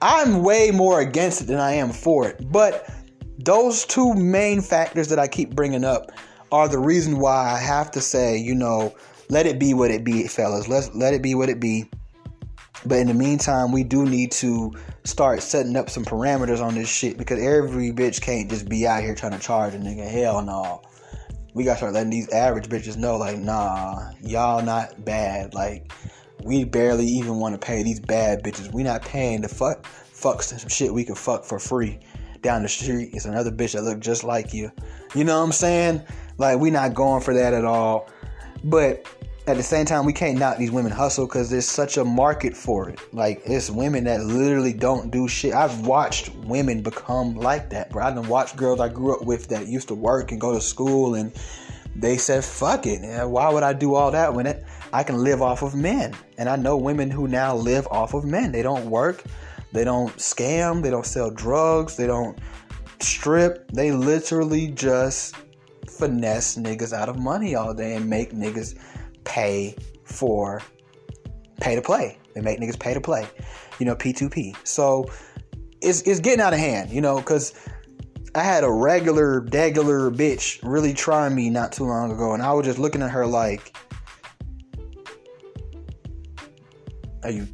I'm 0.00 0.44
way 0.44 0.70
more 0.70 1.00
against 1.00 1.40
it 1.40 1.46
than 1.46 1.58
I 1.58 1.72
am 1.72 1.90
for 1.90 2.28
it. 2.28 2.52
But 2.52 2.88
those 3.36 3.84
two 3.84 4.14
main 4.14 4.60
factors 4.60 5.08
that 5.08 5.18
I 5.18 5.26
keep 5.26 5.56
bringing 5.56 5.82
up 5.82 6.12
are 6.54 6.68
the 6.68 6.78
reason 6.78 7.18
why 7.18 7.52
I 7.52 7.58
have 7.58 7.90
to 7.90 8.00
say, 8.00 8.38
you 8.38 8.54
know, 8.54 8.94
let 9.28 9.44
it 9.44 9.58
be 9.58 9.74
what 9.74 9.90
it 9.90 10.04
be, 10.04 10.28
fellas. 10.28 10.68
Let's 10.68 10.94
let 10.94 11.12
it 11.12 11.20
be 11.20 11.34
what 11.34 11.48
it 11.48 11.58
be. 11.58 11.90
But 12.86 12.98
in 12.98 13.08
the 13.08 13.14
meantime, 13.14 13.72
we 13.72 13.82
do 13.82 14.04
need 14.04 14.30
to 14.32 14.72
start 15.02 15.42
setting 15.42 15.74
up 15.74 15.90
some 15.90 16.04
parameters 16.04 16.62
on 16.62 16.76
this 16.76 16.88
shit 16.88 17.18
because 17.18 17.42
every 17.42 17.90
bitch 17.90 18.20
can't 18.20 18.48
just 18.48 18.68
be 18.68 18.86
out 18.86 19.02
here 19.02 19.16
trying 19.16 19.32
to 19.32 19.38
charge 19.40 19.74
a 19.74 19.78
nigga. 19.78 20.08
Hell 20.08 20.42
no. 20.42 20.82
We 21.54 21.64
gotta 21.64 21.78
start 21.78 21.92
letting 21.92 22.10
these 22.10 22.28
average 22.30 22.68
bitches 22.68 22.96
know, 22.96 23.16
like, 23.16 23.38
nah, 23.38 24.12
y'all 24.20 24.62
not 24.62 25.04
bad. 25.04 25.54
Like, 25.54 25.92
we 26.44 26.62
barely 26.62 27.06
even 27.06 27.40
want 27.40 27.60
to 27.60 27.66
pay 27.66 27.82
these 27.82 27.98
bad 27.98 28.44
bitches. 28.44 28.72
We 28.72 28.84
not 28.84 29.02
paying 29.02 29.42
to 29.42 29.48
fuck 29.48 29.86
fuck 29.86 30.42
some 30.42 30.68
shit 30.68 30.94
we 30.94 31.02
can 31.02 31.16
fuck 31.16 31.44
for 31.44 31.58
free 31.58 31.98
down 32.44 32.62
the 32.62 32.68
street. 32.68 33.10
It's 33.12 33.24
another 33.24 33.50
bitch 33.50 33.72
that 33.72 33.82
look 33.82 33.98
just 33.98 34.22
like 34.22 34.54
you. 34.54 34.70
You 35.16 35.24
know 35.24 35.38
what 35.38 35.46
I'm 35.46 35.52
saying? 35.52 36.02
Like 36.38 36.58
we're 36.58 36.72
not 36.72 36.94
going 36.94 37.22
for 37.22 37.34
that 37.34 37.52
at 37.54 37.64
all. 37.64 38.08
But 38.64 39.06
at 39.46 39.58
the 39.58 39.62
same 39.62 39.84
time, 39.84 40.06
we 40.06 40.14
can't 40.14 40.38
knock 40.38 40.56
these 40.56 40.70
women 40.70 40.90
hustle 40.90 41.26
because 41.26 41.50
there's 41.50 41.68
such 41.68 41.98
a 41.98 42.04
market 42.04 42.56
for 42.56 42.88
it. 42.88 42.98
Like 43.12 43.42
it's 43.44 43.70
women 43.70 44.04
that 44.04 44.24
literally 44.24 44.72
don't 44.72 45.10
do 45.10 45.28
shit. 45.28 45.52
I've 45.52 45.86
watched 45.86 46.34
women 46.36 46.82
become 46.82 47.34
like 47.34 47.68
that, 47.70 47.90
bro. 47.90 48.04
I've 48.04 48.28
watched 48.28 48.56
girls 48.56 48.80
I 48.80 48.88
grew 48.88 49.14
up 49.14 49.26
with 49.26 49.48
that 49.48 49.68
used 49.68 49.88
to 49.88 49.94
work 49.94 50.32
and 50.32 50.40
go 50.40 50.54
to 50.54 50.60
school, 50.62 51.14
and 51.14 51.30
they 51.94 52.16
said, 52.16 52.42
"Fuck 52.42 52.86
it, 52.86 53.02
why 53.28 53.50
would 53.50 53.62
I 53.62 53.74
do 53.74 53.94
all 53.94 54.10
that 54.12 54.32
when 54.32 54.46
it 54.46 54.64
I 54.92 55.02
can 55.02 55.22
live 55.22 55.42
off 55.42 55.62
of 55.62 55.74
men?" 55.74 56.14
And 56.38 56.48
I 56.48 56.56
know 56.56 56.78
women 56.78 57.10
who 57.10 57.28
now 57.28 57.54
live 57.54 57.86
off 57.88 58.14
of 58.14 58.24
men. 58.24 58.50
They 58.50 58.62
don't 58.62 58.88
work, 58.88 59.22
they 59.72 59.84
don't 59.84 60.16
scam, 60.16 60.82
they 60.82 60.90
don't 60.90 61.06
sell 61.06 61.30
drugs, 61.30 61.96
they 61.96 62.06
don't 62.06 62.38
strip. 63.00 63.70
They 63.72 63.92
literally 63.92 64.68
just 64.68 65.36
finesse 65.98 66.56
niggas 66.56 66.92
out 66.92 67.08
of 67.08 67.18
money 67.18 67.54
all 67.54 67.74
day 67.74 67.94
and 67.94 68.08
make 68.08 68.32
niggas 68.32 68.78
pay 69.24 69.76
for 70.04 70.60
pay 71.60 71.74
to 71.74 71.82
play. 71.82 72.18
They 72.34 72.40
make 72.40 72.60
niggas 72.60 72.78
pay 72.78 72.94
to 72.94 73.00
play. 73.00 73.26
You 73.78 73.86
know, 73.86 73.96
P2P. 73.96 74.56
So 74.64 75.06
it's 75.80 76.02
it's 76.02 76.20
getting 76.20 76.40
out 76.40 76.52
of 76.52 76.58
hand, 76.58 76.90
you 76.90 77.00
know, 77.00 77.16
because 77.16 77.52
I 78.34 78.42
had 78.42 78.64
a 78.64 78.70
regular, 78.70 79.40
regular 79.40 80.10
bitch 80.10 80.58
really 80.62 80.92
trying 80.92 81.34
me 81.34 81.50
not 81.50 81.72
too 81.72 81.84
long 81.84 82.10
ago, 82.10 82.34
and 82.34 82.42
I 82.42 82.52
was 82.52 82.66
just 82.66 82.78
looking 82.78 83.02
at 83.02 83.10
her 83.10 83.26
like, 83.26 83.76
"Are 87.22 87.30
you 87.30 87.46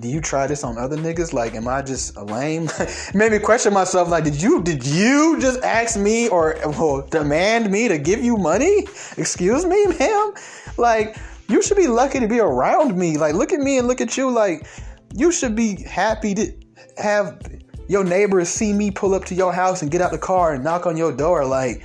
do 0.00 0.08
you 0.08 0.20
try 0.20 0.46
this 0.46 0.64
on 0.64 0.78
other 0.78 0.96
niggas? 0.96 1.32
Like, 1.32 1.54
am 1.54 1.68
I 1.68 1.82
just 1.82 2.16
a 2.16 2.24
lame? 2.24 2.68
made 3.14 3.32
me 3.32 3.38
question 3.38 3.72
myself. 3.72 4.08
Like, 4.08 4.24
did 4.24 4.40
you 4.40 4.62
did 4.62 4.84
you 4.86 5.38
just 5.40 5.62
ask 5.62 5.98
me 5.98 6.28
or 6.28 6.56
well, 6.64 7.06
demand 7.10 7.70
me 7.70 7.88
to 7.88 7.98
give 7.98 8.22
you 8.22 8.36
money? 8.36 8.86
Excuse 9.16 9.66
me, 9.66 9.86
ma'am. 9.86 10.32
Like, 10.76 11.16
you 11.48 11.62
should 11.62 11.76
be 11.76 11.86
lucky 11.86 12.20
to 12.20 12.28
be 12.28 12.40
around 12.40 12.96
me. 12.96 13.18
Like, 13.18 13.34
look 13.34 13.52
at 13.52 13.60
me 13.60 13.78
and 13.78 13.86
look 13.86 14.00
at 14.00 14.16
you. 14.16 14.30
Like, 14.30 14.66
you 15.14 15.30
should 15.32 15.54
be 15.54 15.82
happy 15.82 16.34
to 16.34 16.52
have 16.96 17.40
your 17.88 18.04
neighbors 18.04 18.48
see 18.48 18.72
me 18.72 18.90
pull 18.90 19.14
up 19.14 19.24
to 19.24 19.34
your 19.34 19.52
house 19.52 19.82
and 19.82 19.90
get 19.90 20.00
out 20.00 20.12
the 20.12 20.18
car 20.18 20.54
and 20.54 20.62
knock 20.62 20.86
on 20.86 20.96
your 20.96 21.12
door. 21.12 21.44
Like, 21.44 21.82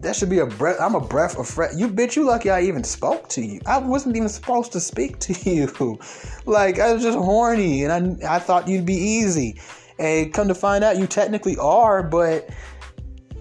that 0.00 0.14
should 0.14 0.30
be 0.30 0.38
a 0.38 0.46
breath. 0.46 0.76
I'm 0.80 0.94
a 0.94 1.00
breath 1.00 1.38
of 1.38 1.48
fresh. 1.48 1.74
You 1.74 1.88
bitch, 1.88 2.16
you 2.16 2.24
lucky 2.24 2.50
I 2.50 2.62
even 2.62 2.84
spoke 2.84 3.28
to 3.30 3.44
you. 3.44 3.60
I 3.66 3.78
wasn't 3.78 4.16
even 4.16 4.28
supposed 4.28 4.72
to 4.72 4.80
speak 4.80 5.18
to 5.20 5.32
you. 5.50 5.98
like 6.46 6.78
I 6.78 6.92
was 6.92 7.02
just 7.02 7.18
horny, 7.18 7.84
and 7.84 8.22
I 8.22 8.36
I 8.36 8.38
thought 8.38 8.68
you'd 8.68 8.86
be 8.86 8.94
easy. 8.94 9.60
And 9.98 10.32
come 10.32 10.46
to 10.46 10.54
find 10.54 10.84
out, 10.84 10.96
you 10.96 11.08
technically 11.08 11.56
are, 11.56 12.04
but 12.04 12.48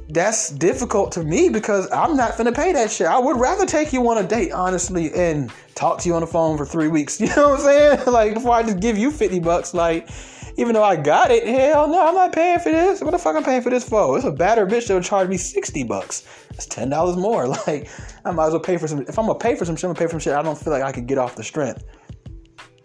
that's 0.10 0.50
difficult 0.50 1.12
to 1.12 1.24
me 1.24 1.50
because 1.50 1.88
I'm 1.92 2.16
not 2.16 2.38
gonna 2.38 2.52
pay 2.52 2.72
that 2.74 2.90
shit. 2.90 3.08
I 3.08 3.20
would 3.20 3.40
rather 3.40 3.66
take 3.66 3.94
you 3.94 4.08
on 4.10 4.18
a 4.18 4.28
date, 4.28 4.52
honestly, 4.52 5.12
and 5.14 5.52
talk 5.76 6.00
to 6.00 6.10
you 6.10 6.16
on 6.16 6.22
the 6.22 6.28
phone 6.28 6.58
for 6.58 6.66
three 6.66 6.88
weeks. 6.88 7.20
You 7.28 7.28
know 7.36 7.50
what 7.50 7.60
I'm 7.60 7.66
saying? 7.66 8.00
Like 8.08 8.34
before 8.34 8.54
I 8.54 8.64
just 8.64 8.80
give 8.80 8.98
you 8.98 9.12
50 9.12 9.40
bucks, 9.40 9.74
like 9.74 10.10
even 10.58 10.74
though 10.74 10.84
I 10.84 10.96
got 10.96 11.32
it, 11.32 11.48
hell 11.48 11.88
no, 11.88 12.08
I'm 12.08 12.16
not 12.16 12.34
paying 12.34 12.60
for 12.60 12.72
this. 12.72 13.02
What 13.02 13.12
the 13.12 13.20
fuck 13.20 13.36
I'm 13.36 13.44
paying 13.44 13.62
for 13.62 13.70
this 13.70 13.88
for? 13.88 14.18
It's 14.18 14.26
a 14.26 14.32
batter 14.32 14.66
bitch 14.66 14.88
that 14.88 14.96
would 14.96 15.04
charge 15.04 15.30
me 15.30 15.38
60 15.38 15.84
bucks. 15.84 16.28
That's 16.50 16.66
ten 16.66 16.90
dollars 16.90 17.16
more. 17.16 17.48
Like 17.68 17.90
I 18.26 18.32
might 18.32 18.48
as 18.48 18.52
well 18.52 18.60
pay 18.60 18.78
for 18.78 18.88
some 18.88 19.02
if 19.02 19.18
I'm 19.18 19.26
gonna 19.26 19.40
pay 19.40 19.56
for 19.56 19.66
some 19.66 19.76
shit, 19.76 19.86
I'm 19.86 19.94
gonna 19.94 20.00
pay 20.00 20.06
for 20.06 20.12
some 20.12 20.20
shit 20.20 20.34
I 20.34 20.42
don't 20.42 20.58
feel 20.58 20.74
like 20.74 20.84
I 20.84 20.92
could 20.92 21.08
get 21.08 21.18
off 21.18 21.36
the 21.36 21.44
strength. 21.44 21.84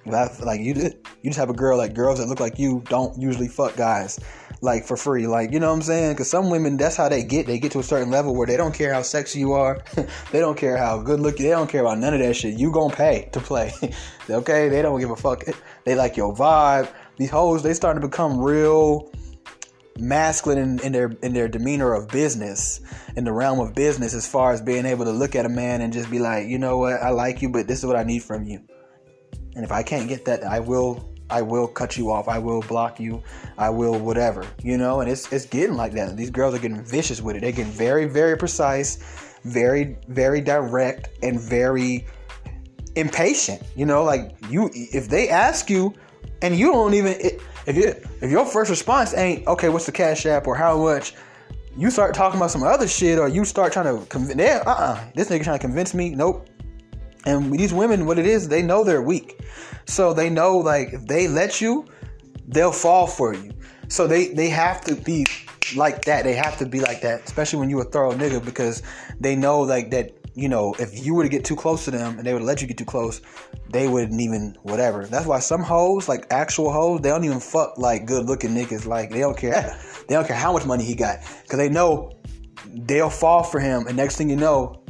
like 0.05 0.61
you, 0.61 0.75
you 0.75 1.31
just 1.31 1.39
have 1.39 1.51
a 1.51 1.55
girl 1.55 1.79
like 1.79 1.95
girls 1.95 2.19
that 2.19 2.27
look 2.27 2.41
like 2.41 2.59
you 2.59 2.83
don't 2.89 3.19
usually 3.21 3.49
fuck 3.49 3.77
guys 3.77 4.19
like 4.63 4.85
for 4.87 4.97
free. 4.97 5.27
Like, 5.27 5.53
you 5.53 5.61
know 5.61 5.69
what 5.69 5.77
I'm 5.77 5.83
saying? 5.83 6.13
Because 6.13 6.31
some 6.31 6.49
women, 6.49 6.77
that's 6.77 6.97
how 6.97 7.09
they 7.09 7.23
get. 7.23 7.47
They 7.47 7.59
get 7.59 7.73
to 7.73 7.81
a 7.81 7.83
certain 7.83 8.11
level 8.11 8.35
where 8.35 8.47
they 8.47 8.57
don't 8.57 8.73
care 8.73 8.95
how 8.95 9.03
sexy 9.03 9.41
you 9.41 9.53
are. 9.53 9.83
they 10.33 10.39
don't 10.39 10.57
care 10.57 10.77
how 10.77 11.03
good 11.03 11.21
looking. 11.21 11.45
They 11.45 11.51
don't 11.51 11.69
care 11.69 11.83
about 11.83 11.99
none 11.99 12.15
of 12.15 12.21
that 12.21 12.35
shit. 12.35 12.59
You 12.59 12.73
gonna 12.73 12.95
pay 12.95 13.29
to 13.33 13.41
play. 13.41 13.73
okay? 14.31 14.69
They 14.69 14.81
don't 14.81 15.01
give 15.01 15.11
a 15.11 15.17
fuck. 15.17 15.45
They 15.85 15.95
like 15.95 16.17
your 16.17 16.35
vibe. 16.35 16.89
These 17.17 17.31
hoes, 17.31 17.63
they 17.63 17.75
start 17.75 17.97
to 17.97 18.07
become 18.07 18.41
real 18.41 19.11
masculine 19.99 20.59
in, 20.59 20.81
in, 20.81 20.93
their 20.93 21.11
in 21.23 21.35
their 21.35 21.49
demeanor 21.49 21.93
of 21.93 22.09
business 22.09 22.81
in 23.17 23.25
the 23.25 23.33
realm 23.33 23.61
of 23.61 23.75
business 23.75 24.15
as 24.15 24.27
far 24.27 24.53
as 24.53 24.61
being 24.61 24.87
able 24.87 25.05
to 25.05 25.11
look 25.11 25.37
at 25.37 25.45
a 25.45 25.51
man 25.51 25.83
and 25.83 25.93
just 25.93 26.11
be 26.11 26.19
like 26.19 26.47
you 26.49 26.59
know 26.59 26.79
what 26.79 26.95
i 26.95 27.11
like 27.11 27.43
you 27.43 27.49
but 27.51 27.69
this 27.69 27.81
is 27.81 27.85
what 27.85 27.95
i 27.95 28.03
need 28.03 28.23
from 28.23 28.43
you 28.45 28.59
and 29.55 29.67
if 29.67 29.71
i 29.71 29.83
can't 29.83 30.09
get 30.09 30.25
that 30.25 30.45
i 30.45 30.59
will 30.59 31.13
I 31.33 31.41
will 31.41 31.67
cut 31.67 31.97
you 31.97 32.11
off. 32.11 32.29
I 32.29 32.39
will 32.39 32.61
block 32.61 33.01
you. 33.01 33.23
I 33.57 33.71
will 33.71 33.99
whatever. 33.99 34.47
You 34.63 34.77
know, 34.77 35.01
and 35.01 35.11
it's 35.11 35.33
it's 35.33 35.47
getting 35.47 35.77
like 35.77 35.93
that. 35.93 36.15
These 36.17 36.31
girls 36.31 36.55
are 36.55 36.59
getting 36.59 36.85
vicious 36.85 37.23
with 37.23 37.37
it. 37.37 37.41
They're 37.41 37.53
getting 37.53 37.73
very 37.73 38.05
very 38.05 38.37
precise, 38.37 38.99
very 39.45 39.97
very 40.09 40.43
direct, 40.43 41.09
and 41.23 41.41
very 41.41 42.07
impatient. 42.97 43.63
You 43.75 43.87
know, 43.87 44.05
like 44.05 44.37
you 44.51 44.71
if 44.75 45.09
they 45.09 45.31
ask 45.31 45.71
you, 45.71 45.95
and 46.43 46.57
you 46.57 46.73
don't 46.73 46.95
even 46.95 47.15
if 47.67 47.77
you 47.77 47.95
if 48.21 48.31
your 48.31 48.45
first 48.45 48.71
response 48.71 49.15
ain't 49.15 49.47
okay, 49.47 49.69
what's 49.69 49.87
the 49.87 49.93
cash 49.93 50.27
app 50.27 50.47
or 50.47 50.55
how 50.55 50.79
much. 50.79 51.15
You 51.75 51.91
start 51.91 52.15
talking 52.15 52.39
about 52.39 52.51
some 52.51 52.63
other 52.63 52.87
shit, 52.87 53.19
or 53.19 53.29
you 53.29 53.47
start 53.47 53.73
trying 53.73 53.99
to 53.99 54.05
convince. 54.07 54.39
Uh, 54.39 54.63
uh 54.67 55.05
this 55.15 55.31
nigga 55.31 55.45
trying 55.45 55.59
to 55.59 55.67
convince 55.67 55.95
me. 55.95 56.11
Nope. 56.11 56.47
And 57.25 57.51
these 57.53 57.73
women, 57.73 58.05
what 58.05 58.19
it 58.19 58.27
is, 58.27 58.49
they 58.49 58.61
know 58.61 58.85
they're 58.85 59.01
weak. 59.01 59.41
So 59.87 60.13
they 60.13 60.29
know 60.29 60.59
like 60.59 60.93
if 60.93 61.07
they 61.07 61.29
let 61.29 61.63
you, 61.63 61.87
they'll 62.47 62.73
fall 62.73 63.07
for 63.07 63.35
you. 63.35 63.53
So 63.89 64.07
they 64.07 64.29
they 64.29 64.49
have 64.49 64.83
to 64.83 64.95
be 64.95 65.25
like 65.77 66.05
that. 66.05 66.25
They 66.25 66.35
have 66.35 66.59
to 66.59 66.67
be 66.67 66.81
like 66.81 67.01
that, 67.03 67.25
especially 67.25 67.61
when 67.61 67.71
you 67.71 67.81
a 67.81 67.85
thorough 67.85 68.13
nigga, 68.13 68.45
because 68.45 68.83
they 69.21 69.37
know 69.37 69.61
like 69.61 69.91
that. 69.93 70.13
You 70.35 70.49
know, 70.49 70.75
if 70.79 71.05
you 71.05 71.15
were 71.15 71.25
to 71.25 71.29
get 71.29 71.45
too 71.45 71.57
close 71.57 71.85
to 71.85 71.91
them 71.91 72.19
and 72.19 72.27
they 72.27 72.33
would 72.33 72.43
let 72.43 72.63
you 72.63 72.67
get 72.67 72.79
too 72.79 72.87
close, 72.87 73.21
they 73.71 73.87
wouldn't 73.87 74.21
even 74.21 74.57
whatever. 74.63 75.05
That's 75.05 75.27
why 75.27 75.41
some 75.41 75.63
hoes, 75.63 76.09
like 76.09 76.27
actual 76.31 76.73
hoes, 76.73 77.01
they 77.03 77.11
don't 77.11 77.25
even 77.25 77.41
fuck 77.41 77.77
like 77.77 78.07
good 78.07 78.27
looking 78.27 78.51
niggas. 78.51 78.87
Like 78.87 79.11
they 79.11 79.21
don't 79.21 79.37
care. 79.37 79.79
They 80.09 80.17
don't 80.17 80.27
care 80.27 80.37
how 80.37 80.53
much 80.53 80.67
money 80.67 80.85
he 80.85 80.97
got, 80.97 81.21
because 81.43 81.59
they 81.59 81.69
know 81.69 82.11
they'll 82.67 83.09
fall 83.09 83.45
for 83.45 83.61
him. 83.61 83.87
And 83.87 83.97
next 83.97 84.17
thing 84.17 84.29
you 84.29 84.37
know, 84.37 84.82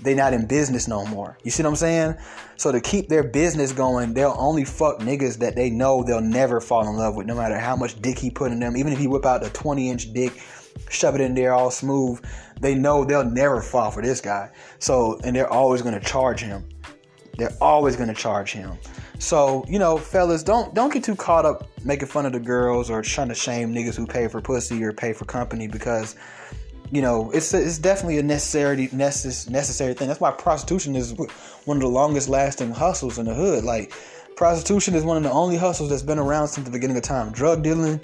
they 0.00 0.14
not 0.14 0.32
in 0.32 0.46
business 0.46 0.88
no 0.88 1.06
more. 1.06 1.38
You 1.42 1.50
see 1.50 1.62
what 1.62 1.70
I'm 1.70 1.76
saying? 1.76 2.16
So 2.56 2.72
to 2.72 2.80
keep 2.80 3.08
their 3.08 3.22
business 3.22 3.72
going, 3.72 4.14
they'll 4.14 4.36
only 4.38 4.64
fuck 4.64 4.98
niggas 5.00 5.38
that 5.38 5.56
they 5.56 5.70
know 5.70 6.02
they'll 6.02 6.20
never 6.20 6.60
fall 6.60 6.88
in 6.88 6.96
love 6.96 7.16
with, 7.16 7.26
no 7.26 7.34
matter 7.34 7.58
how 7.58 7.76
much 7.76 8.00
dick 8.00 8.18
he 8.18 8.30
put 8.30 8.52
in 8.52 8.60
them. 8.60 8.76
Even 8.76 8.92
if 8.92 8.98
he 8.98 9.06
whip 9.06 9.24
out 9.24 9.44
a 9.44 9.50
20 9.50 9.90
inch 9.90 10.12
dick, 10.12 10.40
shove 10.90 11.14
it 11.14 11.20
in 11.20 11.34
there 11.34 11.52
all 11.52 11.70
smooth, 11.70 12.22
they 12.60 12.74
know 12.74 13.04
they'll 13.04 13.24
never 13.24 13.60
fall 13.62 13.90
for 13.90 14.02
this 14.02 14.20
guy. 14.20 14.50
So 14.78 15.18
and 15.24 15.34
they're 15.34 15.52
always 15.52 15.82
gonna 15.82 16.00
charge 16.00 16.40
him. 16.40 16.68
They're 17.36 17.56
always 17.60 17.96
gonna 17.96 18.14
charge 18.14 18.52
him. 18.52 18.78
So 19.18 19.64
you 19.68 19.78
know, 19.78 19.96
fellas, 19.96 20.42
don't 20.42 20.74
don't 20.74 20.92
get 20.92 21.04
too 21.04 21.16
caught 21.16 21.44
up 21.44 21.68
making 21.84 22.08
fun 22.08 22.26
of 22.26 22.32
the 22.32 22.40
girls 22.40 22.90
or 22.90 23.02
trying 23.02 23.28
to 23.28 23.34
shame 23.34 23.74
niggas 23.74 23.94
who 23.94 24.06
pay 24.06 24.28
for 24.28 24.40
pussy 24.40 24.82
or 24.82 24.92
pay 24.92 25.12
for 25.12 25.24
company 25.24 25.66
because 25.68 26.16
you 26.90 27.02
know, 27.02 27.30
it's 27.32 27.52
it's 27.52 27.78
definitely 27.78 28.18
a 28.18 28.22
necessary 28.22 28.88
necess, 28.88 29.48
necessary 29.50 29.94
thing. 29.94 30.08
That's 30.08 30.20
why 30.20 30.30
prostitution 30.30 30.94
is 30.94 31.14
one 31.64 31.76
of 31.76 31.82
the 31.82 31.88
longest 31.88 32.28
lasting 32.28 32.70
hustles 32.72 33.18
in 33.18 33.26
the 33.26 33.34
hood. 33.34 33.64
Like 33.64 33.92
prostitution 34.36 34.94
is 34.94 35.04
one 35.04 35.16
of 35.16 35.22
the 35.22 35.30
only 35.30 35.56
hustles 35.56 35.90
that's 35.90 36.02
been 36.02 36.18
around 36.18 36.48
since 36.48 36.64
the 36.64 36.70
beginning 36.70 36.96
of 36.96 37.02
time. 37.02 37.32
Drug 37.32 37.62
dealing 37.62 38.00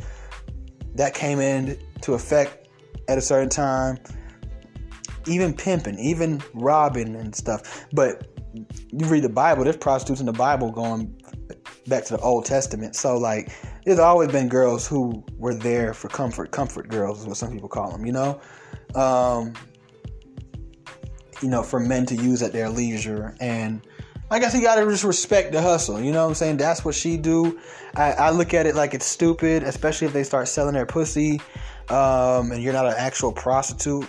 that 0.95 1.14
came 1.14 1.40
into 1.40 2.14
effect 2.14 2.68
at 3.09 3.18
a 3.18 3.21
certain 3.21 3.49
time. 3.49 3.99
Even 5.27 5.55
pimping, 5.55 5.99
even 6.01 6.42
robbing 6.53 7.14
and 7.14 7.35
stuff. 7.35 7.87
But 7.92 8.27
you 8.55 9.07
read 9.07 9.23
the 9.23 9.29
Bible, 9.29 9.62
there's 9.62 9.77
prostitutes 9.77 10.21
in 10.21 10.27
the 10.27 10.33
Bible 10.33 10.73
going 10.73 11.16
back 11.87 12.05
to 12.07 12.16
the 12.16 12.21
Old 12.21 12.45
Testament. 12.45 12.97
So 12.97 13.16
like 13.16 13.53
there's 13.85 14.01
always 14.01 14.33
been 14.33 14.49
girls 14.49 14.88
who 14.88 15.25
were 15.38 15.55
there 15.55 15.95
for 15.95 16.09
comfort. 16.09 16.51
Comfort 16.51 16.88
girls 16.88 17.21
is 17.21 17.27
what 17.27 17.37
some 17.37 17.53
people 17.53 17.68
call 17.68 17.92
them, 17.92 18.05
you 18.05 18.12
know? 18.12 18.40
Um, 18.94 19.55
you 21.42 21.48
know, 21.48 21.62
for 21.62 21.81
men 21.81 22.07
to 22.07 22.14
use 22.14 22.42
at 22.42 22.52
their 22.52 22.68
leisure. 22.68 23.37
And 23.40 23.83
I 24.31 24.38
guess 24.38 24.55
you 24.55 24.62
gotta 24.62 24.85
just 24.87 25.05
respect 25.05 25.52
the 25.52 25.61
hustle. 25.61 26.00
You 26.00 26.12
know 26.12 26.22
what 26.22 26.31
I'm 26.31 26.35
saying? 26.35 26.57
That's 26.57 26.85
what 26.85 26.94
she 26.94 27.16
do. 27.16 27.59
I, 27.96 28.12
I 28.12 28.31
look 28.31 28.55
at 28.55 28.66
it 28.66 28.74
like 28.74 28.94
it's 28.94 29.07
stupid, 29.07 29.62
especially 29.62 30.07
if 30.07 30.12
they 30.12 30.24
start 30.24 30.48
selling 30.48 30.74
their 30.74 30.87
pussy, 30.87 31.40
um, 31.90 32.52
and 32.52 32.62
you're 32.62 32.72
not 32.72 32.87
an 32.87 32.94
actual 32.96 33.33
prostitute. 33.33 34.09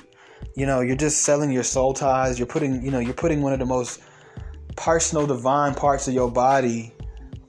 You 0.56 0.65
know, 0.65 0.82
you're 0.82 0.96
just 0.96 1.24
selling 1.24 1.52
your 1.52 1.63
soul 1.63 1.93
ties. 1.93 2.38
You're 2.38 2.48
putting, 2.48 2.84
you 2.84 2.91
know, 2.91 3.00
you're 3.00 3.13
putting 3.13 3.41
one 3.41 3.54
of 3.54 3.60
the 3.60 3.65
most 3.65 4.02
personal, 4.76 5.28
divine 5.28 5.74
parts 5.74 6.08
of 6.08 6.13
your 6.13 6.32
body 6.32 6.93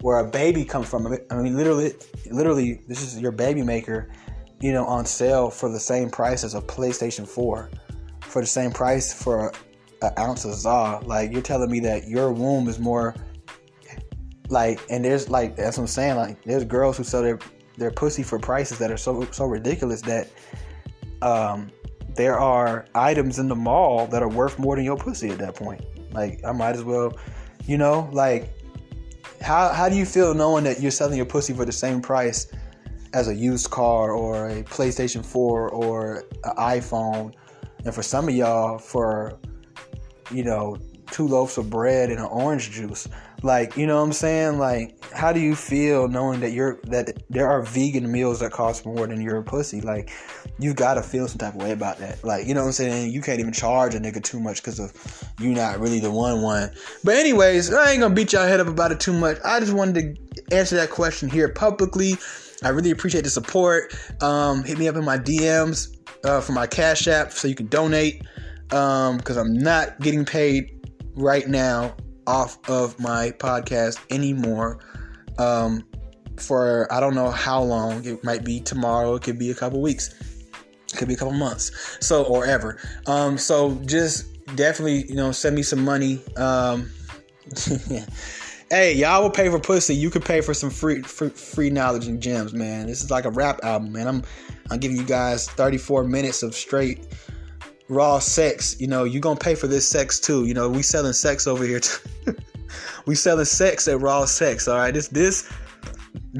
where 0.01 0.19
a 0.19 0.29
baby 0.29 0.65
comes 0.65 0.89
from. 0.89 1.07
I 1.31 1.37
mean, 1.37 1.57
literally, 1.57 1.93
literally, 2.31 2.81
this 2.89 3.03
is 3.03 3.21
your 3.21 3.33
baby 3.33 3.63
maker 3.63 4.11
you 4.65 4.73
know, 4.73 4.87
on 4.87 5.05
sale 5.05 5.51
for 5.51 5.69
the 5.69 5.79
same 5.79 6.09
price 6.09 6.43
as 6.43 6.55
a 6.55 6.61
PlayStation 6.63 7.29
4, 7.29 7.69
for 8.23 8.41
the 8.41 8.47
same 8.47 8.71
price 8.71 9.13
for 9.13 9.53
an 10.01 10.11
ounce 10.19 10.47
of 10.47 10.55
za. 10.55 11.01
Like 11.05 11.33
you're 11.33 11.43
telling 11.43 11.71
me 11.71 11.81
that 11.81 12.09
your 12.09 12.33
womb 12.33 12.67
is 12.67 12.79
more 12.79 13.15
like, 14.49 14.81
and 14.89 15.05
there's 15.05 15.29
like 15.29 15.55
that's 15.55 15.77
what 15.77 15.83
I'm 15.83 15.89
saying. 15.89 16.17
Like 16.17 16.43
there's 16.45 16.65
girls 16.65 16.97
who 16.97 17.05
sell 17.05 17.21
their 17.21 17.39
their 17.77 17.91
pussy 17.91 18.23
for 18.23 18.39
prices 18.39 18.79
that 18.79 18.91
are 18.91 18.97
so 18.97 19.31
so 19.33 19.45
ridiculous 19.45 20.01
that 20.01 20.31
um 21.21 21.71
there 22.17 22.41
are 22.41 22.87
items 22.95 23.39
in 23.39 23.49
the 23.49 23.55
mall 23.55 24.07
that 24.07 24.23
are 24.23 24.31
worth 24.31 24.59
more 24.59 24.77
than 24.77 24.85
your 24.87 24.97
pussy 24.97 25.29
at 25.29 25.37
that 25.41 25.57
point. 25.57 25.85
Like 26.15 26.41
I 26.43 26.53
might 26.53 26.75
as 26.75 26.85
well, 26.85 27.13
you 27.67 27.77
know, 27.77 28.09
like 28.13 28.49
how 29.43 29.75
how 29.75 29.91
do 29.91 29.97
you 29.97 30.07
feel 30.07 30.33
knowing 30.33 30.65
that 30.65 30.81
you're 30.81 30.91
selling 30.91 31.19
your 31.19 31.27
pussy 31.27 31.53
for 31.53 31.67
the 31.67 31.73
same 31.73 32.01
price 32.01 32.47
as 33.15 33.29
a 33.29 33.35
used 33.35 33.71
car 33.71 34.13
or 34.13 34.49
a 34.49 34.63
PlayStation 34.65 35.25
4 35.25 35.71
or 35.71 36.25
an 36.45 36.57
iPhone. 36.57 37.33
And 37.85 37.95
for 37.95 38.03
some 38.03 38.29
of 38.29 38.35
y'all, 38.35 38.79
for, 38.79 39.39
you 40.31 40.43
know, 40.43 40.77
two 41.11 41.29
loaves 41.29 41.57
of 41.59 41.71
bread 41.71 42.11
and 42.11 42.19
an 42.19 42.27
orange 42.27 42.71
juice. 42.71 43.09
Like, 43.43 43.77
you 43.77 43.87
know 43.87 43.97
what 43.97 44.05
I'm 44.05 44.13
saying? 44.13 44.59
Like, 44.59 44.97
how 45.13 45.33
do 45.33 45.39
you 45.39 45.55
feel 45.55 46.09
knowing 46.09 46.41
that 46.41 46.53
you're 46.53 46.81
that 46.85 47.23
there 47.29 47.47
are 47.47 47.63
vegan 47.63 48.11
meals 48.11 48.41
that 48.41 48.53
cost 48.53 48.87
more 48.87 49.07
than 49.07 49.21
your 49.21 49.43
pussy? 49.43 49.83
Like, 49.83 50.11
you 50.59 50.73
gotta 50.73 51.03
feel 51.03 51.29
some 51.29 51.39
type 51.39 51.55
of 51.55 51.61
way 51.61 51.73
about 51.73 51.99
that. 51.99 52.25
Like, 52.25 52.47
you 52.47 52.55
know 52.55 52.63
what 52.63 52.69
I'm 52.69 52.73
saying? 52.73 53.13
You 53.13 53.21
can't 53.21 53.39
even 53.39 53.53
charge 53.53 53.95
a 53.95 54.01
nigga 54.01 54.23
too 54.23 54.41
much 54.41 54.63
because 54.63 54.81
of 54.81 54.95
you 55.39 55.51
not 55.51 55.79
really 55.79 56.01
the 56.01 56.11
one 56.11 56.41
one. 56.41 56.71
But 57.05 57.17
anyways, 57.17 57.73
I 57.73 57.91
ain't 57.91 58.01
gonna 58.01 58.15
beat 58.15 58.33
y'all 58.33 58.47
head 58.47 58.61
up 58.61 58.67
about 58.67 58.93
it 58.93 58.99
too 58.99 59.13
much. 59.13 59.37
I 59.45 59.61
just 59.61 59.75
wanted 59.75 60.17
to 60.17 60.57
answer 60.57 60.77
that 60.77 60.91
question 60.91 61.29
here 61.29 61.51
publicly. 61.51 62.17
I 62.63 62.69
really 62.69 62.91
appreciate 62.91 63.25
the 63.25 63.31
support. 63.31 63.95
Um, 64.23 64.65
hit 64.65 64.79
me 64.79 64.89
up 64.89 64.97
in 64.97 65.05
my 65.05 65.19
DMs 65.19 65.97
uh, 66.25 66.41
for 66.41 66.53
my 66.53 66.67
Cash 66.67 67.09
App 67.09 67.33
so 67.33 67.49
you 67.49 67.55
can 67.55 67.67
donate 67.67 68.23
because 68.69 69.37
um, 69.37 69.47
I'm 69.47 69.55
not 69.55 70.01
getting 70.01 70.25
paid 70.25 70.71
right 71.15 71.47
now 71.47 71.95
off 72.27 72.59
of 72.69 72.99
my 72.99 73.31
podcast 73.33 73.99
anymore. 74.11 74.81
Um, 75.39 75.85
for 76.37 76.93
I 76.93 77.01
don't 77.01 77.15
know 77.15 77.31
how 77.31 77.63
long. 77.63 78.05
It 78.05 78.25
might 78.25 78.45
be 78.45 78.61
tomorrow. 78.61 79.15
It 79.15 79.23
could 79.23 79.39
be 79.39 79.51
a 79.51 79.55
couple 79.55 79.81
weeks. 79.81 80.15
It 80.93 80.97
could 80.97 81.09
be 81.09 81.15
a 81.15 81.17
couple 81.17 81.35
months. 81.35 81.99
So 82.01 82.25
or 82.25 82.45
ever. 82.47 82.79
Um, 83.07 83.39
so 83.39 83.75
just 83.87 84.27
definitely 84.57 85.07
you 85.09 85.15
know 85.15 85.33
send 85.33 85.55
me 85.55 85.63
some 85.63 85.85
money. 85.85 86.21
Um, 86.37 86.91
Hey, 88.75 88.93
y'all 88.93 89.23
will 89.23 89.31
pay 89.31 89.49
for 89.49 89.61
pussy. 89.61 89.95
You 89.95 90.11
could 90.11 90.25
pay 90.25 90.41
for 90.41 90.53
some 90.53 90.69
free, 90.69 91.01
free 91.03 91.29
free 91.29 91.71
knowledge 91.71 92.09
and 92.09 92.21
gems, 92.21 92.53
man. 92.53 92.89
This 92.89 93.05
is 93.05 93.09
like 93.09 93.25
a 93.25 93.31
rap 93.31 93.61
album, 93.63 93.93
man. 93.93 94.09
I'm 94.09 94.25
I'm 94.69 94.81
giving 94.81 94.97
you 94.97 95.05
guys 95.05 95.49
34 95.49 96.03
minutes 96.03 96.43
of 96.43 96.57
straight 96.57 97.07
raw 97.89 98.19
sex. 98.19 98.75
You 98.81 98.89
know, 98.89 99.05
you 99.05 99.21
gonna 99.21 99.39
pay 99.39 99.55
for 99.55 99.69
this 99.69 99.89
sex 99.89 100.19
too. 100.19 100.45
You 100.47 100.55
know, 100.55 100.69
we 100.69 100.83
selling 100.83 101.13
sex 101.13 101.47
over 101.47 101.63
here. 101.65 101.81
we 103.07 103.15
selling 103.15 103.45
sex 103.45 103.87
at 103.87 104.01
raw 104.01 104.25
sex. 104.25 104.67
All 104.67 104.77
right, 104.77 104.93
this 104.93 105.07
this 105.07 105.49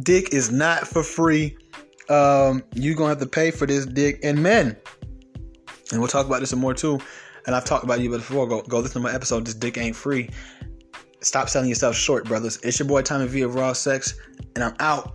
dick 0.03 0.35
is 0.35 0.51
not 0.51 0.89
for 0.89 1.05
free. 1.05 1.57
Um, 2.09 2.65
you 2.75 2.97
gonna 2.97 3.11
have 3.11 3.21
to 3.21 3.27
pay 3.27 3.53
for 3.53 3.65
this 3.65 3.87
dick. 3.87 4.19
And 4.25 4.43
men, 4.43 4.77
And 5.93 6.01
we'll 6.01 6.09
talk 6.09 6.27
about 6.27 6.41
this 6.41 6.51
some 6.51 6.59
more 6.59 6.75
too. 6.75 6.99
And 7.47 7.55
I've 7.55 7.65
talked 7.65 7.85
about 7.85 8.01
you 8.01 8.11
before. 8.11 8.49
Go 8.49 8.63
go 8.63 8.81
listen 8.81 9.01
to 9.03 9.09
my 9.09 9.15
episode. 9.15 9.47
This 9.47 9.55
dick 9.55 9.79
ain't 9.79 9.95
free. 9.95 10.31
Stop 11.25 11.49
selling 11.49 11.71
yourself 11.71 11.97
short, 11.97 12.27
brothers. 12.27 12.59
It's 12.63 12.79
your 12.79 12.87
boy 12.87 13.01
Tommy 13.01 13.27
V 13.27 13.43
of 13.43 13.55
Raw 13.55 13.73
Sex, 13.73 14.15
and 14.55 14.63
I'm 14.63 14.75
out. 14.79 15.15